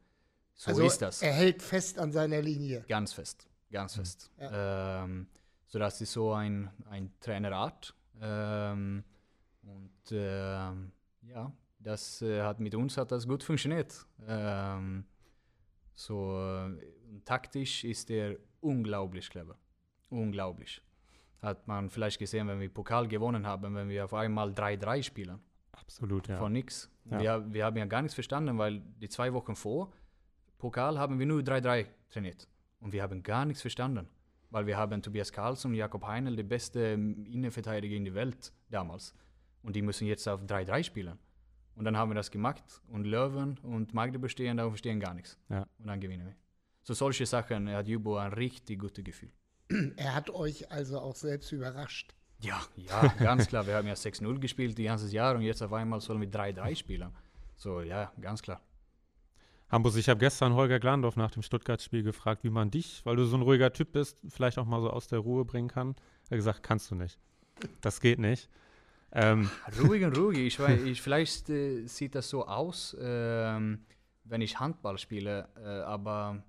so 0.54 0.70
also 0.70 0.84
ist 0.84 1.02
das. 1.02 1.22
er 1.22 1.34
hält 1.34 1.62
fest 1.62 2.00
an 2.00 2.14
seiner 2.14 2.42
Linie. 2.42 2.86
Ganz 2.88 3.12
fest, 3.12 3.48
ganz 3.70 3.96
fest. 3.96 4.32
Ähm, 4.40 5.28
so 5.68 5.78
das 5.78 6.00
ist 6.00 6.14
so 6.14 6.32
ein, 6.32 6.70
ein 6.90 7.12
Trainerart. 7.20 7.94
Ähm, 8.22 9.04
und 9.64 10.12
ähm, 10.12 10.92
ja, 11.24 11.52
das 11.80 12.22
äh, 12.22 12.42
hat 12.42 12.62
mit 12.62 12.74
uns 12.74 12.96
hat 12.96 13.12
das 13.12 13.28
gut 13.28 13.44
funktioniert. 13.44 14.06
Ähm, 14.26 15.04
so 15.94 16.40
äh, 16.40 17.20
taktisch 17.26 17.84
ist 17.84 18.10
er 18.10 18.38
unglaublich 18.62 19.30
clever. 19.30 19.58
Unglaublich. 20.10 20.82
Hat 21.42 21.68
man 21.68 21.90
vielleicht 21.90 22.20
gesehen, 22.20 22.48
wenn 22.48 22.62
wir 22.62 22.70
Pokal 22.70 23.08
gewonnen 23.10 23.46
haben, 23.46 23.76
wenn 23.76 23.90
wir 23.90 24.06
auf 24.06 24.14
einmal 24.14 24.52
3-3 24.52 25.04
spielen 25.04 25.42
Absolut, 25.74 26.28
ja. 26.28 26.38
von 26.38 26.52
nix. 26.52 26.90
Ja. 27.06 27.20
Wir, 27.20 27.54
wir 27.54 27.66
haben 27.66 27.78
ja 27.78 27.86
gar 27.86 28.02
nichts 28.02 28.16
verstanden, 28.16 28.58
weil 28.58 28.82
die 29.02 29.10
zwei 29.10 29.34
Wochen 29.34 29.56
vor 29.56 29.92
Pokal 30.58 31.00
haben 31.00 31.18
wir 31.18 31.26
nur 31.26 31.42
3-3 31.42 31.88
trainiert. 32.10 32.48
Und 32.80 32.94
wir 32.94 33.02
haben 33.02 33.24
gar 33.24 33.46
nichts 33.46 33.62
verstanden. 33.62 34.08
Weil 34.52 34.68
wir 34.68 34.78
haben 34.78 35.02
Tobias 35.02 35.32
Karlsson 35.32 35.72
und 35.72 35.78
Jakob 35.78 36.06
Heinl, 36.06 36.36
die 36.36 36.44
beste 36.44 36.80
Innenverteidiger 36.80 37.96
in 37.96 38.06
der 38.06 38.14
Welt 38.14 38.54
damals. 38.70 39.16
Und 39.64 39.76
die 39.76 39.82
müssen 39.82 40.08
jetzt 40.08 40.28
auf 40.28 40.42
3-3 40.42 40.84
spielen. 40.84 41.18
Und 41.76 41.86
dann 41.86 41.98
haben 41.98 42.12
wir 42.12 42.16
das 42.16 42.30
gemacht 42.30 42.64
und 42.90 43.06
Löwen 43.06 43.58
und 43.60 43.94
Magdeburg 43.94 44.30
stehen 44.30 44.58
da 44.58 44.66
und 44.66 44.72
verstehen 44.72 45.00
gar 45.00 45.14
nichts. 45.14 45.40
Ja. 45.50 45.66
Und 45.80 45.88
dann 45.88 46.00
gewinnen 46.00 46.28
wir. 46.28 46.36
So 46.84 46.94
solche 46.94 47.26
Sachen 47.26 47.70
hat 47.70 47.88
Jubo 47.88 48.18
ein 48.18 48.34
richtig 48.34 48.80
gutes 48.80 49.04
Gefühl. 49.04 49.32
Er 49.96 50.14
hat 50.14 50.30
euch 50.30 50.70
also 50.72 51.00
auch 51.00 51.16
selbst 51.16 51.52
überrascht. 51.52 52.14
Ja, 52.42 52.60
ja, 52.76 53.08
ganz 53.20 53.48
klar. 53.48 53.66
Wir 53.68 53.76
haben 53.76 53.88
ja 53.88 53.94
6-0 53.94 54.40
gespielt 54.40 54.78
die 54.78 54.86
ganze 54.86 55.08
Jahr 55.14 55.36
und 55.36 55.42
jetzt 55.42 55.62
auf 55.62 55.74
einmal 55.74 56.02
sollen 56.02 56.22
wir 56.22 56.30
3-3 56.30 56.76
spielen. 56.76 57.12
So, 57.56 57.82
ja, 57.82 58.12
ganz 58.20 58.42
klar. 58.42 58.62
Hambus, 59.70 59.96
ich 59.96 60.10
habe 60.10 60.20
gestern 60.20 60.54
Holger 60.54 60.80
Glandorf 60.80 61.16
nach 61.16 61.32
dem 61.32 61.44
Stuttgart-Spiel 61.44 62.04
gefragt, 62.04 62.44
wie 62.44 62.50
man 62.50 62.72
dich, 62.72 63.06
weil 63.06 63.16
du 63.16 63.24
so 63.24 63.38
ein 63.38 63.42
ruhiger 63.42 63.72
Typ 63.72 63.94
bist, 63.94 64.20
vielleicht 64.28 64.58
auch 64.58 64.66
mal 64.66 64.82
so 64.82 64.90
aus 64.90 65.08
der 65.08 65.20
Ruhe 65.20 65.46
bringen 65.46 65.70
kann. 65.70 65.96
Er 66.26 66.32
hat 66.32 66.38
gesagt, 66.38 66.64
kannst 66.64 66.92
du 66.92 66.96
nicht. 66.96 67.18
Das 67.80 68.02
geht 68.02 68.20
nicht. 68.20 68.50
Ähm. 69.14 69.50
Ruhig 69.82 70.04
und 70.04 70.18
ruhig. 70.18 70.40
Ich 70.40 70.60
weiß, 70.60 70.82
ich, 70.84 71.02
vielleicht 71.02 71.50
äh, 71.50 71.86
sieht 71.86 72.16
das 72.16 72.30
so 72.30 72.48
aus, 72.48 72.98
ähm, 73.00 73.86
wenn 74.26 74.42
ich 74.42 74.60
Handball 74.60 74.98
spiele, 74.98 75.48
äh, 75.58 75.68
aber 75.68 76.44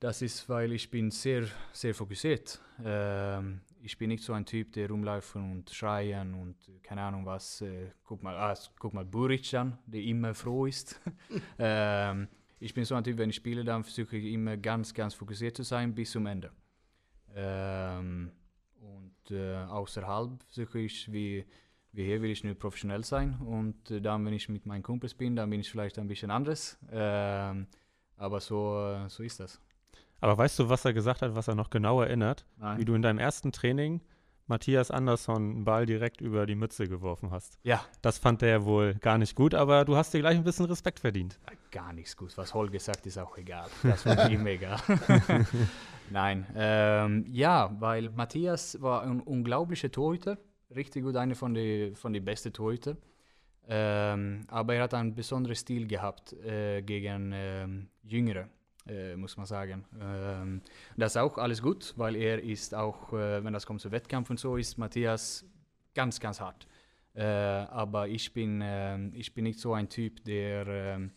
das 0.00 0.22
ist, 0.22 0.48
weil 0.48 0.72
ich 0.72 0.90
bin 0.90 1.10
sehr, 1.10 1.46
sehr 1.72 1.94
fokussiert. 1.94 2.60
Ähm, 2.84 3.60
ich 3.84 3.98
bin 3.98 4.08
nicht 4.08 4.22
so 4.22 4.32
ein 4.32 4.46
Typ, 4.46 4.72
der 4.72 4.88
rumläuft 4.88 5.34
und 5.34 5.68
schreien 5.70 6.34
und 6.34 6.56
keine 6.82 7.02
Ahnung 7.02 7.26
was. 7.26 7.60
Äh, 7.60 7.90
guck 8.04 8.22
mal, 8.22 8.36
ah, 8.36 8.56
guck 8.78 8.94
mal 8.94 9.04
Buric 9.04 9.52
an, 9.54 9.78
der 9.86 10.02
immer 10.02 10.34
froh 10.34 10.66
ist. 10.66 11.00
ähm, 11.58 12.28
ich 12.60 12.72
bin 12.72 12.84
so 12.84 12.94
ein 12.94 13.02
Typ, 13.02 13.18
wenn 13.18 13.30
ich 13.30 13.36
spiele, 13.36 13.64
dann 13.64 13.82
versuche 13.82 14.16
ich 14.16 14.32
immer 14.32 14.56
ganz, 14.56 14.94
ganz 14.94 15.14
fokussiert 15.14 15.56
zu 15.56 15.64
sein 15.64 15.94
bis 15.94 16.12
zum 16.12 16.26
Ende. 16.26 16.52
Ähm, 17.34 18.30
und 18.80 19.30
äh, 19.30 19.56
außerhalb 19.64 20.42
versuche 20.44 20.78
ich, 20.78 21.12
wie, 21.12 21.44
wie 21.92 22.04
hier 22.04 22.22
will 22.22 22.30
ich 22.30 22.44
nur 22.44 22.54
professionell 22.54 23.04
sein. 23.04 23.36
Und 23.40 23.90
äh, 23.90 24.00
dann, 24.00 24.24
wenn 24.24 24.32
ich 24.32 24.48
mit 24.48 24.64
meinen 24.64 24.82
Kumpels 24.82 25.14
bin, 25.14 25.34
dann 25.34 25.50
bin 25.50 25.60
ich 25.60 25.70
vielleicht 25.70 25.98
ein 25.98 26.06
bisschen 26.06 26.30
anders. 26.30 26.78
Ähm, 26.90 27.66
aber 28.16 28.40
so, 28.40 29.06
so 29.08 29.22
ist 29.24 29.40
das. 29.40 29.60
Aber 30.22 30.38
weißt 30.38 30.60
du, 30.60 30.68
was 30.68 30.84
er 30.84 30.92
gesagt 30.92 31.20
hat, 31.20 31.34
was 31.34 31.48
er 31.48 31.56
noch 31.56 31.68
genau 31.68 32.00
erinnert? 32.00 32.46
Nein. 32.56 32.78
Wie 32.78 32.84
du 32.84 32.94
in 32.94 33.02
deinem 33.02 33.18
ersten 33.18 33.50
Training 33.50 34.00
Matthias 34.46 34.90
Andersson 34.90 35.36
einen 35.36 35.64
Ball 35.64 35.84
direkt 35.84 36.20
über 36.20 36.46
die 36.46 36.54
Mütze 36.54 36.86
geworfen 36.86 37.32
hast. 37.32 37.58
Ja. 37.64 37.84
Das 38.02 38.18
fand 38.18 38.42
er 38.42 38.64
wohl 38.64 38.94
gar 38.94 39.18
nicht 39.18 39.34
gut, 39.34 39.52
aber 39.52 39.84
du 39.84 39.96
hast 39.96 40.14
dir 40.14 40.20
gleich 40.20 40.36
ein 40.36 40.44
bisschen 40.44 40.66
Respekt 40.66 41.00
verdient. 41.00 41.40
Gar 41.72 41.92
nichts 41.92 42.16
gut. 42.16 42.36
Was 42.38 42.54
Holger 42.54 42.78
sagt, 42.78 43.04
ist 43.06 43.18
auch 43.18 43.36
egal. 43.36 43.68
Das 43.82 44.06
war 44.06 44.30
ihm 44.30 44.46
egal. 44.46 44.78
Nein. 46.10 46.46
Ähm, 46.54 47.24
ja, 47.28 47.74
weil 47.80 48.10
Matthias 48.10 48.80
war 48.80 49.02
ein 49.02 49.20
unglaublicher 49.20 49.90
Torhüter. 49.90 50.38
Richtig 50.72 51.02
gut, 51.02 51.16
einer 51.16 51.34
von 51.34 51.52
den 51.52 51.96
von 51.96 52.12
die 52.12 52.20
besten 52.20 52.52
Torhüter. 52.52 52.96
Ähm, 53.68 54.44
aber 54.48 54.74
er 54.74 54.84
hat 54.84 54.94
einen 54.94 55.14
besonderen 55.14 55.56
Stil 55.56 55.88
gehabt 55.88 56.32
äh, 56.32 56.82
gegen 56.82 57.32
ähm, 57.34 57.88
Jüngere 58.02 58.48
äh, 58.86 59.16
muss 59.16 59.36
man 59.36 59.46
sagen. 59.46 59.84
Ähm, 60.00 60.62
das 60.96 61.12
ist 61.12 61.16
auch 61.16 61.38
alles 61.38 61.62
gut, 61.62 61.94
weil 61.96 62.16
er 62.16 62.42
ist 62.42 62.74
auch, 62.74 63.12
äh, 63.12 63.42
wenn 63.44 63.52
das 63.52 63.66
kommt 63.66 63.80
zu 63.80 63.90
Wettkampf 63.90 64.30
und 64.30 64.38
so, 64.38 64.56
ist 64.56 64.78
Matthias 64.78 65.44
ganz, 65.94 66.20
ganz 66.20 66.40
hart. 66.40 66.66
Äh, 67.14 67.22
aber 67.22 68.08
ich 68.08 68.32
bin, 68.32 68.60
ähm, 68.62 69.12
ich 69.14 69.34
bin 69.34 69.44
nicht 69.44 69.58
so 69.58 69.74
ein 69.74 69.88
Typ, 69.88 70.24
der, 70.24 70.66
ähm, 70.66 71.12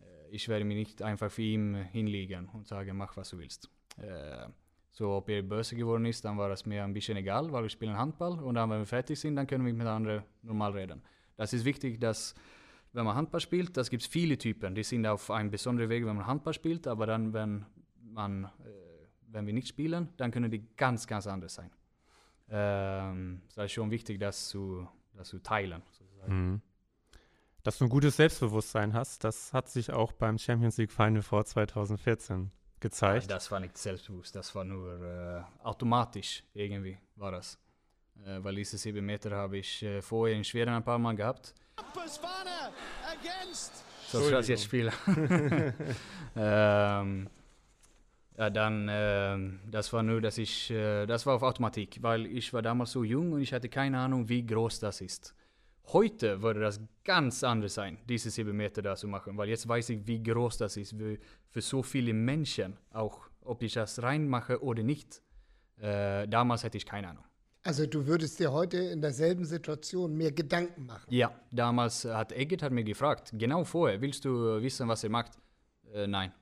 äh, 0.00 0.30
ich 0.30 0.48
werde 0.48 0.64
mich 0.64 0.76
nicht 0.76 1.02
einfach 1.02 1.30
für 1.30 1.42
ihn 1.42 1.74
hinlegen 1.74 2.48
und 2.52 2.66
sagen, 2.66 2.96
mach 2.96 3.16
was 3.16 3.30
du 3.30 3.38
willst. 3.38 3.70
Äh, 3.96 4.48
so, 4.90 5.12
ob 5.12 5.30
er 5.30 5.42
böse 5.42 5.74
geworden 5.74 6.04
ist, 6.04 6.22
dann 6.24 6.36
war 6.36 6.50
das 6.50 6.66
mir 6.66 6.84
ein 6.84 6.92
bisschen 6.92 7.16
egal, 7.16 7.50
weil 7.50 7.62
wir 7.62 7.70
spielen 7.70 7.96
Handball 7.96 8.38
und 8.40 8.56
dann, 8.56 8.68
wenn 8.68 8.80
wir 8.80 8.86
fertig 8.86 9.18
sind, 9.18 9.36
dann 9.36 9.46
können 9.46 9.64
wir 9.64 9.72
miteinander 9.72 10.22
normal 10.42 10.72
reden. 10.72 11.02
Das 11.36 11.54
ist 11.54 11.64
wichtig, 11.64 11.98
dass 11.98 12.34
wenn 12.92 13.04
man 13.04 13.16
Handball 13.16 13.40
spielt, 13.40 13.76
das 13.76 13.90
gibt 13.90 14.02
es 14.02 14.08
viele 14.08 14.36
Typen, 14.36 14.74
die 14.74 14.82
sind 14.82 15.06
auf 15.06 15.30
einem 15.30 15.50
besonderen 15.50 15.88
Weg, 15.88 16.04
wenn 16.06 16.16
man 16.16 16.26
Handball 16.26 16.52
spielt, 16.52 16.86
aber 16.86 17.06
dann, 17.06 17.32
wenn, 17.32 17.64
man, 18.02 18.44
äh, 18.44 18.48
wenn 19.28 19.46
wir 19.46 19.52
nicht 19.52 19.68
spielen, 19.68 20.08
dann 20.16 20.30
können 20.30 20.50
die 20.50 20.64
ganz, 20.76 21.06
ganz 21.06 21.26
anders 21.26 21.54
sein. 21.54 21.70
Ähm, 22.50 23.42
das 23.54 23.66
ist 23.66 23.72
schon 23.72 23.90
wichtig, 23.90 24.20
das 24.20 24.48
zu, 24.48 24.86
das 25.14 25.28
zu 25.28 25.38
teilen. 25.38 25.82
Mhm. 26.26 26.60
Dass 27.62 27.78
du 27.78 27.84
ein 27.84 27.90
gutes 27.90 28.16
Selbstbewusstsein 28.16 28.92
hast, 28.92 29.24
das 29.24 29.52
hat 29.52 29.68
sich 29.68 29.92
auch 29.92 30.12
beim 30.12 30.36
Champions 30.36 30.76
League 30.76 30.90
Final 30.90 31.22
Four 31.22 31.44
2014 31.44 32.50
gezeigt. 32.80 33.30
Ja, 33.30 33.36
das 33.36 33.50
war 33.50 33.60
nicht 33.60 33.78
selbstbewusst, 33.78 34.34
das 34.34 34.54
war 34.54 34.64
nur 34.64 35.00
äh, 35.00 35.64
automatisch 35.64 36.42
irgendwie 36.52 36.98
war 37.16 37.30
das. 37.30 37.58
Äh, 38.24 38.42
weil 38.42 38.56
diese 38.56 38.76
sieben 38.76 39.06
Meter 39.06 39.30
habe 39.30 39.58
ich 39.58 39.82
äh, 39.82 40.02
vorher 40.02 40.36
in 40.36 40.44
Schweden 40.44 40.74
ein 40.74 40.84
paar 40.84 40.98
Mal 40.98 41.14
gehabt. 41.14 41.54
So 44.08 44.20
soll 44.20 44.30
das 44.32 44.48
jetzt 44.48 44.64
spielen. 44.64 44.92
ähm, 46.36 47.28
ja, 48.36 48.50
dann, 48.50 48.88
äh, 48.88 49.38
das 49.70 49.92
war 49.92 50.02
nur, 50.02 50.20
dass 50.20 50.38
ich, 50.38 50.70
äh, 50.70 51.06
das 51.06 51.26
war 51.26 51.36
auf 51.36 51.42
Automatik, 51.42 51.98
weil 52.02 52.26
ich 52.26 52.52
war 52.52 52.62
damals 52.62 52.92
so 52.92 53.04
jung 53.04 53.32
und 53.32 53.40
ich 53.40 53.52
hatte 53.52 53.68
keine 53.68 53.98
Ahnung, 53.98 54.28
wie 54.28 54.44
groß 54.44 54.80
das 54.80 55.00
ist. 55.00 55.34
Heute 55.88 56.42
würde 56.42 56.60
das 56.60 56.80
ganz 57.04 57.42
anders 57.42 57.74
sein, 57.74 57.98
diese 58.08 58.30
sieben 58.30 58.56
Meter 58.56 58.82
da 58.82 58.96
zu 58.96 59.08
machen, 59.08 59.36
weil 59.36 59.48
jetzt 59.48 59.66
weiß 59.68 59.90
ich, 59.90 60.06
wie 60.06 60.22
groß 60.22 60.58
das 60.58 60.76
ist 60.76 60.96
für, 60.96 61.18
für 61.48 61.60
so 61.60 61.82
viele 61.82 62.12
Menschen, 62.12 62.76
auch 62.92 63.28
ob 63.42 63.62
ich 63.62 63.74
das 63.74 64.02
reinmache 64.02 64.62
oder 64.62 64.82
nicht. 64.82 65.22
Äh, 65.80 66.28
damals 66.28 66.64
hatte 66.64 66.78
ich 66.78 66.86
keine 66.86 67.08
Ahnung. 67.08 67.24
Also 67.64 67.86
du 67.86 68.06
würdest 68.06 68.40
dir 68.40 68.50
heute 68.50 68.76
in 68.76 69.00
derselben 69.00 69.44
Situation 69.44 70.16
mehr 70.16 70.32
Gedanken 70.32 70.86
machen. 70.86 71.06
Ja, 71.10 71.32
damals 71.52 72.04
hat 72.04 72.32
Eggert 72.32 72.62
hat 72.62 72.72
mir 72.72 72.82
gefragt, 72.82 73.32
genau 73.34 73.62
vorher, 73.64 74.00
willst 74.00 74.24
du 74.24 74.60
wissen, 74.60 74.88
was 74.88 75.04
er 75.04 75.10
macht? 75.10 75.38
Äh, 75.92 76.08
nein, 76.08 76.32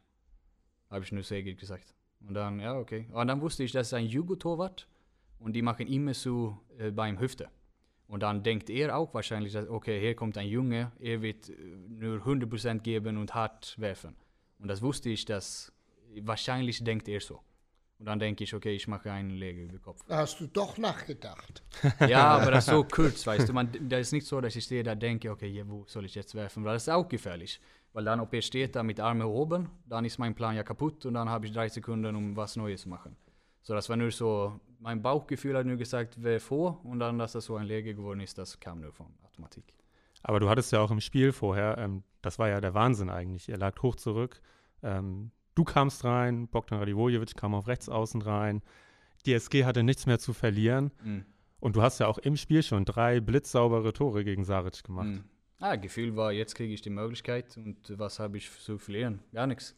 habe 0.88 1.04
ich 1.04 1.12
nur 1.12 1.22
zu 1.22 1.34
Eggert 1.34 1.58
gesagt. 1.58 1.94
Und 2.26 2.34
dann, 2.34 2.58
ja, 2.58 2.74
okay. 2.74 3.06
Und 3.12 3.28
dann 3.28 3.40
wusste 3.42 3.64
ich, 3.64 3.72
das 3.72 3.88
ist 3.88 3.94
ein 3.94 4.06
Jugo-Torwart 4.06 4.86
und 5.38 5.52
die 5.52 5.62
machen 5.62 5.86
immer 5.88 6.14
so 6.14 6.58
äh, 6.78 6.90
beim 6.90 7.20
Hüfte. 7.20 7.48
Und 8.06 8.22
dann 8.22 8.42
denkt 8.42 8.70
er 8.70 8.96
auch 8.96 9.12
wahrscheinlich, 9.12 9.52
dass, 9.52 9.68
okay, 9.68 10.00
hier 10.00 10.14
kommt 10.14 10.38
ein 10.38 10.48
Junge, 10.48 10.90
er 10.98 11.20
wird 11.20 11.50
äh, 11.50 11.54
nur 11.88 12.18
100% 12.20 12.80
geben 12.80 13.18
und 13.18 13.34
hart 13.34 13.78
werfen. 13.78 14.16
Und 14.58 14.68
das 14.68 14.80
wusste 14.80 15.10
ich, 15.10 15.26
dass 15.26 15.70
wahrscheinlich 16.22 16.82
denkt 16.82 17.08
er 17.08 17.20
so. 17.20 17.40
Und 18.00 18.06
dann 18.06 18.18
denke 18.18 18.44
ich, 18.44 18.54
okay, 18.54 18.74
ich 18.74 18.88
mache 18.88 19.12
einen 19.12 19.28
Lege 19.28 19.64
über 19.64 19.78
Kopf. 19.78 20.00
Da 20.08 20.16
hast 20.16 20.40
du 20.40 20.46
doch 20.46 20.78
nachgedacht. 20.78 21.62
ja, 22.08 22.28
aber 22.28 22.50
das 22.50 22.66
ist 22.66 22.72
so 22.72 22.82
kurz, 22.90 23.26
weißt 23.26 23.46
du. 23.46 23.52
Man, 23.52 23.70
das 23.78 24.00
ist 24.00 24.12
nicht 24.12 24.26
so, 24.26 24.40
dass 24.40 24.56
ich 24.56 24.64
stehe 24.64 24.82
da 24.82 24.94
denke, 24.94 25.30
okay, 25.30 25.48
ja, 25.48 25.68
wo 25.68 25.84
soll 25.86 26.06
ich 26.06 26.14
jetzt 26.14 26.34
werfen? 26.34 26.64
Weil 26.64 26.72
das 26.72 26.84
ist 26.84 26.88
auch 26.88 27.06
gefährlich. 27.06 27.60
Weil 27.92 28.04
dann, 28.04 28.20
ob 28.20 28.32
er 28.32 28.40
steht 28.40 28.74
da 28.74 28.82
mit 28.82 29.00
Armen 29.00 29.26
oben, 29.26 29.68
dann 29.84 30.06
ist 30.06 30.18
mein 30.18 30.34
Plan 30.34 30.56
ja 30.56 30.62
kaputt 30.62 31.04
und 31.04 31.12
dann 31.12 31.28
habe 31.28 31.44
ich 31.44 31.52
drei 31.52 31.68
Sekunden, 31.68 32.16
um 32.16 32.34
was 32.36 32.56
Neues 32.56 32.82
zu 32.82 32.88
machen. 32.88 33.16
So, 33.60 33.74
das 33.74 33.90
war 33.90 33.98
nur 33.98 34.10
so, 34.10 34.58
mein 34.78 35.02
Bauchgefühl 35.02 35.54
hat 35.54 35.66
nur 35.66 35.76
gesagt, 35.76 36.14
wer 36.16 36.40
vor 36.40 36.80
und 36.84 37.00
dann, 37.00 37.18
dass 37.18 37.32
das 37.32 37.44
so 37.44 37.56
ein 37.56 37.66
Lege 37.66 37.94
geworden 37.94 38.20
ist, 38.20 38.38
das 38.38 38.58
kam 38.58 38.80
nur 38.80 38.92
von 38.94 39.08
Automatik. 39.22 39.74
Aber 40.22 40.40
du 40.40 40.48
hattest 40.48 40.72
ja 40.72 40.80
auch 40.80 40.90
im 40.90 41.00
Spiel 41.00 41.32
vorher, 41.32 41.76
ähm, 41.76 42.02
das 42.22 42.38
war 42.38 42.48
ja 42.48 42.62
der 42.62 42.72
Wahnsinn 42.72 43.10
eigentlich. 43.10 43.48
Ihr 43.50 43.58
lag 43.58 43.82
hoch 43.82 43.96
zurück. 43.96 44.40
Ähm, 44.82 45.32
Du 45.54 45.64
kamst 45.64 46.04
rein, 46.04 46.48
Bogdan 46.48 46.78
Radivojevic 46.78 47.36
kam 47.36 47.54
auf 47.54 47.66
rechts 47.66 47.88
außen 47.88 48.22
rein. 48.22 48.62
Die 49.26 49.34
SG 49.34 49.64
hatte 49.64 49.82
nichts 49.82 50.06
mehr 50.06 50.18
zu 50.18 50.32
verlieren. 50.32 50.92
Mhm. 51.02 51.24
Und 51.60 51.76
du 51.76 51.82
hast 51.82 52.00
ja 52.00 52.06
auch 52.06 52.18
im 52.18 52.36
Spiel 52.36 52.62
schon 52.62 52.84
drei 52.84 53.20
blitzsaubere 53.20 53.92
Tore 53.92 54.24
gegen 54.24 54.44
Saric 54.44 54.82
gemacht. 54.82 55.08
Mhm. 55.08 55.24
Ah, 55.58 55.76
Gefühl 55.76 56.16
war, 56.16 56.32
jetzt 56.32 56.54
kriege 56.54 56.72
ich 56.72 56.80
die 56.80 56.88
Möglichkeit 56.88 57.54
und 57.58 57.98
was 57.98 58.18
habe 58.18 58.38
ich 58.38 58.50
zu 58.50 58.78
verlieren? 58.78 59.20
Gar 59.32 59.46
nichts. 59.46 59.76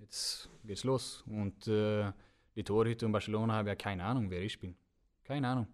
Jetzt 0.00 0.50
geht's 0.64 0.82
los. 0.82 1.22
Und 1.28 1.68
äh, 1.68 2.10
die 2.56 2.64
Torhüter 2.64 3.06
in 3.06 3.12
Barcelona 3.12 3.54
haben 3.54 3.68
ja 3.68 3.76
keine 3.76 4.04
Ahnung, 4.04 4.28
wer 4.28 4.42
ich 4.42 4.58
bin. 4.58 4.74
Keine 5.22 5.48
Ahnung. 5.48 5.68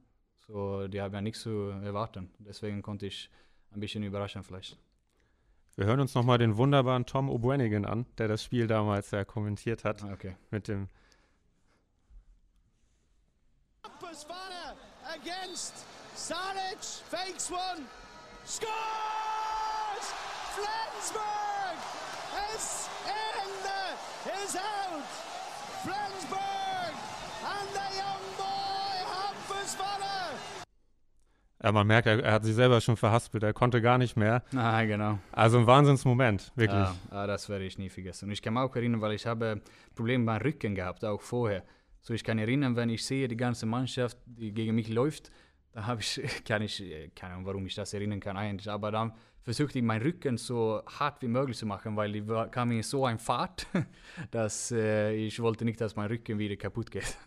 So, 0.46 0.88
die 0.88 1.00
haben 1.00 1.14
ja 1.14 1.22
nichts 1.22 1.40
zu 1.40 1.50
erwarten. 1.50 2.30
Deswegen 2.38 2.82
konnte 2.82 3.06
ich 3.06 3.30
ein 3.70 3.80
bisschen 3.80 4.02
überraschen 4.02 4.42
vielleicht. 4.42 4.76
Wir 5.80 5.86
hören 5.86 6.00
uns 6.00 6.14
nochmal 6.14 6.36
den 6.36 6.58
wunderbaren 6.58 7.06
Tom 7.06 7.30
O'Branigan 7.30 7.86
an, 7.86 8.04
der 8.18 8.28
das 8.28 8.44
Spiel 8.44 8.66
damals 8.66 9.12
ja 9.12 9.24
kommentiert 9.24 9.82
hat. 9.82 10.04
Ah, 10.04 10.12
okay. 10.12 10.36
Mit 10.50 10.68
dem. 10.68 10.90
against 15.14 15.86
Salic, 16.14 16.82
fakes 16.82 17.50
one, 17.50 17.86
scores! 18.44 18.70
Flensburg 20.54 21.78
is 22.52 22.88
in, 23.06 23.50
the, 23.64 24.42
is 24.44 24.56
out. 24.56 24.79
Ja, 31.62 31.72
man 31.72 31.86
merkt, 31.86 32.06
er, 32.06 32.22
er 32.24 32.32
hat 32.32 32.44
sich 32.44 32.54
selber 32.54 32.80
schon 32.80 32.96
verhaspelt, 32.96 33.42
er 33.42 33.52
konnte 33.52 33.82
gar 33.82 33.98
nicht 33.98 34.16
mehr. 34.16 34.42
Ah, 34.56 34.82
genau. 34.84 35.18
Also 35.32 35.58
ein 35.58 35.66
Wahnsinnsmoment, 35.66 36.52
wirklich. 36.56 36.80
Ja, 36.80 36.94
ja, 37.12 37.26
das 37.26 37.48
werde 37.50 37.64
ich 37.66 37.76
nie 37.76 37.90
vergessen. 37.90 38.26
Und 38.26 38.32
ich 38.32 38.40
kann 38.40 38.54
mich 38.54 38.62
auch 38.62 38.74
erinnern, 38.74 39.00
weil 39.02 39.12
ich 39.12 39.26
habe 39.26 39.60
Probleme 39.94 40.24
beim 40.24 40.40
Rücken 40.40 40.74
gehabt, 40.74 41.04
auch 41.04 41.20
vorher. 41.20 41.62
So 42.00 42.14
ich 42.14 42.24
kann 42.24 42.38
erinnern, 42.38 42.76
wenn 42.76 42.88
ich 42.88 43.04
sehe, 43.04 43.28
die 43.28 43.36
ganze 43.36 43.66
Mannschaft, 43.66 44.16
die 44.24 44.52
gegen 44.52 44.74
mich 44.74 44.88
läuft, 44.88 45.30
da 45.72 45.86
habe 45.86 46.00
ich, 46.00 46.20
kann 46.48 46.62
ich, 46.62 46.80
äh, 46.82 47.08
keine 47.14 47.34
Ahnung, 47.34 47.46
warum 47.46 47.66
ich 47.66 47.74
das 47.74 47.92
erinnern 47.92 48.20
kann 48.20 48.38
eigentlich, 48.38 48.70
aber 48.70 48.90
dann 48.90 49.12
versuchte 49.42 49.78
ich 49.78 49.84
meinen 49.84 50.02
Rücken 50.02 50.38
so 50.38 50.82
hart 50.98 51.20
wie 51.20 51.28
möglich 51.28 51.58
zu 51.58 51.66
machen, 51.66 51.94
weil 51.96 52.26
war- 52.26 52.48
kam 52.50 52.70
in 52.72 52.82
so 52.82 53.04
ein 53.04 53.18
Fahrt, 53.18 53.66
dass 54.30 54.70
äh, 54.72 55.12
ich 55.12 55.40
wollte 55.40 55.64
nicht, 55.66 55.80
dass 55.80 55.94
mein 55.94 56.08
Rücken 56.08 56.38
wieder 56.38 56.56
kaputt 56.56 56.90
geht. 56.90 57.16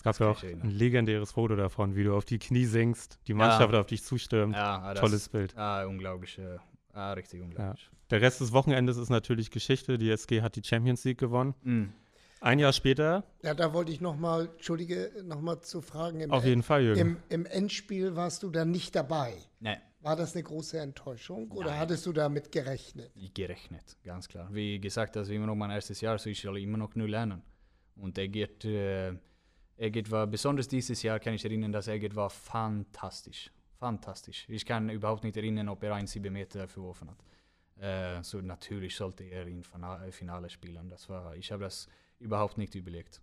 es 0.00 0.04
gab 0.04 0.18
ja 0.18 0.30
auch 0.30 0.42
ein 0.42 0.70
legendäres 0.70 1.32
Foto 1.32 1.56
davon, 1.56 1.94
wie 1.94 2.04
du 2.04 2.16
auf 2.16 2.24
die 2.24 2.38
Knie 2.38 2.64
sinkst, 2.64 3.18
die 3.26 3.34
Mannschaft 3.34 3.74
auf 3.74 3.84
dich 3.84 4.02
zustürmt. 4.02 4.56
Ja, 4.56 4.94
das, 4.94 5.00
Tolles 5.00 5.28
Bild. 5.28 5.54
Ah, 5.58 5.84
unglaublich. 5.84 6.40
Ah, 6.94 7.12
richtig 7.12 7.42
unglaublich. 7.42 7.90
Der 8.08 8.22
Rest 8.22 8.40
des 8.40 8.52
Wochenendes 8.52 8.96
ist 8.96 9.10
natürlich 9.10 9.50
Geschichte. 9.50 9.98
Die 9.98 10.10
SG 10.10 10.40
hat 10.40 10.56
die 10.56 10.62
Champions 10.64 11.04
League 11.04 11.18
gewonnen. 11.18 11.54
Mm. 11.64 11.84
Ein 12.40 12.58
Jahr 12.58 12.72
später, 12.72 13.24
Ja, 13.42 13.52
da 13.52 13.74
wollte 13.74 13.92
ich 13.92 14.00
nochmal, 14.00 14.46
Entschuldige, 14.54 15.12
nochmal 15.22 15.60
zu 15.60 15.82
fragen. 15.82 16.20
Im, 16.20 16.30
auf 16.30 16.46
jeden 16.46 16.62
Fall, 16.62 16.82
Jürgen. 16.82 17.00
im, 17.00 17.16
Im 17.28 17.44
Endspiel 17.44 18.16
warst 18.16 18.42
du 18.42 18.48
dann 18.48 18.70
nicht 18.70 18.96
dabei. 18.96 19.34
Nee, 19.60 19.76
War 20.00 20.16
das 20.16 20.34
eine 20.34 20.44
große 20.44 20.78
Enttäuschung 20.80 21.50
oder 21.50 21.78
hattest 21.78 22.06
du 22.06 22.14
damit 22.14 22.50
gerechnet? 22.50 23.10
gerechnet, 23.34 23.98
ganz 24.02 24.28
klar. 24.28 24.48
Wie 24.50 24.80
gesagt, 24.80 25.14
das 25.16 25.28
ist 25.28 25.34
immer 25.34 25.44
noch 25.44 25.56
mein 25.56 25.70
erstes 25.70 26.00
Jahr, 26.00 26.18
so 26.18 26.30
ich 26.30 26.40
soll 26.40 26.58
immer 26.58 26.78
noch 26.78 26.94
nur 26.94 27.06
lernen. 27.06 27.42
Und 27.96 28.16
Egert, 28.16 28.64
äh, 28.64 29.12
Egert 29.80 30.10
war, 30.10 30.26
besonders 30.26 30.68
dieses 30.68 31.02
Jahr 31.02 31.18
kann 31.18 31.32
ich 31.34 31.44
erinnern, 31.44 31.72
dass 31.72 31.88
Egert 31.88 32.14
war 32.14 32.28
fantastisch. 32.28 33.50
Fantastisch. 33.78 34.46
Ich 34.48 34.66
kann 34.66 34.90
überhaupt 34.90 35.24
nicht 35.24 35.36
erinnern, 35.38 35.68
ob 35.70 35.82
er 35.82 35.94
einen 35.94 36.06
7 36.06 36.30
Meter 36.30 36.68
verworfen 36.68 37.08
hat. 37.10 37.24
Äh, 37.82 38.22
so 38.22 38.42
natürlich 38.42 38.94
sollte 38.94 39.24
er 39.24 39.46
im 39.46 39.62
Fina- 39.64 40.10
Finale 40.10 40.50
spielen. 40.50 40.90
Das 40.90 41.08
war, 41.08 41.34
ich 41.34 41.50
habe 41.50 41.64
das 41.64 41.88
überhaupt 42.18 42.58
nicht 42.58 42.74
überlegt. 42.74 43.22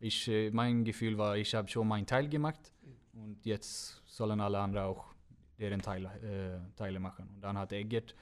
Ich, 0.00 0.28
äh, 0.28 0.50
mein 0.50 0.82
Gefühl 0.82 1.18
war, 1.18 1.36
ich 1.36 1.54
habe 1.54 1.68
schon 1.68 1.86
meinen 1.88 2.06
Teil 2.06 2.26
gemacht 2.28 2.72
und 3.12 3.44
jetzt 3.44 4.02
sollen 4.06 4.40
alle 4.40 4.58
anderen 4.58 4.86
auch 4.86 5.14
deren 5.58 5.82
Teile, 5.82 6.08
äh, 6.22 6.74
Teile 6.76 6.98
machen. 6.98 7.28
Und 7.34 7.42
dann 7.42 7.58
hat 7.58 7.72
Egert, 7.72 8.14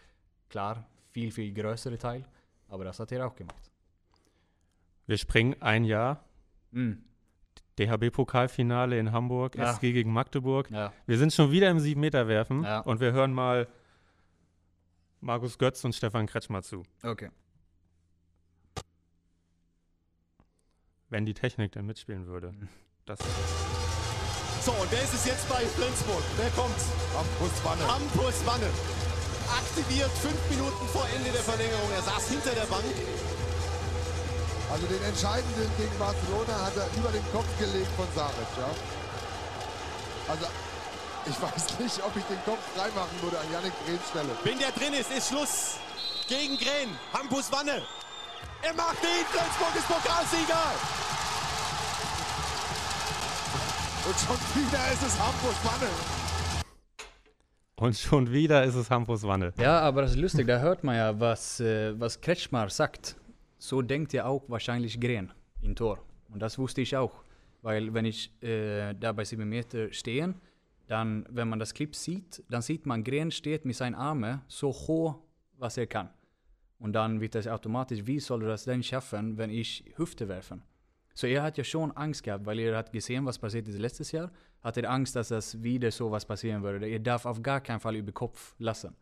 klar, 0.48 0.84
viel, 1.10 1.30
viel 1.30 1.52
größere 1.52 1.98
Teil, 1.98 2.26
aber 2.66 2.82
das 2.84 2.98
hat 2.98 3.12
er 3.12 3.28
auch 3.28 3.36
gemacht. 3.36 3.70
Wir 5.06 5.18
springen 5.18 5.54
ein 5.60 5.84
Jahr. 5.84 6.24
Mm, 6.72 6.94
DHB-Pokalfinale 7.78 8.98
in 8.98 9.12
Hamburg, 9.12 9.56
Ja. 9.56 9.72
SG 9.72 9.92
gegen 9.92 10.12
Magdeburg. 10.12 10.70
ja. 10.70 10.92
Wir 11.06 11.18
sind 11.18 11.32
schon 11.32 11.50
wieder 11.50 11.70
im 11.70 11.78
7-Meter-Werfen 11.78 12.64
Ja. 12.64 12.80
und 12.80 13.00
wir 13.00 13.12
hören 13.12 13.32
mal 13.32 13.66
Markus 15.20 15.56
Götz 15.58 15.84
und 15.84 15.94
Stefan 15.94 16.26
Kretschmer 16.26 16.62
zu. 16.62 16.82
Okay. 17.02 17.30
Wenn 21.08 21.26
die 21.26 21.34
Technik 21.34 21.72
denn 21.72 21.86
mitspielen 21.86 22.26
würde. 22.26 22.54
Das 23.04 23.18
So, 24.64 24.72
und 24.72 24.90
wer 24.90 25.02
ist 25.02 25.12
es 25.14 25.26
jetzt 25.26 25.48
bei 25.48 25.60
Flensburg? 25.60 26.22
Wer 26.38 26.50
kommt? 26.50 26.76
Hampus 27.14 27.64
Wanne. 27.64 27.86
Hampus 27.86 28.46
Wanne. 28.46 28.66
Aktiviert 29.50 30.10
fünf 30.10 30.40
Minuten 30.50 30.86
vor 30.88 31.06
Ende 31.14 31.30
der 31.30 31.42
Verlängerung. 31.42 31.90
Er 31.94 32.02
saß 32.02 32.30
hinter 32.30 32.54
der 32.54 32.66
Bank. 32.66 32.84
Also 34.72 34.86
den 34.86 35.02
entscheidenden 35.04 35.70
gegen 35.76 35.98
Barcelona 35.98 36.64
hat 36.64 36.72
er 36.76 36.88
über 36.96 37.12
den 37.12 37.22
Kopf 37.30 37.46
gelegt 37.58 37.92
von 37.94 38.06
Saric, 38.16 38.48
ja. 38.56 38.70
Also 40.32 40.46
ich 41.26 41.36
weiß 41.42 41.78
nicht, 41.78 42.02
ob 42.02 42.16
ich 42.16 42.24
den 42.24 42.42
Kopf 42.44 42.62
freimachen 42.74 43.20
würde 43.20 43.38
an 43.38 43.52
Yannick 43.52 43.74
Grehns 43.84 44.08
Stelle. 44.08 44.30
Wenn 44.44 44.58
der 44.58 44.72
drin 44.72 44.94
ist, 44.94 45.12
ist 45.12 45.28
Schluss. 45.28 45.76
Gegen 46.26 46.56
Gren. 46.56 46.88
Hampus 47.12 47.52
Wanne. 47.52 47.82
Er 48.62 48.72
macht 48.72 49.02
ihn. 49.02 49.26
Flensburg 49.28 49.76
ist 49.76 49.86
Pokalsieger. 49.88 50.64
Und 54.08 54.16
schon 54.18 54.40
wieder 54.56 54.92
ist 54.92 55.02
es 55.02 55.20
Hampus 55.20 55.56
Wanne. 55.64 55.90
und 57.76 57.98
schon 57.98 58.32
wieder 58.32 58.64
ist 58.64 58.74
es 58.76 58.90
Hampus 58.90 59.22
Wanne. 59.24 59.52
Ja, 59.58 59.80
aber 59.80 60.02
das 60.02 60.12
ist 60.12 60.18
lustig, 60.18 60.46
da 60.46 60.58
hört 60.58 60.82
man 60.82 60.96
ja, 60.96 61.18
was, 61.20 61.60
äh, 61.60 61.98
was 62.00 62.20
Kretschmar 62.20 62.70
sagt. 62.70 63.16
So 63.62 63.80
denkt 63.80 64.12
ja 64.12 64.24
auch 64.24 64.42
wahrscheinlich 64.48 65.00
Gren 65.00 65.32
im 65.60 65.76
Tor. 65.76 66.00
Und 66.30 66.42
das 66.42 66.58
wusste 66.58 66.80
ich 66.80 66.96
auch. 66.96 67.22
Weil 67.62 67.94
wenn 67.94 68.04
ich 68.04 68.32
äh, 68.42 68.92
da 68.92 69.12
bei 69.12 69.22
7 69.22 69.48
Meter 69.48 69.92
stehe, 69.92 70.34
dann, 70.88 71.24
wenn 71.30 71.48
man 71.48 71.60
das 71.60 71.72
Clip 71.72 71.94
sieht, 71.94 72.42
dann 72.50 72.60
sieht 72.60 72.86
man, 72.86 73.04
Gren 73.04 73.30
steht 73.30 73.64
mit 73.64 73.76
seinen 73.76 73.94
Armen 73.94 74.40
so 74.48 74.72
hoch, 74.72 75.20
was 75.58 75.76
er 75.76 75.86
kann. 75.86 76.10
Und 76.80 76.94
dann 76.94 77.20
wird 77.20 77.36
das 77.36 77.46
automatisch, 77.46 78.04
wie 78.04 78.18
soll 78.18 78.42
er 78.42 78.48
das 78.48 78.64
denn 78.64 78.82
schaffen, 78.82 79.38
wenn 79.38 79.50
ich 79.50 79.84
Hüfte 79.94 80.26
werfen? 80.26 80.64
So 81.14 81.28
er 81.28 81.44
hat 81.44 81.56
ja 81.56 81.62
schon 81.62 81.92
Angst 81.92 82.24
gehabt, 82.24 82.44
weil 82.44 82.58
er 82.58 82.76
hat 82.76 82.90
gesehen, 82.90 83.24
was 83.26 83.38
passiert 83.38 83.68
ist 83.68 83.78
letztes 83.78 84.10
Jahr, 84.10 84.32
hat 84.60 84.76
er 84.76 84.90
Angst, 84.90 85.14
dass 85.14 85.28
das 85.28 85.62
wieder 85.62 85.92
so 85.92 86.10
was 86.10 86.26
passieren 86.26 86.64
würde. 86.64 86.88
Er 86.88 86.98
darf 86.98 87.26
auf 87.26 87.40
gar 87.40 87.60
keinen 87.60 87.78
Fall 87.78 87.94
über 87.94 88.10
Kopf 88.10 88.56
lassen. 88.58 88.96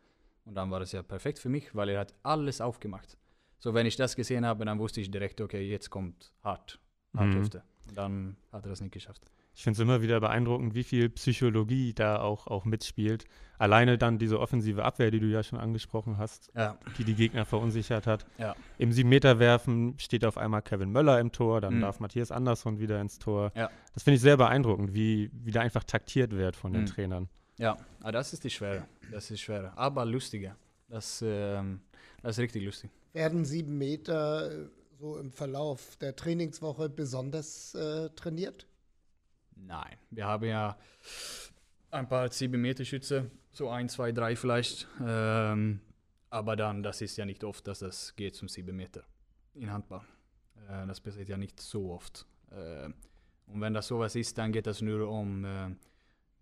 Und 0.45 0.55
dann 0.55 0.71
war 0.71 0.81
das 0.81 0.93
ja 0.93 1.03
perfekt 1.03 1.39
für 1.39 1.49
mich, 1.49 1.75
weil 1.75 1.89
er 1.89 2.01
hat 2.01 2.13
alles 2.23 2.61
aufgemacht. 2.61 3.17
So 3.61 3.75
wenn 3.75 3.87
ich 3.87 3.97
das 3.97 4.17
gesehen 4.17 4.45
habe, 4.47 4.65
dann 4.65 4.79
wusste 4.79 5.01
ich 5.01 5.11
direkt, 5.11 5.41
okay, 5.41 5.61
jetzt 5.69 5.91
kommt 5.91 6.33
hart, 6.43 6.81
hart 7.17 7.29
Mhm. 7.29 7.39
Hüfte. 7.39 7.63
Dann 7.95 8.37
hat 8.53 8.65
er 8.65 8.71
das 8.71 8.81
nicht 8.81 8.93
geschafft. 8.93 9.23
Ich 9.53 9.65
finde 9.65 9.75
es 9.75 9.81
immer 9.81 10.01
wieder 10.01 10.21
beeindruckend, 10.21 10.75
wie 10.75 10.85
viel 10.85 11.11
Psychologie 11.11 11.93
da 11.93 12.21
auch, 12.21 12.47
auch 12.47 12.65
mitspielt. 12.65 13.25
Alleine 13.59 13.99
dann 13.99 14.17
diese 14.19 14.39
offensive 14.41 14.85
Abwehr, 14.85 15.11
die 15.11 15.19
du 15.21 15.27
ja 15.27 15.43
schon 15.43 15.59
angesprochen 15.59 16.17
hast, 16.19 16.51
Ja, 16.55 16.79
die 16.97 17.05
die 17.05 17.15
Gegner 17.17 17.45
verunsichert 17.45 18.07
hat. 18.07 18.25
ja, 18.39 18.55
Im 18.79 18.91
7-Meter-Werfen 18.93 19.99
steht 19.99 20.25
auf 20.25 20.39
einmal 20.39 20.63
Kevin 20.63 20.93
Möller 20.93 21.19
im 21.21 21.33
Tor, 21.33 21.61
dann 21.61 21.77
Mhm. 21.77 21.81
darf 21.81 22.01
Matthias 22.01 22.31
Andersson 22.31 22.79
wieder 22.79 23.01
ins 23.01 23.19
Tor. 23.19 23.53
Ja. 23.57 23.71
Das 23.93 24.05
finde 24.05 24.15
ich 24.17 24.23
sehr 24.23 24.37
beeindruckend, 24.37 24.95
wie, 24.95 25.31
wie 25.35 25.51
da 25.51 25.61
einfach 25.61 25.85
taktiert 25.85 26.31
wird 26.33 26.57
von 26.57 26.73
den 26.73 26.83
Mhm. 26.83 26.87
Trainern. 26.87 27.29
ja. 27.59 27.77
Ah, 28.03 28.13
das 28.13 28.33
ist 28.33 28.45
die 28.45 28.51
Schwere. 28.51 28.87
Das 29.11 29.31
ist 29.31 29.41
schwer. 29.41 29.73
Aber 29.77 30.07
lustiger. 30.07 30.57
Das, 30.89 31.23
ähm, 31.27 31.81
das 32.23 32.39
ist 32.39 32.43
richtig 32.43 32.65
lustig. 32.65 32.91
Werden 33.13 33.45
sieben 33.45 33.79
Meter 33.79 34.51
äh, 34.51 34.69
so 34.99 35.17
im 35.17 35.33
Verlauf 35.33 35.97
der 35.97 36.15
Trainingswoche 36.15 36.89
besonders 36.89 37.75
äh, 37.75 38.11
trainiert? 38.11 38.67
Nein, 39.57 39.97
wir 40.11 40.27
haben 40.27 40.45
ja 40.45 40.79
ein 41.91 42.09
paar 42.09 42.31
7 42.31 42.61
Meter 42.61 42.85
Schütze, 42.85 43.31
so 43.51 43.69
ein, 43.69 43.89
zwei, 43.89 44.13
drei 44.13 44.37
vielleicht. 44.37 44.89
Ähm, 45.05 45.81
aber 46.31 46.57
dann, 46.57 46.83
das 46.83 47.01
ist 47.01 47.17
ja 47.17 47.25
nicht 47.25 47.45
oft, 47.45 47.67
dass 47.67 47.81
das 47.81 48.15
geht 48.17 48.35
zum 48.37 48.49
7 48.49 48.75
Meter 48.75 49.05
in 49.55 49.73
Handball. 49.73 50.03
Äh, 50.69 50.87
das 50.87 51.01
passiert 51.01 51.29
ja 51.29 51.37
nicht 51.37 51.61
so 51.61 51.93
oft. 51.93 52.27
Äh, 52.51 52.91
und 53.47 53.61
wenn 53.61 53.75
das 53.75 53.89
sowas 53.89 54.15
ist, 54.15 54.39
dann 54.39 54.53
geht 54.53 54.67
das 54.67 54.81
nur 54.81 55.09
um, 55.09 55.45
äh, 55.45 55.71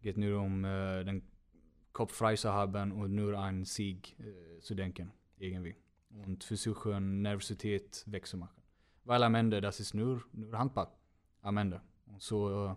geht 0.03 0.19
nur 0.19 0.41
um 0.43 0.65
äh, 0.65 1.05
den 1.05 1.23
Kopf 1.93 2.15
frei 2.15 2.37
zu 2.37 2.53
haben 2.53 2.93
und 2.93 3.15
nur 3.15 3.37
an 3.39 3.65
Sieg 3.65 4.19
äh, 4.21 4.61
zu 4.61 4.75
denken, 4.75 5.11
irgendwie. 5.39 5.75
Und 6.11 6.43
versuchen, 6.45 7.23
Nervosität 7.23 8.05
wegzumachen. 8.07 8.63
Weil 9.05 9.23
am 9.23 9.35
Ende, 9.35 9.61
das 9.61 9.81
ist 9.81 9.95
nur, 9.95 10.23
nur 10.33 10.59
Handball. 10.59 10.89
Am 11.43 11.57
Ende. 11.57 11.81
Und 12.07 12.21
so, 12.21 12.67
äh, 12.67 12.75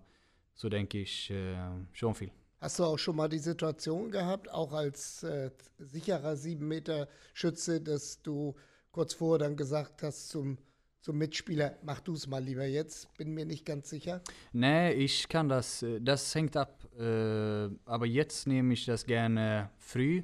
so 0.53 0.69
denke 0.69 0.99
ich 0.99 1.29
äh, 1.29 1.55
schon 1.91 2.13
viel. 2.13 2.31
Hast 2.59 2.77
du 2.77 2.83
auch 2.83 2.99
schon 2.99 3.15
mal 3.15 3.27
die 3.27 3.39
Situation 3.39 4.11
gehabt, 4.11 4.49
auch 4.51 4.71
als 4.71 5.23
äh, 5.23 5.49
sicherer 5.79 6.35
sieben 6.35 6.67
Meter 6.67 7.07
Schütze, 7.33 7.81
dass 7.81 8.21
du 8.21 8.55
kurz 8.91 9.13
vorher 9.15 9.47
dann 9.47 9.57
gesagt 9.57 10.03
hast 10.03 10.29
zum, 10.29 10.59
zum 11.01 11.17
Mitspieler, 11.17 11.77
mach 11.83 12.01
du 12.01 12.13
es 12.13 12.27
mal 12.27 12.43
lieber 12.43 12.65
jetzt, 12.65 13.11
bin 13.17 13.33
mir 13.33 13.45
nicht 13.45 13.65
ganz 13.65 13.89
sicher. 13.89 14.21
Nee, 14.53 14.91
ich 14.93 15.27
kann 15.27 15.49
das, 15.49 15.81
äh, 15.81 15.99
das 15.99 16.35
hängt 16.35 16.55
ab. 16.55 16.87
Äh, 16.99 17.69
aber 17.85 18.05
jetzt 18.05 18.45
nehme 18.45 18.73
ich 18.73 18.85
das 18.85 19.05
gerne 19.05 19.71
früh. 19.77 20.23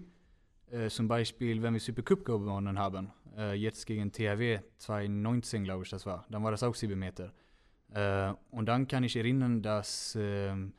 Äh, 0.69 0.89
zum 0.89 1.07
Beispiel, 1.07 1.61
wenn 1.61 1.73
wir 1.73 1.79
Supercup 1.79 2.25
gewonnen 2.25 2.77
haben. 2.77 3.11
Äh, 3.37 3.53
jetzt 3.53 3.85
gegen 3.85 4.11
THW 4.11 4.59
2019, 4.77 5.63
glaube 5.63 5.83
ich, 5.83 5.89
das 5.89 6.05
war. 6.05 6.25
Dann 6.29 6.43
war 6.43 6.51
das 6.51 6.63
auch 6.63 6.75
7 6.75 6.97
Meter. 6.97 7.33
Äh, 7.93 8.33
und 8.51 8.65
dann 8.67 8.87
kann 8.87 9.03
ich 9.03 9.15
erinnern, 9.15 9.61
dass 9.61 10.17
ähm, 10.19 10.73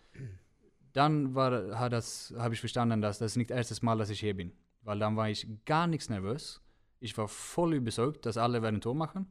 dann 0.92 1.34
war, 1.34 1.78
hat 1.78 1.92
das, 1.92 2.34
habe 2.36 2.54
ich 2.54 2.60
verstanden, 2.60 3.00
dass 3.00 3.18
das 3.18 3.36
nicht 3.36 3.50
das 3.50 3.70
erste 3.70 3.84
Mal, 3.84 3.96
dass 3.98 4.10
ich 4.10 4.20
hier 4.20 4.34
bin. 4.34 4.52
Weil 4.82 4.98
dann 4.98 5.16
war 5.16 5.30
ich 5.30 5.46
gar 5.64 5.86
nichts 5.86 6.08
nervös. 6.08 6.60
Ich 7.00 7.16
war 7.16 7.28
voll 7.28 7.74
überzeugt, 7.74 8.26
dass 8.26 8.36
alle 8.36 8.62
werden 8.62 8.80
Tor 8.80 8.94
machen. 8.94 9.26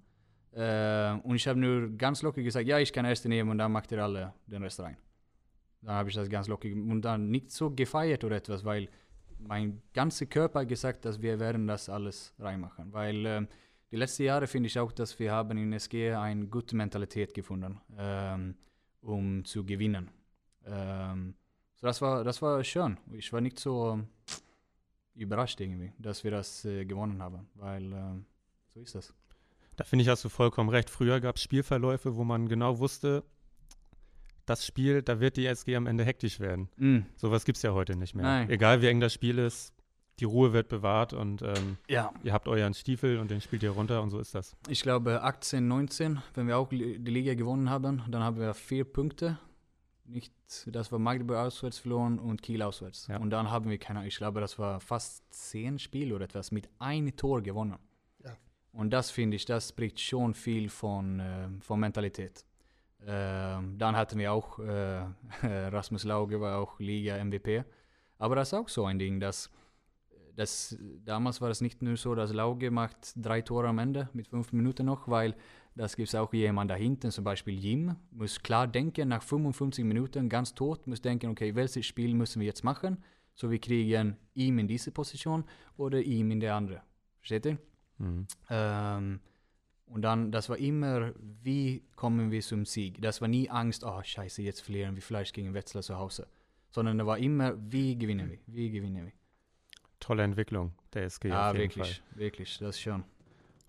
Äh, 0.54 1.14
und 1.24 1.36
ich 1.36 1.48
habe 1.48 1.60
nur 1.60 1.90
ganz 1.98 2.22
locker 2.22 2.42
gesagt, 2.42 2.68
ja, 2.68 2.80
ich 2.80 2.92
kann 2.92 3.06
erste 3.06 3.30
nehmen 3.30 3.52
und 3.52 3.58
dann 3.58 3.72
macht 3.72 3.92
ihr 3.92 4.04
alle 4.04 4.34
den 4.48 4.64
Rest 4.64 4.80
rein. 4.80 4.98
Dann 5.82 5.96
habe 5.96 6.10
ich 6.10 6.16
das 6.16 6.30
ganz 6.30 6.48
locker 6.48 6.70
und 6.70 7.02
dann 7.04 7.30
nicht 7.30 7.52
so 7.52 7.70
gefeiert 7.70 8.24
oder 8.24 8.38
etwas, 8.38 8.66
weil 8.66 8.90
mein 9.40 9.82
ganzer 9.94 10.26
Körper 10.26 10.62
hat 10.62 10.70
gesagt, 10.70 11.06
dass 11.06 11.22
wir 11.22 11.40
werden 11.40 11.68
das 11.68 11.90
alles 11.90 12.34
reinmachen. 12.40 12.92
Weil 12.94 13.26
ähm, 13.26 13.48
die 13.92 13.96
letzten 13.96 14.24
Jahre 14.24 14.48
finde 14.48 14.68
ich 14.68 14.78
auch, 14.80 14.92
dass 14.92 15.18
wir 15.20 15.32
haben 15.32 15.58
in 15.58 15.74
SG 15.74 16.14
eine 16.14 16.48
gute 16.48 16.76
Mentalität 16.76 17.34
gefunden, 17.34 17.80
ähm, 17.98 18.56
um 19.02 19.46
zu 19.46 19.66
gewinnen. 19.66 20.10
Ähm, 20.66 21.36
So 21.76 21.88
das 21.88 22.02
war, 22.02 22.24
das 22.24 22.42
war 22.42 22.64
schön. 22.64 22.98
Ich 23.14 23.32
war 23.32 23.42
nicht 23.42 23.60
so 23.60 23.94
ähm, 23.94 24.08
überrascht 25.16 25.60
irgendwie, 25.62 25.94
dass 26.00 26.24
wir 26.24 26.32
das 26.32 26.66
äh, 26.66 26.86
gewonnen 26.86 27.22
haben, 27.22 27.48
weil 27.56 27.94
äh, 27.94 28.16
so 28.74 28.82
ist 28.82 28.96
das. 28.96 29.14
Da 29.76 29.84
finde 29.84 30.04
ich, 30.04 30.10
hast 30.10 30.26
du 30.26 30.30
vollkommen 30.30 30.70
recht. 30.70 30.90
Früher 30.90 31.20
gab 31.22 31.36
es 31.36 31.44
Spielverläufe, 31.44 32.16
wo 32.16 32.24
man 32.24 32.48
genau 32.48 32.80
wusste, 32.80 33.24
das 34.48 34.66
Spiel, 34.66 35.02
da 35.02 35.20
wird 35.20 35.38
die 35.38 35.46
SG 35.46 35.76
am 35.76 35.86
Ende 35.86 36.04
hektisch 36.04 36.40
werden. 36.40 36.70
Mm. 36.78 37.00
Sowas 37.16 37.46
gibt 37.46 37.58
es 37.58 37.64
ja 37.64 37.74
heute 37.74 37.96
nicht 37.96 38.16
mehr. 38.16 38.26
Nein. 38.26 38.50
Egal 38.50 38.82
wie 38.82 38.88
eng 38.88 39.00
das 39.00 39.14
Spiel 39.14 39.38
ist, 39.38 39.74
die 40.20 40.26
Ruhe 40.26 40.54
wird 40.54 40.70
bewahrt 40.70 41.14
und 41.14 41.42
ähm, 41.42 41.78
Ja, 41.88 42.12
ihr 42.24 42.34
habt 42.34 42.48
euren 42.48 42.74
Stiefel 42.74 43.20
und 43.20 43.30
den 43.30 43.42
spielt 43.42 43.62
ihr 43.64 43.72
runter 43.72 44.02
und 44.02 44.10
so 44.10 44.20
ist 44.20 44.34
das. 44.34 44.56
ich 44.68 44.82
glaube 44.82 45.22
18, 45.22 45.68
19, 45.68 46.22
wenn 46.34 46.48
wir 46.48 46.58
auch 46.58 46.70
die 46.70 46.96
Liga 46.96 47.36
gewonnen 47.36 47.70
haben, 47.70 48.02
dann 48.10 48.24
haben 48.24 48.40
wir 48.40 48.54
vier 48.54 48.86
Punkte. 48.86 49.38
Nicht, 50.06 50.34
das 50.68 50.92
war 50.92 51.00
Magdeburg 51.00 51.38
auswärts 51.38 51.80
verloren 51.80 52.18
und 52.18 52.42
Kiel 52.42 52.62
auswärts. 52.62 53.08
Ja. 53.08 53.18
Und 53.18 53.30
dann 53.30 53.52
haben 53.52 53.70
wir 53.70 53.78
keine, 53.78 54.08
ich 54.08 54.16
glaube, 54.16 54.40
das 54.40 54.58
war 54.58 54.80
fast 54.80 55.22
zehn 55.32 55.78
Spiele 55.78 56.16
oder 56.16 56.24
etwas 56.24 56.52
mit 56.52 56.70
einem 56.80 57.14
Tor 57.16 57.42
gewonnen. 57.42 57.76
Ja. 58.24 58.38
Und 58.72 58.92
das 58.92 59.12
finde 59.12 59.36
ich, 59.36 59.44
das 59.44 59.70
spricht 59.70 60.00
schon 60.00 60.34
viel 60.34 60.70
von, 60.70 61.20
äh, 61.20 61.50
von 61.60 61.80
Mentalität. 61.82 62.46
Dann 63.08 63.96
hatten 63.96 64.20
wir 64.20 64.34
auch, 64.34 64.60
Rasmus 65.42 66.04
Lauge 66.04 66.42
war 66.42 66.60
auch 66.60 66.78
Liga-MVP. 66.80 67.64
Aber 68.18 68.36
das 68.36 68.50
ist 68.50 68.54
auch 68.54 68.68
so 68.68 68.86
ein 68.86 69.00
Ding, 69.00 69.20
dass 69.22 69.50
das, 70.38 70.78
damals 71.04 71.42
war 71.42 71.50
es 71.50 71.62
nicht 71.62 71.82
nur 71.82 71.98
so, 71.98 72.14
dass 72.14 72.32
Lauge 72.32 72.70
macht 72.70 73.14
drei 73.16 73.42
Tore 73.42 73.70
am 73.70 73.80
Ende 73.80 74.10
mit 74.14 74.28
fünf 74.28 74.54
Minuten 74.54 74.86
noch, 74.86 75.08
weil 75.08 75.36
das 75.74 75.96
gibt 75.96 76.10
es 76.10 76.16
auch 76.16 76.32
jemand 76.32 76.70
da 76.70 76.76
hinten, 76.76 77.12
zum 77.12 77.24
Beispiel 77.24 77.58
Jim, 77.58 77.96
muss 78.12 78.42
klar 78.42 78.68
denken, 78.68 79.10
nach 79.10 79.24
55 79.24 79.84
Minuten 79.84 80.30
ganz 80.30 80.54
tot, 80.54 80.86
muss 80.86 81.02
denken, 81.02 81.32
okay, 81.32 81.56
welches 81.56 81.86
Spiel 81.86 82.14
müssen 82.14 82.40
wir 82.40 82.48
jetzt 82.48 82.64
machen? 82.64 83.04
So 83.34 83.50
wir 83.50 83.60
kriegen 83.60 84.16
ihm 84.34 84.60
in 84.60 84.68
diese 84.68 84.92
Position 84.92 85.44
oder 85.76 86.00
ihm 86.02 86.32
in 86.32 86.40
der 86.40 86.56
andere. 86.56 86.82
Versteht 87.20 87.46
ihr? 87.48 87.58
Mhm. 87.98 88.28
Ähm, 88.50 89.20
und 89.88 90.02
dann, 90.02 90.32
das 90.32 90.50
war 90.50 90.58
immer, 90.58 91.14
wie 91.42 91.84
kommen 91.96 92.32
wir 92.32 92.42
zum 92.42 92.66
Sieg? 92.66 93.02
Das 93.02 93.22
war 93.22 93.28
nie 93.28 93.50
Angst, 93.50 93.84
oh 93.84 94.02
scheiße, 94.04 94.42
jetzt 94.42 94.62
verlieren 94.62 94.96
wir 94.96 95.02
vielleicht 95.02 95.34
gegen 95.34 95.54
Wetzlar 95.54 95.82
zu 95.82 95.98
Hause. 95.98 96.28
Sondern 96.70 96.98
da 96.98 97.06
war 97.06 97.18
immer, 97.18 97.54
wie 97.58 97.98
gewinnen 97.98 98.30
wir? 98.30 98.40
Wie 98.48 98.70
gewinnen 98.70 99.06
wir? 99.06 99.14
Tolle 100.00 100.24
Entwicklung 100.24 100.74
der 100.94 101.06
SG. 101.06 101.30
Ja, 101.30 101.52
auf 101.52 101.58
jeden 101.58 101.76
wirklich, 101.76 102.04
wirklich, 102.16 102.58
das 102.60 102.80
schon. 102.80 103.04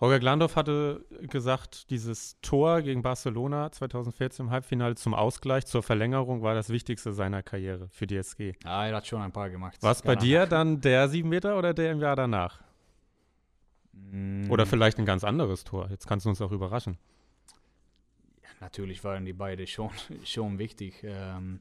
Holger 0.01 0.21
Glandorf 0.21 0.55
hatte 0.55 1.05
gesagt, 1.23 1.91
dieses 1.91 2.41
Tor 2.41 2.83
gegen 2.83 3.03
Barcelona 3.03 3.73
2014 3.73 4.47
im 4.47 4.51
Halbfinale 4.53 4.95
zum 4.95 5.13
Ausgleich, 5.13 5.67
zur 5.67 5.83
Verlängerung 5.83 6.43
war 6.43 6.55
das 6.55 6.69
Wichtigste 6.69 7.13
seiner 7.13 7.43
Karriere 7.43 7.89
für 7.91 8.07
die 8.07 8.17
SG. 8.17 8.53
Ja, 8.65 8.87
er 8.87 8.97
hat 8.97 9.07
schon 9.09 9.21
ein 9.23 9.33
paar 9.33 9.51
gemacht. 9.51 9.83
War 9.83 9.91
es 9.91 10.03
bei 10.03 10.15
dir 10.15 10.47
dann 10.47 10.81
der 10.81 11.09
sieben 11.09 11.29
Meter 11.29 11.59
oder 11.59 11.75
der 11.75 11.93
im 11.93 12.01
Jahr 12.01 12.15
danach? 12.15 12.61
Mm, 14.11 14.51
Oder 14.51 14.67
vielleicht 14.67 14.99
ein 14.99 15.07
ganz 15.07 15.25
anderes 15.25 15.65
Tor? 15.65 15.89
Jetzt 15.91 16.07
kannst 16.07 16.27
du 16.27 16.31
uns 16.31 16.41
auch 16.41 16.53
überraschen. 16.53 16.99
Natürlich 18.61 19.05
waren 19.05 19.25
die 19.25 19.33
beide 19.33 19.67
schon, 19.67 19.91
schon 20.25 20.59
wichtig. 20.59 21.03
Ähm, 21.05 21.61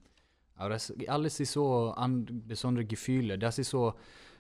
aber 0.56 0.70
das, 0.70 0.94
alles 1.08 1.40
ist 1.40 1.52
so 1.52 1.92
an 1.92 2.26
besondere 2.48 2.86
Gefühle. 2.86 3.38
Das 3.38 3.60
ist 3.60 3.70
so, 3.70 3.94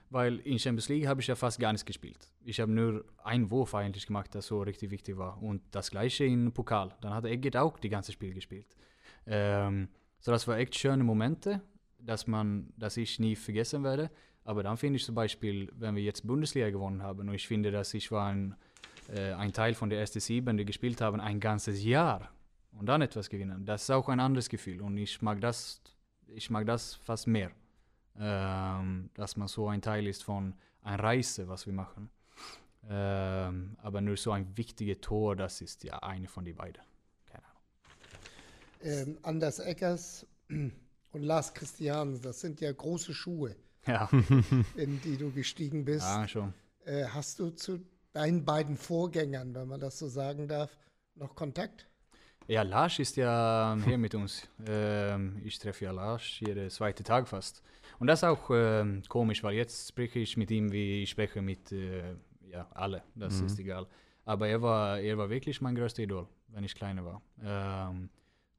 weil 0.09 0.39
in 0.39 0.57
Champions 0.57 0.89
League 0.89 1.07
habe 1.07 1.21
ich 1.21 1.27
ja 1.27 1.35
fast 1.35 1.59
gar 1.59 1.71
nichts 1.71 1.85
gespielt. 1.85 2.31
Ich 2.43 2.59
habe 2.59 2.71
nur 2.71 3.05
einen 3.23 3.51
Wurf 3.51 3.75
eigentlich 3.75 4.07
gemacht, 4.07 4.33
das 4.33 4.47
so 4.47 4.61
richtig 4.61 4.89
wichtig 4.89 5.17
war. 5.17 5.41
Und 5.41 5.61
das 5.71 5.91
gleiche 5.91 6.25
in 6.25 6.51
Pokal. 6.51 6.95
Dann 7.01 7.13
hat 7.13 7.25
Egget 7.25 7.55
auch 7.57 7.77
die 7.77 7.89
ganze 7.89 8.11
Spiel 8.11 8.33
gespielt. 8.33 8.75
Ähm, 9.27 9.89
so 10.19 10.31
das 10.31 10.47
war 10.47 10.57
echt 10.57 10.75
schöne 10.75 11.03
Momente, 11.03 11.61
dass 11.99 12.25
man, 12.25 12.73
dass 12.77 12.97
ich 12.97 13.19
nie 13.19 13.35
vergessen 13.35 13.83
werde. 13.83 14.09
Aber 14.47 14.63
dann 14.63 14.77
finde 14.77 14.95
ich 14.95 15.03
zum 15.03 15.13
Beispiel, 15.13 15.69
wenn 15.77 15.97
wir 15.97 16.03
jetzt 16.03 16.25
Bundesliga 16.25 16.69
gewonnen 16.69 17.03
haben 17.03 17.27
und 17.27 17.35
ich 17.35 17.45
finde, 17.45 17.69
dass 17.69 17.93
ich 17.93 18.13
war 18.13 18.29
ein, 18.29 18.55
äh, 19.13 19.33
ein 19.33 19.51
Teil 19.51 19.73
von 19.73 19.89
der 19.89 19.99
ersten 19.99 20.21
Sieben, 20.21 20.55
die 20.55 20.63
gespielt 20.63 21.01
haben, 21.01 21.19
ein 21.19 21.41
ganzes 21.41 21.83
Jahr 21.83 22.31
und 22.71 22.85
dann 22.85 23.01
etwas 23.01 23.29
gewinnen. 23.29 23.65
Das 23.65 23.83
ist 23.83 23.89
auch 23.89 24.07
ein 24.07 24.21
anderes 24.21 24.47
Gefühl 24.47 24.81
und 24.81 24.95
ich 24.95 25.21
mag 25.21 25.41
das, 25.41 25.81
ich 26.27 26.49
mag 26.49 26.65
das 26.65 26.95
fast 26.95 27.27
mehr, 27.27 27.51
ähm, 28.17 29.09
dass 29.15 29.35
man 29.35 29.49
so 29.49 29.67
ein 29.67 29.81
Teil 29.81 30.07
ist 30.07 30.23
von 30.23 30.53
einer 30.81 31.03
Reise, 31.03 31.49
was 31.49 31.65
wir 31.65 31.73
machen. 31.73 32.09
Ähm, 32.89 33.75
aber 33.81 33.99
nur 33.99 34.15
so 34.15 34.31
ein 34.31 34.55
wichtiges 34.55 35.01
Tor, 35.01 35.35
das 35.35 35.59
ist 35.59 35.83
ja 35.83 35.99
eine 35.99 36.29
von 36.29 36.45
den 36.45 36.55
beiden. 36.55 36.83
Keine 37.25 37.43
Ahnung. 37.43 39.09
Ähm, 39.09 39.17
Anders 39.23 39.59
Eckers 39.59 40.25
und 40.47 40.71
Lars 41.21 41.53
Christian, 41.53 42.21
das 42.21 42.39
sind 42.39 42.61
ja 42.61 42.71
große 42.71 43.13
Schuhe, 43.13 43.53
Ja, 43.87 44.09
in 44.75 45.01
die 45.01 45.17
du 45.17 45.31
gestiegen 45.31 45.85
bist. 45.85 46.05
ja 46.05 46.27
schon. 46.27 46.53
Äh, 46.85 47.05
hast 47.05 47.39
du 47.39 47.49
zu 47.51 47.79
deinen 48.13 48.45
beiden 48.45 48.77
Vorgängern, 48.77 49.53
wenn 49.55 49.67
man 49.67 49.79
das 49.79 49.99
so 49.99 50.07
sagen 50.07 50.47
darf, 50.47 50.77
noch 51.15 51.35
Kontakt? 51.35 51.87
Ja, 52.47 52.61
Lars 52.61 52.99
ist 52.99 53.17
ja 53.17 53.77
hier 53.83 53.97
mit 53.97 54.15
uns. 54.15 54.47
Ähm, 54.65 55.41
ich 55.43 55.59
treffe 55.59 55.85
ja 55.85 55.91
Lars 55.91 56.39
jeden 56.39 56.69
zweiten 56.69 57.03
Tag 57.03 57.27
fast. 57.27 57.61
Und 57.99 58.07
das 58.07 58.19
ist 58.19 58.23
auch 58.23 58.49
ähm, 58.51 59.03
komisch, 59.09 59.43
weil 59.43 59.55
jetzt 59.55 59.89
spreche 59.89 60.19
ich 60.19 60.37
mit 60.37 60.49
ihm, 60.51 60.71
wie 60.71 61.03
ich 61.03 61.09
spreche 61.09 61.41
mit 61.41 61.71
äh, 61.73 62.13
ja, 62.49 62.67
alle. 62.73 63.03
Das 63.15 63.41
ist 63.41 63.59
egal. 63.59 63.85
Aber 64.23 64.47
er 64.47 64.61
war, 64.61 64.99
er 64.99 65.17
war 65.17 65.29
wirklich 65.29 65.61
mein 65.61 65.75
größter 65.75 66.03
Idol, 66.03 66.27
wenn 66.49 66.63
ich 66.63 66.75
kleiner 66.75 67.03
war. 67.03 67.21
Ähm, 67.43 68.09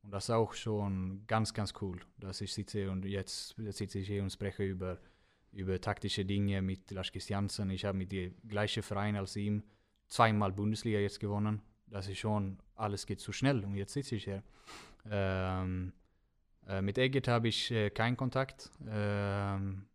und 0.02 0.10
das 0.10 0.24
ist 0.24 0.30
auch 0.30 0.54
schon 0.54 1.22
ganz, 1.26 1.52
ganz 1.52 1.74
cool, 1.80 2.00
dass 2.18 2.40
ich 2.40 2.52
sitze 2.52 2.90
und 2.90 3.04
jetzt 3.04 3.54
sitze 3.56 3.98
ich 3.98 4.06
hier 4.06 4.22
und 4.22 4.30
spreche 4.30 4.64
über, 4.64 4.98
über 5.58 5.80
taktische 5.80 6.24
Dinge 6.24 6.62
mit 6.62 6.90
Lars 6.90 7.10
Christiansen. 7.10 7.70
Ich 7.70 7.84
habe 7.84 7.98
mit 7.98 8.12
dem 8.12 8.34
gleichen 8.46 8.82
Verein 8.82 9.16
als 9.16 9.34
ihm 9.36 9.64
zweimal 10.06 10.52
Bundesliga 10.52 10.98
jetzt 10.98 11.18
gewonnen. 11.18 11.60
Das 11.86 12.08
ist 12.08 12.18
schon, 12.18 12.58
alles 12.76 13.06
geht 13.06 13.20
zu 13.20 13.32
schnell 13.32 13.64
und 13.64 13.74
jetzt 13.74 13.92
sitze 13.92 14.14
ich 14.14 14.24
hier. 14.24 14.42
Ähm, 15.10 15.92
äh, 16.68 16.80
mit 16.80 16.96
Egget 16.96 17.26
habe 17.28 17.48
ich 17.48 17.70
äh, 17.70 17.90
keinen 17.90 18.16
Kontakt. 18.16 18.70
Ähm, 18.88 19.86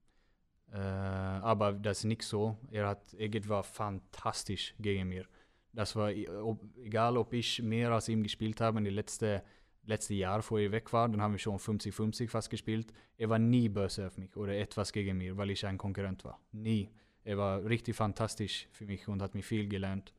äh, 0.72 0.78
aber 0.78 1.74
das 1.74 1.99
ist 1.99 2.05
nicht 2.05 2.24
so. 2.24 2.57
Er 2.70 2.88
hat, 2.88 3.14
Egget 3.14 3.47
war 3.47 3.64
fantastisch 3.64 4.76
gegen 4.80 5.07
mir. 5.07 5.26
Das 5.72 5.95
war, 5.95 6.11
ob, 6.43 6.61
egal 6.78 7.16
ob 7.18 7.32
ich 7.34 7.61
mehr 7.61 7.91
als 7.91 8.09
ihm 8.09 8.22
gespielt 8.22 8.59
habe 8.59 8.80
in 8.80 8.84
den 8.84 8.95
letzten 8.95 9.41
letzte 9.86 10.13
Jahr, 10.13 10.38
bevor 10.38 10.59
er 10.59 10.71
weg 10.71 10.91
war, 10.93 11.07
dann 11.09 11.21
haben 11.21 11.34
wir 11.34 11.39
schon 11.39 11.57
50-50 11.57 12.29
fast 12.29 12.49
gespielt. 12.49 12.93
Er 13.17 13.29
war 13.29 13.39
nie 13.39 13.69
böse 13.69 14.07
auf 14.07 14.17
mich 14.17 14.36
oder 14.36 14.55
etwas 14.57 14.91
gegen 14.91 15.17
mir, 15.17 15.38
weil 15.38 15.49
ich 15.51 15.65
ein 15.65 15.77
Konkurrent 15.77 16.23
war. 16.23 16.39
Nie. 16.51 16.89
Er 17.23 17.38
war 17.38 17.63
richtig 17.63 17.95
fantastisch 17.95 18.67
für 18.71 18.86
mich 18.86 19.07
und 19.07 19.21
hat 19.21 19.34
mir 19.34 19.43
viel 19.43 19.67
gelernt. 19.67 20.13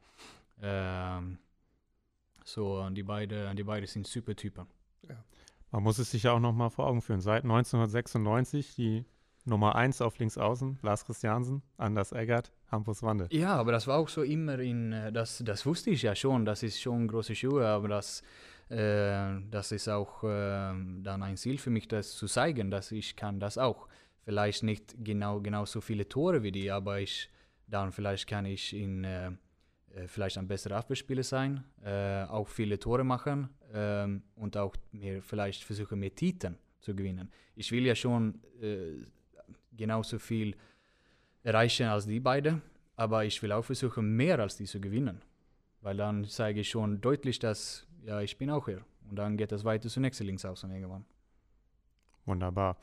Ähm, 0.62 1.38
so, 2.44 2.88
die 2.90 3.02
beiden 3.02 3.56
die 3.56 3.64
beide 3.64 3.86
sind 3.86 4.06
super 4.06 4.34
Typen. 4.34 4.66
Man 5.70 5.82
muss 5.82 5.98
es 5.98 6.10
sich 6.10 6.22
ja 6.22 6.32
auch 6.32 6.40
noch 6.40 6.52
mal 6.52 6.70
vor 6.70 6.86
Augen 6.86 7.02
führen. 7.02 7.20
Seit 7.20 7.42
1996 7.42 8.76
die 8.76 9.04
Nummer 9.44 9.74
1 9.74 10.00
auf 10.00 10.18
links 10.18 10.38
außen, 10.38 10.78
Lars 10.82 11.04
Christiansen, 11.04 11.62
Anders 11.76 12.12
Eggert, 12.12 12.52
Hampus 12.70 13.02
Wande. 13.02 13.26
Ja, 13.30 13.56
aber 13.56 13.72
das 13.72 13.86
war 13.86 13.98
auch 13.98 14.08
so 14.08 14.22
immer 14.22 14.58
in, 14.58 14.92
äh, 14.92 15.12
das, 15.12 15.42
das 15.44 15.66
wusste 15.66 15.90
ich 15.90 16.02
ja 16.02 16.14
schon, 16.14 16.44
das 16.44 16.62
ist 16.62 16.80
schon 16.80 17.08
große 17.08 17.34
Schuhe, 17.34 17.66
aber 17.66 17.88
das, 17.88 18.20
äh, 18.20 18.24
das 18.68 19.72
ist 19.72 19.88
auch 19.88 20.24
äh, 20.24 20.72
dann 21.02 21.22
ein 21.22 21.36
Ziel 21.36 21.58
für 21.58 21.70
mich, 21.70 21.86
das 21.86 22.12
zu 22.12 22.26
zeigen, 22.26 22.70
dass 22.70 22.92
ich 22.92 23.14
kann 23.14 23.38
das 23.38 23.58
auch. 23.58 23.88
Vielleicht 24.24 24.62
nicht 24.62 24.94
genau, 25.04 25.40
genau 25.40 25.66
so 25.66 25.80
viele 25.80 26.08
Tore 26.08 26.42
wie 26.42 26.52
die, 26.52 26.70
aber 26.70 27.00
ich, 27.00 27.28
dann 27.66 27.92
vielleicht 27.92 28.26
kann 28.26 28.46
ich 28.46 28.74
in, 28.74 29.04
äh, 29.04 29.32
äh, 29.94 30.08
vielleicht 30.08 30.38
ein 30.38 30.48
besserer 30.48 30.76
Abwehrspieler 30.76 31.22
sein, 31.22 31.62
äh, 31.84 32.24
auch 32.24 32.48
viele 32.48 32.78
Tore 32.78 33.04
machen 33.04 33.48
ähm, 33.72 34.22
und 34.34 34.56
auch 34.56 34.74
mehr, 34.92 35.22
vielleicht 35.22 35.62
versuchen, 35.62 36.00
mehr 36.00 36.14
Titeln 36.14 36.58
zu 36.80 36.94
gewinnen. 36.94 37.30
Ich 37.54 37.70
will 37.70 37.86
ja 37.86 37.94
schon 37.94 38.40
äh, 38.60 39.04
genauso 39.72 40.18
viel 40.18 40.56
erreichen 41.42 41.86
als 41.86 42.06
die 42.06 42.20
beiden, 42.20 42.62
aber 42.96 43.24
ich 43.24 43.42
will 43.42 43.52
auch 43.52 43.64
versuchen, 43.64 44.16
mehr 44.16 44.38
als 44.38 44.56
die 44.56 44.64
zu 44.64 44.80
gewinnen. 44.80 45.20
Weil 45.80 45.96
dann 45.96 46.24
zeige 46.24 46.60
ich 46.60 46.70
schon 46.70 47.00
deutlich, 47.00 47.38
dass 47.38 47.86
ja, 48.04 48.20
ich 48.20 48.36
bin 48.38 48.50
auch 48.50 48.66
hier. 48.66 48.84
Und 49.08 49.16
dann 49.16 49.36
geht 49.36 49.52
es 49.52 49.64
weiter 49.64 49.88
zur 49.88 50.00
nächsten 50.00 50.24
Linksaußen 50.24 50.70
irgendwann. 50.70 51.04
Wunderbar. 52.26 52.76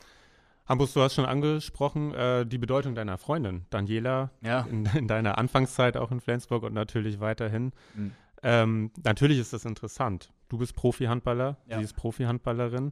Hampus, 0.67 0.93
du 0.93 1.01
hast 1.01 1.15
schon 1.15 1.25
angesprochen, 1.25 2.13
äh, 2.13 2.45
die 2.45 2.57
Bedeutung 2.57 2.95
deiner 2.95 3.17
Freundin, 3.17 3.65
Daniela, 3.71 4.29
Ja, 4.41 4.61
in, 4.69 4.85
in 4.85 5.07
deiner 5.07 5.37
Anfangszeit 5.37 5.97
auch 5.97 6.11
in 6.11 6.21
Flensburg 6.21 6.63
und 6.63 6.73
natürlich 6.73 7.19
weiterhin. 7.19 7.71
Mhm. 7.95 8.11
Ähm, 8.43 8.91
natürlich 9.03 9.39
ist 9.39 9.53
das 9.53 9.65
interessant. 9.65 10.31
Du 10.49 10.57
bist 10.57 10.75
Profi-Handballer, 10.75 11.57
Ja. 11.67 11.77
sie 11.77 11.83
ist 11.83 11.95
Profi-Handballerin. 11.95 12.91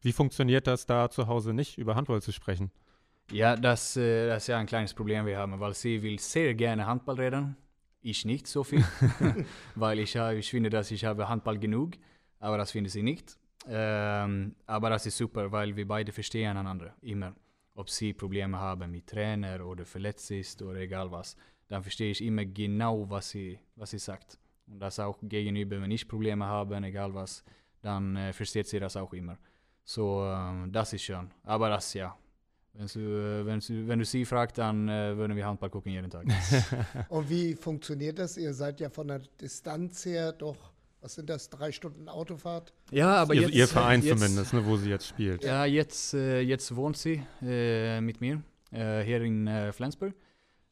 Wie 0.00 0.12
funktioniert 0.12 0.66
das 0.66 0.86
da 0.86 1.10
zu 1.10 1.26
Hause 1.26 1.52
nicht, 1.52 1.78
über 1.78 1.94
Handball 1.94 2.20
zu 2.22 2.32
sprechen? 2.32 2.70
ja 3.30 3.56
das, 3.56 3.96
äh, 3.96 4.26
das 4.28 4.44
ist 4.44 4.46
ja 4.48 4.58
ein 4.58 4.66
kleines 4.66 4.92
Problem 4.94 5.24
wir 5.26 5.38
haben, 5.38 5.58
weil 5.58 5.74
sie 5.74 6.02
will 6.02 6.18
sehr 6.18 6.54
gerne 6.54 6.86
Handball 6.86 7.16
reden. 7.16 7.56
Ich 8.02 8.24
nicht 8.24 8.46
so 8.46 8.64
viel, 8.64 8.84
weil 9.76 10.00
ich, 10.00 10.16
ich 10.16 10.50
finde, 10.50 10.70
dass 10.70 10.90
ich 10.90 11.04
habe 11.04 11.28
Handball 11.28 11.58
genug, 11.58 11.92
aber 12.40 12.58
das 12.58 12.72
finde 12.72 12.90
sie 12.90 13.02
nicht. 13.02 13.38
Ähm, 13.68 14.56
aber 14.66 14.90
das 14.90 15.06
ist 15.06 15.16
super, 15.16 15.52
weil 15.52 15.76
wir 15.76 15.86
beide 15.86 16.12
verstehen 16.12 16.56
einander 16.56 16.94
immer. 17.00 17.34
Ob 17.74 17.88
sie 17.88 18.12
Probleme 18.12 18.58
haben 18.58 18.90
mit 18.90 19.06
Trainer 19.06 19.64
oder 19.64 19.84
verletzt 19.86 20.30
ist 20.30 20.60
oder 20.62 20.80
egal 20.80 21.10
was, 21.10 21.36
dann 21.68 21.82
verstehe 21.82 22.10
ich 22.10 22.22
immer 22.22 22.44
genau, 22.44 23.08
was 23.08 23.30
sie, 23.30 23.58
was 23.76 23.90
sie 23.90 23.98
sagt. 23.98 24.38
Und 24.66 24.80
das 24.80 24.98
auch 24.98 25.18
gegenüber, 25.22 25.80
wenn 25.80 25.90
ich 25.90 26.06
Probleme 26.06 26.44
habe, 26.44 26.76
egal 26.76 27.14
was, 27.14 27.44
dann 27.80 28.16
äh, 28.16 28.32
versteht 28.32 28.66
sie 28.66 28.80
das 28.80 28.96
auch 28.96 29.12
immer. 29.12 29.38
So, 29.84 30.24
ähm, 30.24 30.70
das 30.70 30.92
ist 30.92 31.02
schön. 31.02 31.30
Aber 31.44 31.68
das, 31.68 31.94
ja. 31.94 32.16
Wenn 32.74 32.86
du, 32.86 33.00
äh, 33.00 33.46
wenn 33.46 33.60
du, 33.60 33.88
wenn 33.88 33.98
du 33.98 34.04
sie 34.04 34.24
fragst, 34.24 34.58
dann 34.58 34.88
äh, 34.88 35.16
würden 35.16 35.36
wir 35.36 35.46
Handball 35.46 35.70
gucken 35.70 35.92
jeden 35.92 36.10
Tag. 36.10 36.26
Und 37.08 37.28
wie 37.28 37.54
funktioniert 37.54 38.18
das? 38.18 38.36
Ihr 38.36 38.54
seid 38.54 38.80
ja 38.80 38.88
von 38.88 39.08
der 39.08 39.20
Distanz 39.40 40.06
her 40.06 40.32
doch, 40.32 40.56
was 41.00 41.14
sind 41.14 41.28
das, 41.28 41.50
drei 41.50 41.70
Stunden 41.72 42.08
Autofahrt? 42.08 42.72
ja, 42.90 43.16
aber 43.16 43.34
ihr, 43.34 43.42
jetzt, 43.42 43.54
ihr 43.54 43.68
Verein 43.68 44.02
jetzt, 44.02 44.18
zumindest, 44.18 44.54
ne, 44.54 44.64
wo 44.64 44.76
sie 44.76 44.88
jetzt 44.88 45.06
spielt. 45.06 45.44
Ja, 45.44 45.64
jetzt, 45.64 46.14
äh, 46.14 46.40
jetzt 46.40 46.74
wohnt 46.74 46.96
sie 46.96 47.22
äh, 47.42 48.00
mit 48.00 48.20
mir 48.20 48.42
äh, 48.70 49.02
hier 49.02 49.20
in 49.20 49.46
äh, 49.46 49.72
Flensburg. 49.72 50.14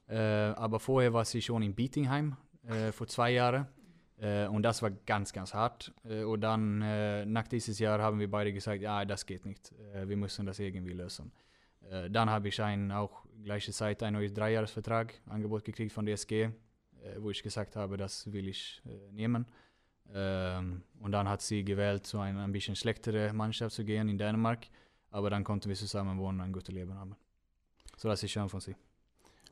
Äh, 0.09 0.16
aber 0.16 0.80
vorher 0.80 1.12
war 1.12 1.24
sie 1.24 1.42
schon 1.42 1.62
in 1.62 1.74
Bietingheim 1.74 2.36
äh, 2.66 2.92
vor 2.92 3.07
zwei 3.09 3.32
Jahren. 3.32 3.66
Äh, 4.18 4.46
und 4.46 4.62
das 4.62 4.82
war 4.82 4.90
ganz, 4.90 5.32
ganz 5.32 5.55
hart. 5.55 5.92
Äh, 6.05 6.24
und 6.24 6.40
dann 6.40 6.82
äh, 6.82 7.26
nach 7.26 7.46
dieses 7.46 7.78
Jahr 7.78 8.01
haben 8.01 8.18
wir 8.18 8.30
beide 8.30 8.53
gesagt, 8.53 8.80
ja, 8.82 9.05
das 9.05 9.26
geht 9.26 9.44
nicht. 9.44 9.72
Äh, 9.94 10.09
wir 10.09 10.16
müssen 10.16 10.46
das 10.46 10.59
irgendwie 10.59 10.92
lösen. 10.92 11.32
Äh, 11.89 12.11
dann 12.11 12.28
habe 12.31 12.49
ich 12.49 12.61
ein, 12.62 12.91
auch 12.93 13.24
gleiche 13.43 13.72
Zeit 13.72 14.03
einen 14.03 14.16
neuen 14.16 14.35
Dreijahresvertrag 14.35 15.14
Angebot 15.26 15.64
gekriegt 15.64 15.93
von 15.93 16.07
DSG, 16.07 16.33
äh, 16.33 16.51
wo 17.18 17.31
ich 17.31 17.43
gesagt 17.43 17.76
habe, 17.76 17.97
das 17.97 18.31
will 18.33 18.49
ich 18.49 18.83
äh, 18.87 19.12
nehmen. 19.12 19.47
Ähm, 20.12 20.83
und 21.01 21.12
dann 21.12 21.28
hat 21.28 21.41
sie 21.41 21.64
gewählt, 21.64 22.07
zu 22.07 22.18
einer 22.18 22.43
ein 22.43 22.53
bisschen 22.53 22.74
schlechtere 22.76 23.33
Mannschaft 23.33 23.74
zu 23.74 23.85
gehen 23.85 24.09
in 24.09 24.18
Dänemark. 24.18 24.66
Aber 25.11 25.31
dann 25.31 25.45
konnten 25.45 25.68
wir 25.68 25.76
zusammen 25.76 26.18
wohnen 26.18 26.41
und 26.41 26.47
ein 26.47 26.53
gutes 26.53 26.72
Leben 26.74 26.95
haben. 26.95 27.16
So, 27.97 28.09
das 28.09 28.22
ist 28.22 28.31
schön 28.31 28.49
von 28.49 28.61
sie. 28.61 28.76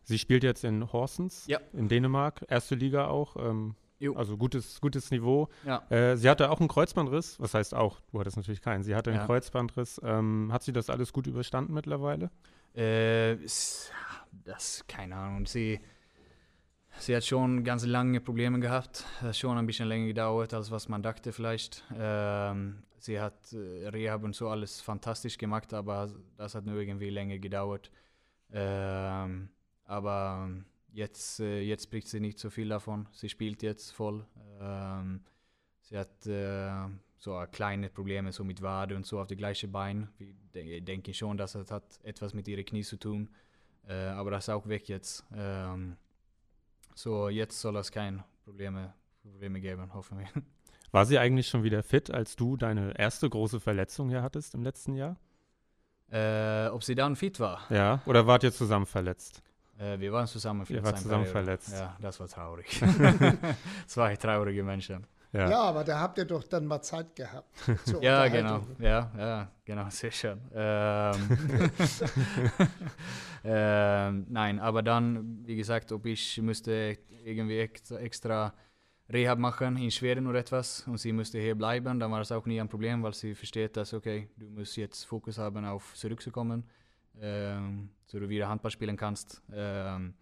Sie 0.05 0.19
spielt 0.19 0.43
jetzt 0.43 0.65
in 0.65 0.91
Horsens 0.93 1.47
Ja. 1.47 1.61
in 1.73 1.89
Dänemark, 1.89 2.45
erste 2.49 2.75
Liga 2.75 3.09
auch. 3.09 3.37
Ähm, 3.37 3.75
Jo. 4.01 4.15
also 4.15 4.37
gutes, 4.37 4.81
gutes 4.81 5.11
Niveau. 5.11 5.49
Ja. 5.65 5.83
Äh, 5.91 6.17
sie 6.17 6.31
hatte 6.31 6.51
auch 6.51 6.61
einen 6.61 6.69
Kreuzbandriss. 6.69 7.41
Was 7.41 7.55
heißt 7.55 7.75
auch? 7.75 8.01
Du 8.13 8.21
hattest 8.21 8.37
natürlich 8.37 8.63
keinen. 8.63 8.85
Sie 8.85 8.95
hatte 8.95 9.11
einen 9.11 9.21
Ja. 9.21 9.27
Kreuzbandriss. 9.27 10.01
Ähm, 10.05 10.51
hat 10.53 10.63
sie 10.63 10.73
das 10.73 10.89
alles 10.89 11.13
gut 11.13 11.27
überstanden 11.27 11.75
mittlerweile? 11.75 12.31
Äh, 12.75 13.37
das, 14.45 14.85
keine 14.87 15.17
Ahnung. 15.17 15.47
Sie, 15.47 15.81
sie 16.99 17.17
hat 17.17 17.25
schon 17.25 17.65
ganz 17.65 17.85
lange 17.85 18.21
Probleme 18.21 18.61
gehabt. 18.61 19.05
Das 19.21 19.29
hat 19.31 19.37
schon 19.37 19.59
ein 19.59 19.67
bisschen 19.67 19.89
länger 19.89 20.07
gedauert, 20.07 20.55
als 20.55 20.71
was 20.71 20.89
man 20.89 21.03
dachte 21.03 21.33
vielleicht. 21.33 21.83
Ähm, 21.97 22.83
sie 22.99 23.21
hat 23.21 23.53
äh, 23.53 23.89
Rehab 23.89 24.23
und 24.23 24.35
so 24.37 24.49
alles 24.49 24.81
fantastisch 24.81 25.39
gemacht, 25.39 25.75
aber 25.75 26.09
das 26.37 26.55
hat 26.55 26.67
nur 26.67 26.77
irgendwie 26.77 27.11
länger 27.11 27.39
gedauert. 27.39 27.91
Ähm, 28.53 29.49
aber 29.85 30.51
jetzt, 30.99 31.41
äh, 31.41 31.61
jetzt 31.61 31.85
spricht 31.85 32.09
sie 32.09 32.21
nicht 32.21 32.39
so 32.39 32.51
viel 32.51 32.69
davon. 32.69 33.09
Sie 33.13 33.29
spielt 33.29 33.63
jetzt 33.63 33.93
voll. 33.93 34.27
Ähm, 34.61 35.21
sie 35.83 35.97
hat 35.97 36.27
äh, 36.27 36.89
so 37.17 37.43
kleine 37.51 37.89
Probleme 37.89 38.33
so 38.33 38.45
mit 38.45 38.61
Wade 38.61 38.97
und 38.97 39.07
so 39.07 39.21
auf 39.21 39.29
die 39.29 39.37
gleiche 39.37 39.69
Bein. 39.69 40.09
Wir 40.19 40.35
de 40.55 40.81
denken 40.81 41.15
schon, 41.15 41.37
dass 41.37 41.53
das 41.53 41.71
hat 41.71 42.01
etwas 42.03 42.35
mit 42.35 42.49
ihren 42.49 42.65
Knie 42.65 42.83
zu 42.83 42.99
tun. 42.99 43.31
Äh, 43.89 43.95
aber 43.95 44.31
das 44.33 44.45
ist 44.45 44.55
auch 44.55 44.69
weg 44.69 44.89
jetzt. 44.89 45.25
Ähm, 45.35 45.97
so 46.95 47.29
jetzt 47.29 47.61
soll 47.61 47.77
es 47.77 47.91
keine 47.91 48.25
Probleme, 48.45 48.93
Probleme 49.23 49.61
geben, 49.61 49.95
hoffen 49.95 50.19
wir. 50.19 50.29
War 50.91 51.05
sie 51.05 51.19
eigentlich 51.19 51.49
schon 51.49 51.63
wieder 51.63 51.83
fit, 51.83 52.11
als 52.11 52.35
du 52.35 52.57
deine 52.57 52.99
erste 52.99 53.29
große 53.29 53.61
Verletzung 53.61 54.09
hier 54.09 54.23
hattest 54.23 54.55
im 54.55 54.63
letzten 54.63 54.95
Jahr? 54.95 55.17
Äh, 56.11 56.69
ob 56.69 56.83
sie 56.83 56.95
dann 56.95 57.15
fit 57.15 57.39
war? 57.39 57.61
Ja. 57.69 58.01
Oder 58.07 58.27
wart 58.27 58.43
ihr 58.43 58.53
zusammen 58.53 58.87
verletzt? 58.87 59.43
Äh, 59.79 59.99
wir 60.01 60.13
waren 60.13 60.27
zusammen 60.27 60.67
verletzt. 60.67 60.85
wart 60.87 60.97
ein 60.97 61.03
zusammen 61.03 61.27
verletzt. 61.27 61.73
Ja, 61.73 61.97
das 62.01 62.19
war 62.21 62.29
traurig. 62.29 62.81
Zwei 63.87 64.17
traurige 64.17 64.63
Menschen. 64.63 65.07
Ja. 65.33 65.51
Ja, 65.51 65.61
aber 65.61 65.85
da 65.85 66.01
habt 66.01 66.17
ihr 66.19 66.25
doch 66.25 66.43
dann 66.45 66.65
mal 66.65 66.81
Zeit 66.81 67.15
gehabt. 67.15 67.55
zur 67.85 68.03
Ja, 68.03 68.29
genau. 68.29 68.67
Ja, 68.79 69.13
ja, 69.17 69.51
genau, 69.65 69.91
sehr 69.91 70.11
schön. 70.11 70.41
Ähm, 70.55 71.29
ähm, 73.45 74.27
nein, 74.31 74.59
aber 74.59 74.83
dann, 74.83 75.47
wie 75.47 75.57
gesagt, 75.57 75.93
ob 75.93 76.07
ich 76.07 76.41
müsste 76.41 76.97
irgendwie 77.25 77.59
extra, 77.59 78.55
Rehab 79.11 79.39
machen 79.39 79.79
in 79.79 79.91
Schweden 79.91 80.27
oder 80.27 80.39
etwas 80.39 80.87
und 80.87 80.99
sie 80.99 81.13
müsste 81.13 81.39
hier 81.39 81.55
bleiben, 81.55 81.99
dann 81.99 82.11
war 82.11 82.19
das 82.19 82.31
auch 82.31 82.45
nie 82.45 82.61
ein 82.61 82.69
Problem, 82.69 83.03
weil 83.03 83.15
sie 83.15 83.35
versteht, 83.35 83.75
dass 83.77 83.95
okay, 83.95 84.29
du 84.37 84.51
musst 84.51 84.77
jetzt 84.77 85.05
Fokus 85.05 85.39
haben 85.39 85.65
auf 85.65 85.95
zurückzukommen, 85.95 86.65
so 88.07 88.19
du 88.21 88.29
wieder 88.29 88.49
Handball 88.49 88.71
spielen 88.71 88.97
kannst. 88.97 89.43
Ähm, 89.53 90.15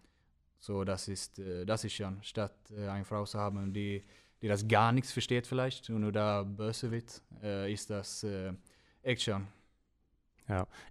so 0.59 0.83
das 0.83 1.07
ist, 1.07 1.39
äh, 1.39 1.65
das 1.65 1.83
ist 1.83 1.93
schön, 1.93 2.17
statt 2.23 2.55
äh, 2.71 2.87
eine 2.87 3.05
Frau 3.05 3.25
zu 3.25 3.39
haben, 3.39 3.73
die 3.73 4.03
die 4.41 4.47
das 4.47 4.67
gar 4.67 4.91
nichts 4.91 5.11
versteht 5.11 5.47
vielleicht 5.47 5.89
und 5.89 6.01
nur 6.01 6.11
da 6.11 6.43
böse 6.43 6.91
wird, 6.91 7.23
äh, 7.41 7.73
ist 7.73 7.89
das 7.89 8.23
echt 9.01 9.23
schön. 9.23 9.47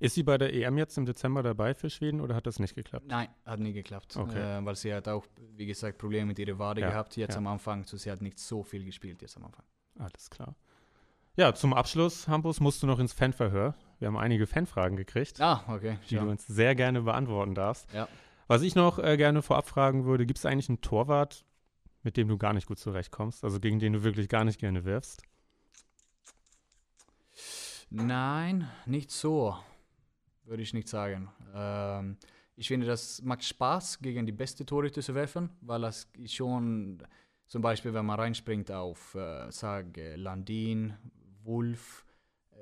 Ist 0.00 0.16
sie 0.16 0.22
bei 0.24 0.36
der 0.36 0.52
EM 0.52 0.76
jetzt 0.78 0.98
im 0.98 1.07
Dezember 1.07 1.42
dabei 1.42 1.72
für 1.72 1.88
Schweden 1.88 2.20
oder 2.20 2.34
hat 2.34 2.46
das 2.46 2.59
nicht 2.59 2.74
geklappt? 2.74 3.07
Nein, 3.07 3.28
hat 3.44 3.59
nie 3.61 3.72
geklappt, 3.72 4.16
Okay. 4.16 4.59
äh, 4.59 4.64
weil 4.64 4.74
sie 4.76 4.92
hat 4.92 5.09
auch, 5.09 5.24
wie 5.57 5.64
gesagt, 5.64 5.96
Probleme 5.96 6.26
mit 6.26 6.38
ihrer 6.38 6.59
Wade 6.59 6.80
Ja, 6.82 6.90
gehabt 6.90 7.16
jetzt 7.16 7.34
ja. 7.34 7.38
am 7.38 7.46
Anfang, 7.46 7.84
so 7.84 7.96
sie 7.96 8.11
hat 8.11 8.20
nicht 8.20 8.38
so 8.38 8.62
viel 8.62 8.84
gespielt 8.84 9.22
jetzt 9.22 9.36
am 9.36 9.44
Anfang. 9.44 9.64
Alles 9.98 10.28
klar. 10.28 10.54
Ja, 11.36 11.54
zum 11.54 11.72
Abschluss, 11.72 12.28
Hampus, 12.28 12.61
musst 12.61 12.82
du 12.82 12.86
noch 12.86 12.98
ins 12.98 13.12
Fanverhör. 13.12 13.74
Wir 13.99 14.09
haben 14.09 14.16
einige 14.16 14.47
Fanfragen 14.47 14.97
gekriegt, 14.97 15.40
Ah, 15.40 15.64
okay, 15.68 15.99
die 16.11 16.16
du 16.16 16.28
uns 16.28 16.47
sehr 16.47 16.74
gerne 16.74 17.03
beantworten 17.03 17.55
darfst. 17.55 17.92
Ja. 17.92 18.09
Was 18.47 18.62
ich 18.62 18.74
noch 18.74 18.99
äh, 18.99 19.16
gerne 19.16 19.42
vorab 19.42 19.66
fragen 19.68 20.05
würde, 20.05 20.26
gibt 20.26 20.38
es 20.38 20.47
eigentlich 20.47 20.68
einen 20.68 20.80
Torwart, 20.80 21.44
mit 22.03 22.16
dem 22.16 22.28
du 22.28 22.38
gar 22.38 22.53
nicht 22.53 22.66
gut 22.66 22.78
zurechtkommst, 22.78 23.42
also 23.42 23.59
gegen 23.59 23.80
den 23.80 23.94
du 23.94 24.05
wirklich 24.05 24.28
gar 24.28 24.44
nicht 24.44 24.61
gerne 24.61 24.84
wirfst? 24.84 25.22
Nein, 27.90 28.68
nicht 28.84 29.11
so, 29.11 29.57
würde 30.44 30.62
ich 30.62 30.74
nicht 30.74 30.88
sagen. 30.88 31.28
Ähm, 31.55 32.16
ich 32.55 32.68
finde, 32.68 32.86
das 32.86 33.22
macht 33.22 33.44
Spaß, 33.44 33.99
gegen 34.01 34.26
die 34.26 34.32
beste 34.32 34.64
Torhüter 34.64 35.03
zu 35.03 35.14
werfen, 35.14 35.51
weil 35.61 35.82
das 35.82 36.09
schon, 36.26 37.03
zum 37.49 37.62
Beispiel, 37.62 37.92
wenn 37.94 38.07
man 38.07 38.18
reinspringt 38.18 38.70
auf, 38.70 39.14
äh, 39.14 39.51
sag, 39.51 39.86
Landin, 40.16 40.94
Wolf, 41.42 42.05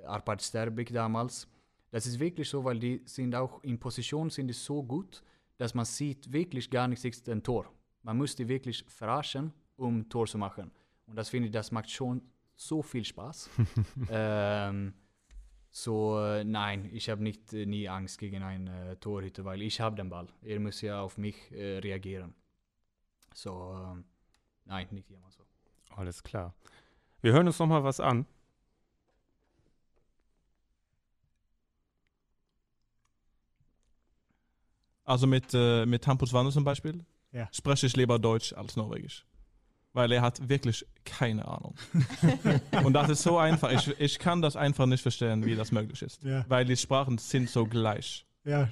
Arpad 0.06 0.42
Sterbik 0.42 0.92
damals. 0.92 1.48
Das 1.90 2.06
ist 2.06 2.18
wirklich 2.18 2.48
so, 2.48 2.64
weil 2.64 2.78
die 2.78 3.02
sind 3.04 3.34
auch 3.34 3.62
in 3.62 3.78
Position 3.78 4.30
sind 4.30 4.48
die 4.48 4.54
so 4.54 4.82
gut, 4.82 5.22
dass 5.56 5.74
man 5.74 5.84
sieht 5.84 6.32
wirklich 6.32 6.68
gar 6.70 6.88
nicht 6.88 7.04
ist 7.04 7.28
ein 7.28 7.42
Tor. 7.42 7.66
Man 8.02 8.16
muss 8.16 8.34
die 8.34 8.48
wirklich 8.48 8.84
verarschen, 8.88 9.52
um 9.76 10.08
Tor 10.08 10.26
zu 10.26 10.38
machen. 10.38 10.70
Und 11.06 11.16
das 11.16 11.28
finde 11.28 11.46
ich, 11.46 11.52
das 11.52 11.70
macht 11.70 11.90
schon 11.90 12.22
so 12.56 12.82
viel 12.82 13.04
Spaß. 13.04 13.50
ähm, 14.10 14.94
so, 15.70 16.20
äh, 16.20 16.44
nein, 16.44 16.88
ich 16.92 17.10
habe 17.10 17.22
nicht 17.22 17.52
äh, 17.52 17.66
nie 17.66 17.88
Angst 17.88 18.18
gegen 18.18 18.42
einen 18.42 18.68
äh, 18.68 18.96
Torhüter, 18.96 19.44
weil 19.44 19.60
ich 19.62 19.80
habe 19.80 19.96
den 19.96 20.08
Ball. 20.08 20.28
Er 20.42 20.60
muss 20.60 20.80
ja 20.80 21.00
auf 21.00 21.18
mich 21.18 21.36
äh, 21.52 21.78
reagieren. 21.78 22.34
So, 23.34 23.74
ähm, 23.76 24.04
nein, 24.66 24.86
nicht 24.92 25.10
immer 25.10 25.30
so. 25.30 25.42
Alles 25.96 26.22
klar. 26.22 26.54
Wir 27.20 27.32
hören 27.32 27.46
uns 27.46 27.58
noch 27.58 27.66
mal 27.66 27.82
was 27.82 28.00
an. 28.00 28.26
Also 35.04 35.26
mit, 35.26 35.52
äh, 35.54 35.84
mit 35.86 36.06
Hampus 36.06 36.32
Wanne 36.32 36.50
zum 36.50 36.64
Beispiel 36.64 37.04
Ja. 37.32 37.48
spreche 37.52 37.86
ich 37.86 37.96
lieber 37.96 38.18
Deutsch 38.18 38.52
als 38.52 38.76
Norwegisch. 38.76 39.24
Weil 39.92 40.10
er 40.10 40.22
hat 40.22 40.48
wirklich 40.48 40.84
keine 41.04 41.46
Ahnung. 41.46 41.74
Und 42.84 42.94
das 42.94 43.10
ist 43.10 43.22
so 43.22 43.38
einfach. 43.38 43.70
Ich, 43.70 43.88
ich 44.00 44.18
kann 44.18 44.42
das 44.42 44.56
einfach 44.56 44.86
nicht 44.86 45.02
verstehen, 45.02 45.44
wie 45.44 45.54
das 45.54 45.70
möglich 45.70 46.02
ist. 46.02 46.22
Ja. 46.24 46.44
Weil 46.48 46.64
die 46.64 46.76
Sprachen 46.76 47.18
sind 47.18 47.48
so 47.48 47.64
gleich. 47.64 48.26
Ja, 48.44 48.70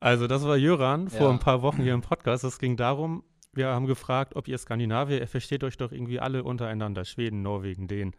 Also, 0.00 0.26
das 0.26 0.42
war 0.44 0.56
Jöran 0.56 1.10
vor 1.10 1.26
Ja. 1.26 1.30
ein 1.30 1.38
paar 1.38 1.60
Wochen 1.60 1.82
hier 1.82 1.92
im 1.92 2.00
Podcast. 2.00 2.44
Es 2.44 2.58
ging 2.58 2.76
darum, 2.78 3.22
wir 3.52 3.66
haben 3.68 3.86
gefragt, 3.86 4.36
ob 4.36 4.48
ihr 4.48 4.56
Skandinavier, 4.56 5.26
versteht 5.28 5.62
euch 5.64 5.76
doch 5.76 5.92
irgendwie 5.92 6.18
alle 6.20 6.44
untereinander, 6.44 7.04
Schweden, 7.04 7.42
Norwegen, 7.42 7.86
Dänen. 7.86 8.14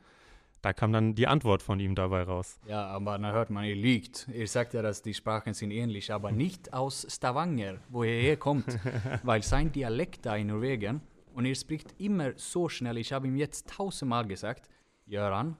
Da 0.62 0.74
kam 0.74 0.94
dann 0.94 1.16
die 1.16 1.26
Antwort 1.26 1.64
von 1.64 1.80
ihm 1.80 1.96
dabei 1.96 2.24
raus. 2.24 2.60
Ja, 2.68 2.86
aber 2.86 3.18
dann 3.18 3.32
hört 3.34 3.50
man, 3.50 3.66
ihr 3.66 3.76
lügt. 3.76 4.28
Ihr 4.32 4.48
sagt 4.48 4.76
ja, 4.76 4.84
dass 4.84 5.02
die 5.02 5.14
Sprachen 5.14 5.56
sind 5.56 5.72
ähnlich, 5.72 6.14
aber 6.14 6.32
nicht 6.32 6.72
aus 6.72 7.08
Stavanger, 7.10 7.80
wo 7.90 8.04
er 8.04 8.22
herkommt. 8.22 8.78
weil 9.24 9.42
sein 9.42 9.72
Dialekt 9.72 10.26
da 10.26 10.36
in 10.36 10.48
Norwegen, 10.48 11.02
und 11.34 11.46
er 11.46 11.56
spricht 11.56 12.00
immer 12.00 12.34
so 12.36 12.68
schnell, 12.70 12.98
ich 12.98 13.14
habe 13.14 13.28
ihm 13.28 13.38
jetzt 13.38 13.70
tausendmal 13.70 14.28
gesagt, 14.28 14.70
Göran, 15.08 15.58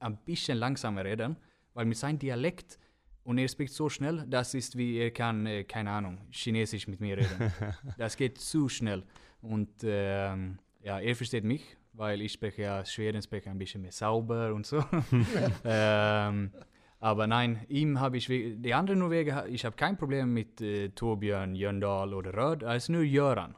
ein 0.00 0.16
bisschen 0.24 0.58
langsamer 0.58 1.04
reden, 1.04 1.36
weil 1.72 1.86
mit 1.86 1.96
seinem 1.96 2.18
Dialekt, 2.18 2.78
und 3.22 3.38
er 3.38 3.48
spricht 3.48 3.72
so 3.72 3.88
schnell, 3.88 4.24
das 4.28 4.52
ist 4.54 4.76
wie, 4.76 4.98
er 4.98 5.10
kann, 5.10 5.46
äh, 5.46 5.64
keine 5.64 5.90
Ahnung, 5.90 6.18
Chinesisch 6.30 6.88
mit 6.88 7.00
mir 7.00 7.16
reden. 7.16 7.52
das 7.96 8.16
geht 8.16 8.38
zu 8.38 8.68
schnell. 8.68 9.04
Und 9.40 9.70
ähm, 9.84 10.58
ja, 10.82 11.00
er 11.00 11.16
versteht 11.16 11.44
mich 11.44 11.76
weil 11.94 12.20
ich 12.20 12.32
spreche 12.32 12.62
ja 12.62 12.84
Schweden 12.84 13.22
spreche 13.22 13.50
ein 13.50 13.58
bisschen 13.58 13.82
mehr 13.82 13.92
sauber 13.92 14.52
und 14.54 14.66
so. 14.66 14.84
ähm, 15.64 16.52
aber 17.00 17.26
nein, 17.26 17.64
ihm 17.68 18.00
habe 18.00 18.16
ich, 18.16 18.26
die 18.26 18.72
anderen 18.74 19.00
Norweger, 19.00 19.46
ich 19.48 19.64
habe 19.64 19.76
kein 19.76 19.96
Problem 19.96 20.32
mit 20.32 20.60
äh, 20.60 20.88
Torbjörn, 20.90 21.54
Jöndal 21.54 22.14
oder 22.14 22.32
Röd, 22.34 22.64
als 22.64 22.88
nur 22.88 23.04
Göran. 23.04 23.54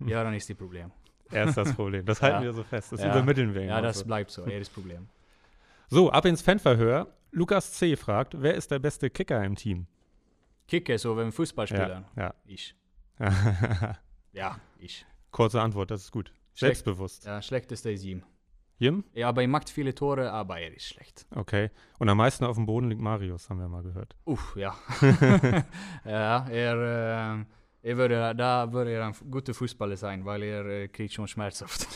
Göran 0.00 0.34
ist 0.34 0.50
das 0.50 0.56
Problem. 0.56 0.90
Er 1.30 1.44
ist 1.44 1.56
das 1.56 1.72
Problem. 1.74 2.04
Das 2.06 2.20
halten 2.22 2.38
Ja. 2.38 2.42
wir 2.44 2.52
so 2.54 2.64
fest. 2.64 2.92
Das 2.92 3.00
Ja. 3.00 3.10
übermitteln 3.10 3.54
wir 3.54 3.62
ihm. 3.62 3.68
Ja, 3.68 3.80
das 3.80 4.00
so. 4.00 4.06
bleibt 4.06 4.30
so, 4.30 4.42
er 4.44 4.58
ist 4.58 4.68
das 4.68 4.74
Problem. 4.74 5.06
so, 5.88 6.10
ab 6.10 6.24
ins 6.24 6.42
Fanverhör. 6.42 7.06
Lukas 7.30 7.74
C. 7.74 7.94
fragt, 7.96 8.40
wer 8.40 8.54
ist 8.54 8.70
der 8.70 8.78
beste 8.78 9.10
Kicker 9.10 9.44
im 9.44 9.54
Team? 9.54 9.86
Kicker, 10.66 10.98
so 10.98 11.16
wenn 11.16 11.30
Fußballspieler. 11.30 12.04
Ja. 12.16 12.34
Ich. 12.46 12.74
ja. 13.20 13.98
Ja, 14.32 14.58
ich. 14.78 15.04
Kurze 15.30 15.60
Antwort, 15.60 15.90
das 15.90 16.04
ist 16.04 16.12
gut. 16.12 16.32
Schlecht. 16.58 16.74
Selbstbewusst. 16.74 17.24
Ja, 17.24 17.40
schlechteste 17.40 17.92
ist 17.92 18.02
ihm. 18.02 18.24
Jim? 18.78 19.04
Ja, 19.14 19.28
aber 19.28 19.42
er 19.42 19.48
macht 19.48 19.70
viele 19.70 19.94
Tore, 19.94 20.32
aber 20.32 20.58
er 20.58 20.74
ist 20.74 20.86
schlecht. 20.86 21.24
Okay. 21.30 21.70
Und 22.00 22.08
am 22.08 22.16
meisten 22.16 22.44
auf 22.44 22.56
dem 22.56 22.66
Boden 22.66 22.88
liegt 22.88 23.00
Marius, 23.00 23.48
haben 23.48 23.60
wir 23.60 23.68
mal 23.68 23.84
gehört. 23.84 24.16
Uff, 24.24 24.56
ja. 24.56 24.76
ja, 26.04 26.48
er, 26.48 27.44
äh, 27.44 27.88
er 27.88 27.96
würde, 27.96 28.34
da 28.34 28.72
würde 28.72 28.90
er 28.90 29.06
ein 29.06 29.14
guter 29.30 29.54
Fußballer 29.54 29.96
sein, 29.96 30.24
weil 30.24 30.42
er 30.42 30.66
äh, 30.66 30.88
kriegt 30.88 31.14
schon 31.14 31.28
schmerzhaft. 31.28 31.86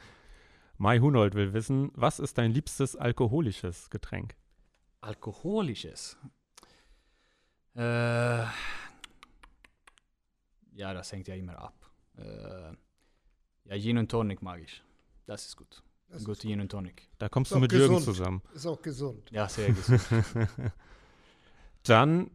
Mai 0.76 0.98
Hunold 0.98 1.34
will 1.34 1.54
wissen, 1.54 1.90
was 1.94 2.18
ist 2.18 2.36
dein 2.36 2.50
liebstes 2.50 2.96
alkoholisches 2.96 3.88
Getränk? 3.88 4.36
Alkoholisches. 5.00 6.18
Äh, 7.74 8.44
ja, 10.74 10.92
das 10.92 11.12
hängt 11.12 11.28
ja 11.28 11.34
immer 11.34 11.58
ab. 11.58 11.90
Äh, 12.18 12.76
ja, 13.68 13.78
Gin 13.78 13.98
und 13.98 14.10
Tonic 14.10 14.42
mag 14.42 14.60
ich. 14.62 14.82
Das 15.26 15.46
ist 15.46 15.56
gut. 15.56 15.82
Das 16.08 16.24
Gut 16.24 16.36
ist, 16.36 16.42
Gin 16.42 16.60
und 16.60 16.70
Tonic. 16.70 17.08
Da 17.18 17.28
kommst 17.28 17.50
Ist 17.50 17.56
du 17.56 17.60
mit 17.60 17.72
Jürgen 17.72 17.96
gesund. 17.96 18.16
zusammen. 18.16 18.42
ist 18.54 18.66
auch 18.66 18.80
gesund. 18.80 19.28
Ja, 19.32 19.48
sehr 19.48 19.72
gesund. 19.72 20.00
Dann, 21.82 22.30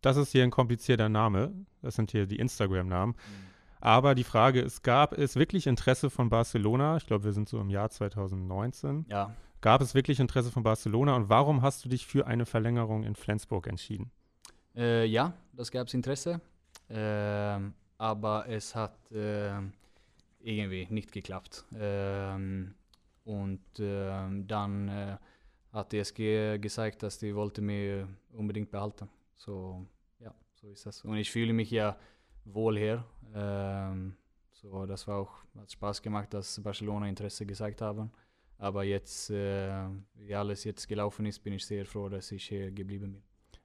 das 0.00 0.16
ist 0.16 0.32
hier 0.32 0.42
ein 0.44 0.50
komplizierter 0.50 1.08
Name. 1.08 1.52
Das 1.82 1.94
sind 1.96 2.10
hier 2.10 2.26
die 2.26 2.36
Instagram-Namen. 2.38 3.14
Aber 3.80 4.14
die 4.14 4.24
Frage 4.24 4.60
ist, 4.60 4.82
gab 4.82 5.16
es 5.16 5.36
wirklich 5.36 5.66
Interesse 5.66 6.10
von 6.10 6.28
Barcelona? 6.28 6.98
Ich 6.98 7.06
glaube, 7.06 7.24
wir 7.24 7.32
sind 7.32 7.48
so 7.48 7.58
im 7.60 7.70
Jahr 7.70 7.88
2019. 7.90 9.06
ja, 9.08 9.34
Gab 9.62 9.82
es 9.82 9.94
wirklich 9.94 10.20
Interesse 10.20 10.50
von 10.50 10.62
Barcelona 10.62 11.16
und 11.16 11.28
warum 11.28 11.60
hast 11.60 11.84
du 11.84 11.88
dich 11.90 12.06
für 12.06 12.26
eine 12.26 12.46
Verlängerung 12.46 13.04
in 13.04 13.14
Flensburg 13.14 13.66
entschieden? 13.66 14.10
Äh, 14.74 15.04
ja, 15.04 15.34
das 15.52 15.70
gab 15.70 15.86
es 15.86 15.94
Interesse. 15.94 16.40
Ähm, 16.88 17.74
aber 17.98 18.48
es 18.48 18.74
hat 18.74 18.96
ähm, 19.12 19.72
irgendwie 20.40 20.86
nicht 20.90 21.12
geklappt. 21.12 21.64
Ähm, 21.78 22.74
und 23.24 23.60
ähm, 23.78 24.46
dann 24.46 24.88
äh, 24.88 25.16
hat 25.72 25.92
die 25.92 25.98
SG 25.98 26.58
gesagt, 26.58 27.02
dass 27.02 27.18
die 27.18 27.34
wollte 27.34 27.62
mich 27.62 28.04
unbedingt 28.32 28.70
behalten. 28.70 29.08
So, 29.36 29.86
ja, 30.18 30.34
so 30.54 30.68
ist 30.68 30.86
das. 30.86 31.04
Und 31.04 31.16
ich 31.16 31.30
fühle 31.30 31.52
mich 31.52 31.70
ja 31.70 31.96
wohl 32.44 32.78
hier. 32.78 33.04
Ähm, 33.34 34.16
so, 34.52 34.84
das 34.86 35.06
war 35.06 35.18
auch, 35.18 35.32
hat 35.58 35.70
Spaß 35.70 36.02
gemacht, 36.02 36.34
dass 36.34 36.60
Barcelona 36.62 37.08
Interesse 37.08 37.46
gezeigt 37.46 37.80
haben. 37.80 38.10
Aber 38.58 38.84
jetzt, 38.84 39.30
äh, 39.30 39.88
wie 40.14 40.34
alles 40.34 40.64
jetzt 40.64 40.86
gelaufen 40.86 41.24
ist, 41.24 41.38
bin 41.38 41.54
ich 41.54 41.64
sehr 41.64 41.86
froh, 41.86 42.10
dass 42.10 42.30
ich 42.30 42.46
hier 42.46 42.70
geblieben 42.70 43.12
bin. 43.12 43.22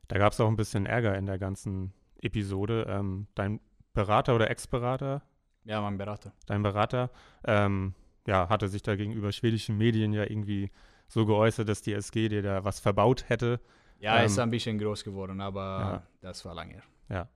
Da 0.07 0.17
gab 0.17 0.31
es 0.31 0.39
auch 0.39 0.47
ein 0.47 0.55
bisschen 0.55 0.85
Ärger 0.85 1.17
in 1.17 1.25
der 1.25 1.37
ganzen 1.37 1.93
Episode. 2.21 2.85
Ähm, 2.87 3.27
dein 3.35 3.59
Berater 3.93 4.35
oder 4.35 4.49
Ex-Berater, 4.49 5.21
Ja, 5.65 5.81
mein 5.81 5.97
Berater. 5.97 6.31
dein 6.45 6.61
Berater, 6.63 7.09
ähm, 7.43 7.93
ja, 8.27 8.49
hatte 8.49 8.67
sich 8.69 8.81
da 8.83 8.95
gegenüber 8.95 9.31
schwedischen 9.31 9.77
Medien 9.77 10.13
ja 10.13 10.23
irgendwie 10.23 10.71
so 11.07 11.25
geäußert, 11.25 11.67
dass 11.69 11.81
die 11.81 11.93
SG 11.93 12.29
dir 12.29 12.41
da 12.41 12.63
was 12.63 12.79
verbaut 12.79 13.29
hätte. 13.29 13.59
Ja, 13.99 14.17
er 14.17 14.25
ist 14.25 14.37
Ähm, 14.37 14.43
ein 14.43 14.51
bisschen 14.51 14.77
groß 14.77 15.03
geworden, 15.03 15.41
aber 15.41 15.61
ja. 15.61 16.03
das 16.21 16.43
war 16.45 16.53
lange 16.55 16.81
her. 17.07 17.27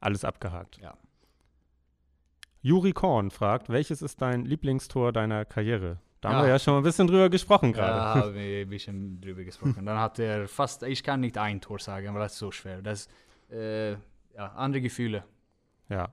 Alles 0.00 0.24
abgehakt. 0.24 0.78
Ja. 0.78 0.94
Juri 2.62 2.92
Korn 2.92 3.30
fragt, 3.30 3.68
welches 3.68 4.02
ist 4.02 4.20
dein 4.22 4.44
Lieblingstor 4.44 5.12
deiner 5.12 5.44
Karriere? 5.44 5.98
Da 6.20 6.30
haben 6.30 6.36
Ja. 6.38 6.42
wir 6.44 6.48
ja 6.50 6.58
schon 6.58 6.76
ein 6.76 6.82
bisschen 6.82 7.06
drüber 7.06 7.30
gesprochen 7.30 7.72
Da 7.72 7.78
gerade. 7.78 8.20
haben 8.26 8.34
wir 8.34 8.62
ein 8.66 8.68
bisschen 8.68 9.20
drüber 9.20 9.44
gesprochen. 9.44 9.84
Dann 9.86 9.98
hat 9.98 10.18
er 10.18 10.48
fast, 10.48 10.82
ich 10.82 11.02
kann 11.02 11.20
nicht 11.20 11.38
ein 11.38 11.60
Tor 11.60 11.78
sagen, 11.78 12.12
weil 12.14 12.20
das 12.20 12.32
ist 12.34 12.38
so 12.38 12.50
schwer. 12.50 12.82
Das, 12.82 13.08
äh, 13.50 13.92
ja, 13.92 13.98
andere 14.56 14.82
Gefühle. 14.82 15.24
Ja. 15.88 16.12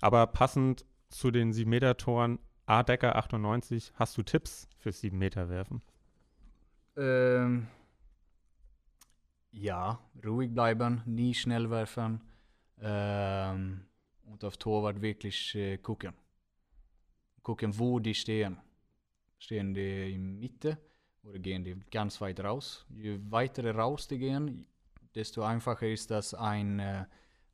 Aber 0.00 0.26
passend 0.26 0.84
zu 1.08 1.30
den 1.30 1.52
7-Meter-Toren 1.52 2.38
A. 2.66 2.82
Decker 2.82 3.16
98, 3.16 3.92
hast 3.94 4.16
du 4.18 4.22
Tipps 4.22 4.68
fürs 4.76 5.02
7-Meter-Werfen? 5.02 5.80
Ähm, 6.96 7.68
ja, 9.52 9.98
ruhig 10.24 10.52
bleiben, 10.52 11.02
nie 11.06 11.32
schnell 11.32 11.70
werfen 11.70 12.20
ähm, 12.80 13.86
und 14.26 14.44
auf 14.44 14.56
Torwart 14.56 15.00
wirklich 15.00 15.54
äh, 15.54 15.78
gucken. 15.78 16.12
Gucken, 17.42 17.78
wo 17.78 17.98
die 17.98 18.14
stehen. 18.14 18.58
Stehen 19.38 19.72
die 19.72 20.12
in 20.12 20.38
Mitte 20.38 20.76
oder 21.22 21.38
gehen 21.38 21.64
die 21.64 21.76
ganz 21.90 22.20
weit 22.20 22.40
raus? 22.40 22.84
Je 22.90 23.18
weiter 23.30 23.74
raus 23.74 24.08
die 24.08 24.18
gehen, 24.18 24.66
desto 25.14 25.42
einfacher 25.42 25.88
ist 25.88 26.10
das, 26.10 26.34
ein, 26.34 26.78
äh, 26.78 27.06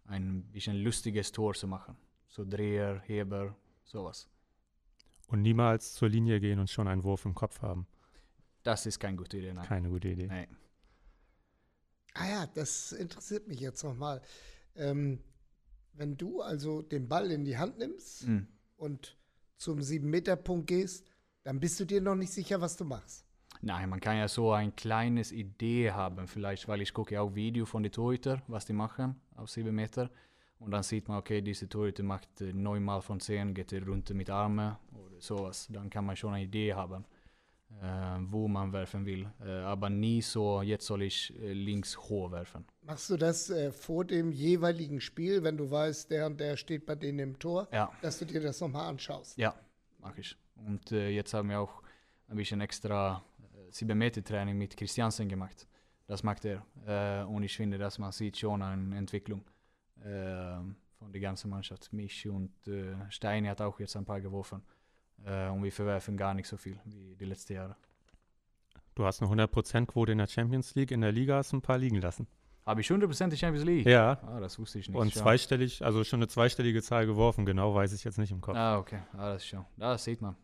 ein 0.07 0.43
bisschen 0.51 0.83
lustiges 0.83 1.31
Tor 1.31 1.55
zu 1.55 1.69
machen. 1.69 1.97
So 2.35 2.45
Dreher, 2.45 3.01
Heber, 3.07 3.55
sowas. 3.85 4.29
Und 5.29 5.43
niemals 5.43 5.95
zur 5.95 6.09
Linie 6.09 6.41
gehen 6.41 6.59
und 6.59 6.69
schon 6.69 6.89
einen 6.89 7.05
Wurf 7.05 7.25
im 7.27 7.35
Kopf 7.35 7.63
haben. 7.63 7.87
Das 8.65 8.87
ist 8.87 8.99
keine 8.99 9.17
gute 9.17 9.39
Idee, 9.39 9.53
nein. 9.53 9.65
Keine 9.65 9.89
gute 9.89 10.09
Idee. 10.09 10.27
nein. 10.27 10.49
Ah 12.15 12.27
ja, 12.29 12.47
das 12.47 12.91
interessiert 12.91 13.47
mich 13.47 13.61
jetzt 13.61 13.85
nochmal. 13.85 14.21
Ähm, 14.75 15.21
wenn 15.93 16.17
du 16.17 16.41
also 16.43 16.83
den 16.83 17.09
Ball 17.09 17.31
in 17.31 17.45
die 17.45 17.57
Hand 17.57 17.79
nimmst 17.79 18.27
Mm. 18.27 18.49
und 18.79 19.17
zum 19.57 19.79
7-Meter-Punkt 19.79 20.67
gehst, 20.67 21.07
dann 21.45 21.61
bist 21.61 21.79
du 21.79 21.85
dir 21.85 22.01
noch 22.01 22.17
nicht 22.17 22.33
sicher, 22.33 22.61
was 22.61 22.77
du 22.77 22.85
machst. 22.85 23.25
Nein, 23.63 23.89
man 23.91 24.01
kann 24.01 24.17
ja 24.17 24.27
so 24.27 24.51
ein 24.53 24.75
kleines 24.75 25.31
Idee 25.31 25.93
haben, 25.93 26.27
vielleicht, 26.27 26.67
weil 26.67 26.81
ich 26.83 26.93
gucke 26.93 27.21
auch 27.21 27.33
Video 27.37 27.65
von 27.65 27.85
den 27.85 27.93
Torhüter, 27.93 28.43
was 28.49 28.67
die 28.67 28.73
machen 28.73 29.21
auf 29.37 29.51
7 29.51 29.73
Meter. 29.73 30.11
Und 30.65 30.71
dann 30.71 30.83
sieht 30.83 31.09
man, 31.09 31.19
okay, 31.19 31.43
diese 31.43 31.69
Torhüter 31.69 32.03
macht 32.03 32.41
äh, 32.41 32.53
neunmal 32.53 33.03
von 33.03 33.21
zehn, 33.21 33.53
geht 33.55 33.73
er 33.73 33.85
runter 33.87 34.15
mit 34.15 34.31
Armen 34.31 34.77
oder 34.93 35.21
sowas. 35.21 35.69
Dann 35.71 35.91
kann 35.91 36.07
man 36.07 36.17
schon 36.17 36.33
eine 36.33 36.45
Idee 36.45 36.73
haben, 36.73 37.05
äh, 37.83 37.85
wo 38.31 38.49
man 38.49 38.73
werfen 38.73 39.05
will. 39.05 39.27
Äh, 39.45 39.51
aber 39.51 39.91
nie 39.91 40.23
so, 40.23 40.63
jetzt 40.63 40.87
soll 40.87 41.03
ich 41.03 41.33
links 41.39 41.99
hoch 41.99 42.31
werfen. 42.31 42.65
Machst 42.83 43.11
du 43.11 43.17
das 43.19 43.51
äh, 43.51 43.71
vor 43.73 44.05
dem 44.07 44.33
jeweiligen 44.33 45.01
Spiel, 45.01 45.43
wenn 45.43 45.57
du 45.59 45.71
weißt, 45.71 46.11
der 46.11 46.27
und 46.27 46.41
der 46.41 46.57
steht 46.57 46.87
bei 46.87 46.95
denen 46.95 47.19
im 47.19 47.39
Tor, 47.39 47.69
Ja, 47.73 47.91
dass 48.01 48.19
du 48.19 48.25
dir 48.25 48.41
das 48.41 48.61
nochmal 48.61 48.89
anschaust? 48.89 49.37
ja, 49.37 49.55
mache 50.01 50.21
ich. 50.21 50.37
Und 50.67 50.93
äh, 50.93 51.11
jetzt 51.11 51.35
haben 51.35 51.51
wir 51.51 51.61
auch 51.61 51.83
ein 52.29 52.37
bisschen 52.37 52.61
extra 52.63 53.23
äh, 53.69 53.71
7 53.71 53.99
Meter 53.99 54.25
Training 54.25 54.57
mit 54.57 54.77
Christiansen 54.77 55.29
gemacht. 55.29 55.67
Das 56.07 56.23
macht 56.23 56.45
er. 56.47 56.65
Äh, 56.87 57.25
und 57.27 57.43
ich 57.43 57.55
finde, 57.57 57.77
dass 57.77 57.99
man 57.99 58.13
sieht 58.13 58.39
schon 58.39 58.63
eine 58.63 58.97
Entwicklung 58.97 59.41
äh, 59.41 59.43
von 60.05 61.13
der 61.13 61.21
ganzen 61.21 61.51
Mannschaft. 61.51 61.93
Mich 61.93 62.29
und 62.29 62.53
äh, 62.69 62.95
Steini 63.11 63.49
hat 63.49 63.61
auch 63.61 63.81
jetzt 63.81 63.97
ein 63.97 64.05
paar 64.05 64.21
geworfen. 64.21 64.63
Und 65.17 65.63
wir 65.63 65.73
verwerfen 65.73 66.19
gar 66.19 66.35
nicht 66.35 66.47
so 66.47 66.59
viel 66.59 66.79
wie 66.85 67.15
die 67.15 67.25
letzten 67.25 67.55
Jahre. 67.55 67.77
Du 68.95 69.07
hast 69.07 69.23
eine 69.23 69.31
100%-Quote 69.47 70.13
in 70.13 70.19
der 70.19 70.27
Champions 70.27 70.75
League, 70.75 70.91
in 70.91 71.01
der 71.01 71.13
Liga 71.13 71.37
hast 71.37 71.53
du 71.53 71.57
ein 71.57 71.63
paar 71.63 71.79
liegen 71.79 72.01
lassen. 72.01 72.27
Habe 72.67 72.83
ich 72.83 72.89
100% 72.89 73.29
die 73.29 73.37
Champions 73.37 73.65
League? 73.65 73.87
Ja. 73.87 74.19
Ah, 74.27 74.41
das 74.41 74.59
wusste 74.59 74.81
ich 74.81 74.89
nicht. 74.89 74.99
Und 74.99 75.15
ja. 75.15 75.23
zweistellig, 75.23 75.83
also 75.83 76.05
schon 76.05 76.19
eine 76.19 76.29
zweistellige 76.29 76.83
Zahl 76.83 77.07
geworfen, 77.07 77.47
genau 77.47 77.75
weiß 77.75 77.93
ich 77.95 78.05
jetzt 78.05 78.19
nicht 78.19 78.33
im 78.33 78.41
Kopf. 78.43 78.57
Ah, 78.57 78.77
okay. 78.77 79.01
Ah, 79.13 79.33
das 79.33 79.43
ist 79.43 79.49
schon. 79.49 79.65
Das 79.77 80.05
sieht 80.05 80.21
man. 80.21 80.37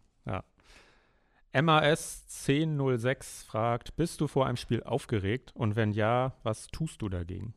MAS 1.52 2.26
1006 2.46 3.42
fragt, 3.42 3.96
bist 3.96 4.20
du 4.20 4.28
vor 4.28 4.46
einem 4.46 4.56
Spiel 4.56 4.82
aufgeregt? 4.84 5.50
Und 5.54 5.74
wenn 5.74 5.92
ja, 5.92 6.34
was 6.44 6.68
tust 6.68 7.02
du 7.02 7.08
dagegen? 7.08 7.54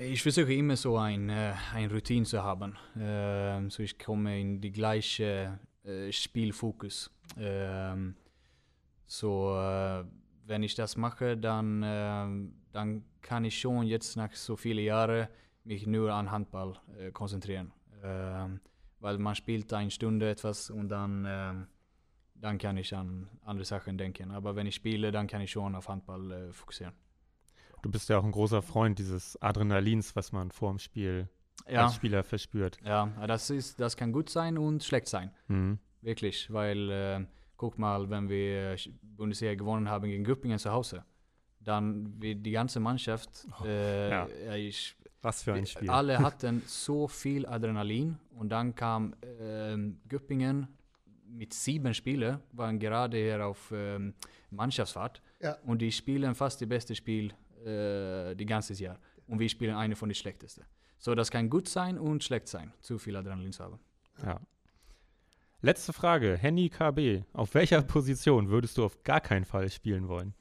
Ich 0.00 0.22
versuche 0.22 0.52
immer 0.52 0.76
so 0.76 0.98
ein, 0.98 1.30
äh, 1.30 1.54
ein 1.72 1.90
Routine 1.90 2.26
zu 2.26 2.42
haben. 2.42 2.76
Ähm, 2.98 3.70
so 3.70 3.82
ich 3.82 3.98
komme 3.98 4.38
in 4.38 4.60
die 4.60 4.70
gleiche 4.70 5.58
äh, 5.84 6.12
Spielfokus. 6.12 7.10
Ähm, 7.38 8.14
so, 9.06 9.56
äh, 9.56 10.04
wenn 10.46 10.62
ich 10.62 10.74
das 10.74 10.96
mache, 10.96 11.36
dann, 11.36 11.82
ähm, 11.84 12.54
dann 12.72 13.04
kann 13.22 13.44
ich 13.44 13.58
schon 13.58 13.86
jetzt 13.86 14.16
nach 14.16 14.32
so 14.34 14.56
vielen 14.56 14.84
Jahren 14.84 15.28
mich 15.64 15.86
nur 15.86 16.12
an 16.12 16.30
Handball 16.30 16.74
äh, 16.98 17.10
konzentrieren. 17.10 17.72
Ähm, 18.02 18.60
weil 19.00 19.18
man 19.18 19.34
spielt 19.34 19.72
eine 19.72 19.90
Stunde 19.90 20.30
etwas 20.30 20.70
und 20.70 20.88
dann, 20.88 21.24
ähm, 21.26 21.66
dann 22.34 22.58
kann 22.58 22.76
ich 22.76 22.94
an 22.94 23.28
andere 23.44 23.64
Sachen 23.64 23.96
denken. 23.96 24.30
Aber 24.30 24.54
wenn 24.54 24.66
ich 24.66 24.74
spiele, 24.74 25.10
dann 25.12 25.26
kann 25.26 25.40
ich 25.40 25.50
schon 25.50 25.74
auf 25.74 25.88
Handball 25.88 26.30
äh, 26.30 26.52
fokussieren. 26.52 26.94
Du 27.82 27.90
bist 27.90 28.08
ja 28.08 28.18
auch 28.18 28.24
ein 28.24 28.30
großer 28.32 28.62
Freund 28.62 28.98
dieses 28.98 29.40
Adrenalins, 29.42 30.14
was 30.16 30.32
man 30.32 30.50
vor 30.50 30.70
dem 30.70 30.78
Spiel 30.78 31.28
Ja, 31.68 31.84
als 31.84 31.94
Spieler 31.96 32.22
verspürt. 32.22 32.78
ja, 32.84 33.06
das, 33.26 33.50
ist, 33.50 33.78
das 33.80 33.96
kann 33.96 34.12
gut 34.12 34.30
sein 34.30 34.56
und 34.58 34.82
schlecht 34.84 35.08
sein. 35.08 35.30
Mhm. 35.48 35.78
Wirklich, 36.00 36.52
weil 36.52 36.90
äh, 36.90 37.24
guck 37.56 37.78
mal, 37.78 38.08
wenn 38.10 38.28
wir 38.28 38.72
äh, 38.72 38.76
Bundesliga 39.02 39.54
gewonnen 39.54 39.88
haben 39.88 40.08
gegen 40.08 40.24
Göppingen 40.24 40.58
zu 40.58 40.70
Hause, 40.72 41.04
dann 41.60 42.20
wird 42.20 42.44
die 42.44 42.50
ganze 42.50 42.80
Mannschaft, 42.80 43.46
äh, 43.64 44.10
ja. 44.10 44.28
ich, 44.56 44.96
Was 45.22 45.44
für 45.44 45.54
ein 45.54 45.66
Spiel. 45.66 45.88
alle 45.90 46.18
hatten 46.20 46.62
so 46.66 47.06
viel 47.06 47.46
Adrenalin 47.46 48.18
und 48.36 48.48
dann 48.48 48.74
kam 48.74 49.14
ähm, 49.40 50.00
Göppingen 50.08 50.66
mit 51.28 51.54
sieben 51.54 51.94
Spielern, 51.94 52.40
waren 52.52 52.78
gerade 52.80 53.16
hier 53.16 53.46
auf 53.46 53.72
ähm, 53.74 54.14
Mannschaftsfahrt 54.50 55.22
Ja. 55.40 55.56
und 55.64 55.80
die 55.80 55.92
spielen 55.92 56.34
fast 56.34 56.60
das 56.60 56.68
beste 56.68 56.94
Spiel 56.96 57.32
äh, 57.66 58.34
die 58.34 58.46
ganze 58.46 58.74
Jahr 58.74 58.98
und 59.26 59.38
wir 59.38 59.48
spielen 59.48 59.74
eine 59.74 59.96
von 59.96 60.08
den 60.08 60.14
schlechtesten. 60.14 60.64
So, 60.98 61.14
das 61.14 61.30
kann 61.30 61.50
gut 61.50 61.68
sein 61.68 61.98
und 61.98 62.22
schlecht 62.22 62.48
sein, 62.48 62.72
zu 62.80 62.98
viel 62.98 63.16
Adrenalin 63.16 63.52
zu 63.52 63.64
haben. 63.64 63.80
Ja. 64.24 64.40
Letzte 65.60 65.92
Frage. 65.92 66.36
Henny 66.36 66.68
KB. 66.68 67.22
Auf 67.32 67.54
welcher 67.54 67.82
Position 67.82 68.48
würdest 68.50 68.78
du 68.78 68.84
auf 68.84 69.02
gar 69.04 69.20
keinen 69.20 69.44
Fall 69.44 69.70
spielen 69.70 70.08
wollen? 70.08 70.34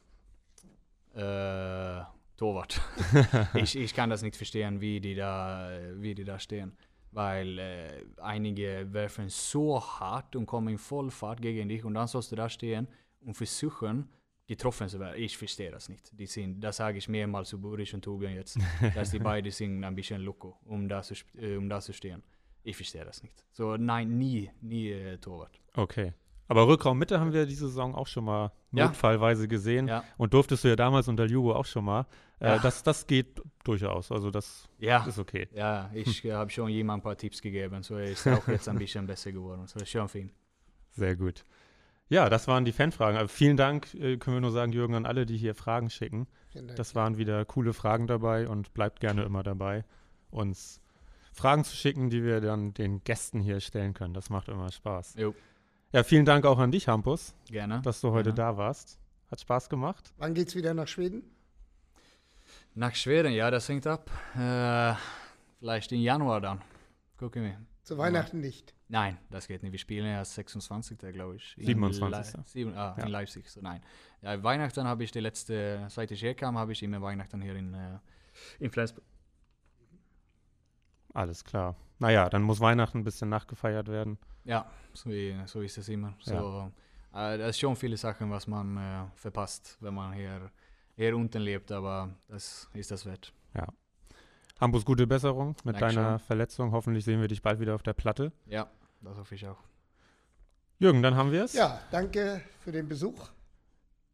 Äh, 1.14 2.04
Torwart. 2.38 2.82
ich, 3.54 3.76
ich 3.76 3.94
kann 3.94 4.10
das 4.10 4.24
nicht 4.24 4.36
verstehen, 4.36 4.82
wie 4.82 5.00
die 5.00 5.16
da, 5.16 5.70
wie 5.96 6.16
die 6.16 6.24
da 6.24 6.40
stehen. 6.40 6.76
Weil 7.12 7.60
äh, 7.60 8.04
einige 8.22 8.88
werfen 8.92 9.30
so 9.30 9.80
hart 9.80 10.36
und 10.36 10.46
kommen 10.46 10.70
in 10.70 10.78
Vollfahrt 10.78 11.42
gegen 11.42 11.70
dich 11.70 11.84
und 11.84 11.94
dann 11.94 12.08
sollst 12.08 12.32
du 12.32 12.36
da 12.36 12.50
stehen 12.50 12.88
und 13.20 13.36
versuchen, 13.36 14.10
getroffen 14.52 14.88
zu 14.90 15.00
werden. 15.00 15.16
Ich 15.18 15.38
verstehe 15.38 15.72
das 15.72 15.88
nicht. 15.90 16.06
Die 16.20 16.26
sind, 16.26 16.60
das 16.62 16.76
sage 16.78 16.98
ich 16.98 17.08
mehrmals 17.08 17.50
zu 17.50 17.58
Boris 17.60 17.94
und 17.94 18.04
Tobian 18.04 18.34
jetzt, 18.36 18.58
dass 18.96 19.12
die 19.12 19.20
beide 19.20 19.50
sind 19.52 19.84
ein 19.84 19.96
bisschen 19.96 20.22
loco, 20.22 20.58
um 20.66 20.88
da 20.90 21.02
zu, 21.02 21.14
äh, 21.38 21.56
um 21.56 21.70
da 21.70 21.80
zu 21.80 21.94
stehen. 21.94 22.22
Ich 22.64 22.76
verstehe 22.76 23.06
das 23.06 23.24
nicht. 23.24 23.44
So, 23.54 23.78
nein, 23.78 24.18
nie, 24.18 24.52
nie 24.62 24.90
äh, 24.92 25.18
Torwart. 25.18 25.60
Okay. 25.76 26.14
Aber 26.50 26.68
Rückraummitte 26.68 27.18
haben 27.18 27.32
wir 27.32 27.46
diese 27.46 27.68
Saison 27.70 27.96
auch 27.96 28.08
schon 28.08 28.26
mal 28.26 28.52
Ja. 28.74 28.88
notfallweise 28.88 29.48
gesehen. 29.48 29.88
Ja. 29.88 30.04
Und 30.18 30.34
durftest 30.34 30.66
du 30.66 30.68
ja 30.68 30.76
damals 30.76 31.08
unter 31.08 31.26
Jugo 31.26 31.54
auch 31.54 31.66
schon 31.66 31.86
mal. 31.86 32.06
Äh, 32.42 32.48
Ja. 32.48 32.60
das, 32.60 32.84
das 32.84 33.08
geht 33.08 33.42
durchaus. 33.64 34.12
Also 34.12 34.30
das 34.32 34.68
Ja, 34.80 35.06
ist 35.06 35.18
okay. 35.18 35.48
ja 35.54 35.90
ich 35.94 36.26
äh, 36.26 36.34
habe 36.34 36.50
schon 36.52 36.70
jemand 36.70 37.00
ein 37.00 37.04
paar 37.04 37.16
Tipps 37.16 37.42
gegeben, 37.42 37.82
so 37.84 37.96
er 37.96 38.12
ist 38.12 38.28
auch 38.28 38.46
jetzt 38.50 38.68
ein 38.68 38.78
bisschen 38.78 39.08
besser 39.08 39.32
geworden. 39.32 39.66
So, 39.68 39.80
ist 39.80 39.90
schon 39.90 40.10
für 40.10 40.20
ihn. 40.20 40.32
Sehr 40.92 41.16
gut. 41.16 41.46
Ja, 42.12 42.30
das 42.30 42.46
waren 42.50 42.66
die 42.66 42.74
Fanfragen. 42.74 43.18
Also 43.18 43.30
vielen 43.30 43.56
Dank, 43.56 43.94
äh, 43.94 44.18
können 44.18 44.36
wir 44.36 44.42
nur 44.42 44.52
sagen, 44.52 44.74
Jürgen, 44.74 44.96
an 44.96 45.06
alle, 45.06 45.26
die 45.26 45.38
hier 45.38 45.56
Fragen 45.56 45.90
schicken. 45.90 46.28
Dank. 46.54 46.76
Das 46.76 46.94
waren 46.94 47.18
wieder 47.18 47.46
coole 47.46 47.72
Fragen 47.72 48.06
dabei 48.06 48.50
und 48.50 48.74
bleibt 48.74 49.00
gerne 49.00 49.24
immer 49.24 49.44
dabei, 49.44 49.86
uns 50.30 50.82
Fragen 51.32 51.64
zu 51.64 51.74
schicken, 51.74 52.10
die 52.10 52.22
wir 52.22 52.42
dann 52.42 52.74
den 52.74 53.02
Gästen 53.06 53.40
hier 53.40 53.62
stellen 53.62 53.94
können. 53.94 54.14
Das 54.14 54.30
macht 54.30 54.50
immer 54.50 54.70
Spaß. 54.70 55.16
Jo. 55.16 55.34
Ja, 55.94 56.04
vielen 56.04 56.26
Dank 56.26 56.46
auch 56.46 56.60
an 56.60 56.72
dich, 56.72 56.90
Hampus, 56.90 57.34
Gerne. 57.50 57.82
dass 57.82 58.02
du 58.02 58.12
heute 58.12 58.34
Gerne. 58.34 58.52
da 58.54 58.58
warst. 58.58 59.00
Hat 59.30 59.40
Spaß 59.40 59.70
gemacht. 59.70 60.14
Wann 60.18 60.34
geht's 60.34 60.54
wieder 60.54 60.74
nach 60.74 60.90
Schweden? 60.90 61.24
Nach 62.76 62.94
Schweden, 62.94 63.32
ja, 63.32 63.50
das 63.52 63.70
hängt 63.70 63.88
ab. 63.88 64.12
Äh, 64.36 64.96
vielleicht 65.60 65.94
im 65.94 66.02
Januar 66.02 66.42
dann. 66.42 66.62
Gucken 67.16 67.44
wir. 67.44 67.58
Zu 67.84 67.98
Weihnachten 67.98 68.42
nicht. 68.42 68.74
Nein, 68.94 69.18
das 69.30 69.48
geht 69.48 69.64
nicht. 69.64 69.72
Wir 69.72 69.80
spielen 69.80 70.06
ja 70.06 70.24
26. 70.26 70.98
glaube 71.14 71.38
ich. 71.38 71.58
In 71.58 71.66
27.. 71.66 72.36
Le- 72.38 72.44
Sieben, 72.46 72.74
ah, 72.76 72.94
Ja. 72.98 73.06
in 73.06 73.10
Leipzig. 73.10 73.50
So, 73.50 73.62
nein. 73.62 73.82
Ja, 74.22 74.44
Weihnachten 74.44 74.86
habe 74.86 75.04
ich 75.06 75.12
die 75.12 75.22
letzte, 75.22 75.86
seit 75.88 76.12
ich 76.12 76.22
herkam, 76.22 76.58
habe 76.58 76.74
ich 76.74 76.84
immer 76.84 77.02
Weihnachten 77.02 77.42
hier 77.42 77.56
in, 77.56 77.74
äh, 77.74 78.00
in 78.60 78.70
Flensburg. 78.70 79.06
Alles 81.14 81.44
klar. 81.44 81.76
Naja, 82.00 82.30
dann 82.30 82.42
muss 82.42 82.60
Weihnachten 82.60 83.00
ein 83.00 83.04
bisschen 83.04 83.30
nachgefeiert 83.30 83.88
werden. 83.88 84.18
Ja, 84.44 84.70
so, 84.94 85.10
wie- 85.10 85.38
so 85.46 85.62
ist 85.62 85.78
es 85.78 85.88
immer. 85.90 86.14
So, 86.20 86.72
äh, 87.14 87.38
das 87.38 87.52
ist 87.52 87.60
schon 87.60 87.76
viele 87.78 87.96
Sachen, 87.98 88.30
was 88.30 88.46
man 88.48 88.76
äh, 88.78 89.06
verpasst, 89.16 89.78
wenn 89.80 89.94
man 89.94 90.14
hier, 90.14 90.52
hier 90.96 91.16
unten 91.16 91.42
lebt, 91.42 91.72
aber 91.72 92.10
das 92.28 92.70
ist 92.74 92.92
das 92.92 93.06
wert. 93.06 93.32
Hampus, 94.60 94.86
gute 94.86 95.08
Besserung 95.08 95.56
mit 95.64 95.76
Dankeschön. 95.82 96.04
deiner 96.04 96.20
Verletzung. 96.20 96.72
Hoffentlich 96.72 97.04
sehen 97.04 97.20
wir 97.20 97.28
dich 97.28 97.42
bald 97.42 97.60
wieder 97.60 97.74
auf 97.74 97.82
der 97.82 97.94
Platte. 97.94 98.32
Ja, 98.46 98.70
das 99.02 99.18
hoffe 99.18 99.36
ich 99.36 99.48
auch. 99.48 99.58
Jürgen, 100.80 101.04
dann 101.04 101.16
haben 101.16 101.32
wir 101.32 101.44
es. 101.44 101.54
Ja, 101.54 101.80
danke 101.92 102.42
für 102.60 102.72
den 102.72 102.88
Besuch. 102.88 103.30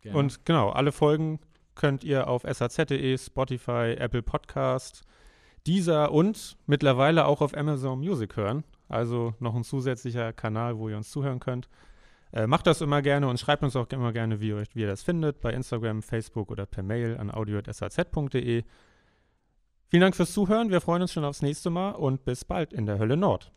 Gerne. 0.02 0.18
Und 0.18 0.46
genau, 0.46 0.70
alle 0.70 0.92
Folgen 0.92 1.40
könnt 1.76 2.04
ihr 2.04 2.28
auf 2.28 2.44
saz.de, 2.44 3.18
Spotify, 3.18 3.96
Apple 3.98 4.24
Podcast, 4.24 5.04
dieser 5.66 6.12
und 6.12 6.58
mittlerweile 6.66 7.26
auch 7.26 7.42
auf 7.42 7.56
Amazon 7.56 8.00
Music 8.00 8.36
hören. 8.36 8.64
Also 8.90 9.34
noch 9.40 9.56
ein 9.56 9.64
zusätzlicher 9.64 10.34
Kanal, 10.34 10.78
wo 10.78 10.90
ihr 10.90 10.98
uns 10.98 11.12
zuhören 11.12 11.40
könnt. 11.40 11.70
Äh, 12.34 12.48
macht 12.48 12.68
das 12.68 12.82
immer 12.82 13.02
gerne 13.02 13.28
und 13.28 13.40
schreibt 13.40 13.64
uns 13.64 13.76
auch 13.76 13.88
immer 13.90 14.12
gerne, 14.12 14.42
wie, 14.42 14.54
euch, 14.54 14.76
wie 14.76 14.82
ihr 14.82 14.88
das 14.88 15.04
findet, 15.04 15.40
bei 15.40 15.54
Instagram, 15.54 16.02
Facebook 16.02 16.52
oder 16.52 16.66
per 16.66 16.84
Mail 16.84 17.18
an 17.18 17.32
audio.saz.de. 17.32 18.64
Vielen 19.90 20.02
Dank 20.02 20.16
fürs 20.16 20.34
Zuhören. 20.34 20.70
Wir 20.70 20.82
freuen 20.82 21.02
uns 21.02 21.14
schon 21.14 21.24
aufs 21.24 21.42
nächste 21.42 21.70
Mal 21.70 21.92
und 21.92 22.26
bis 22.26 22.44
bald 22.44 22.74
in 22.74 22.86
der 22.86 23.00
Hölle 23.00 23.16
Nord. 23.16 23.52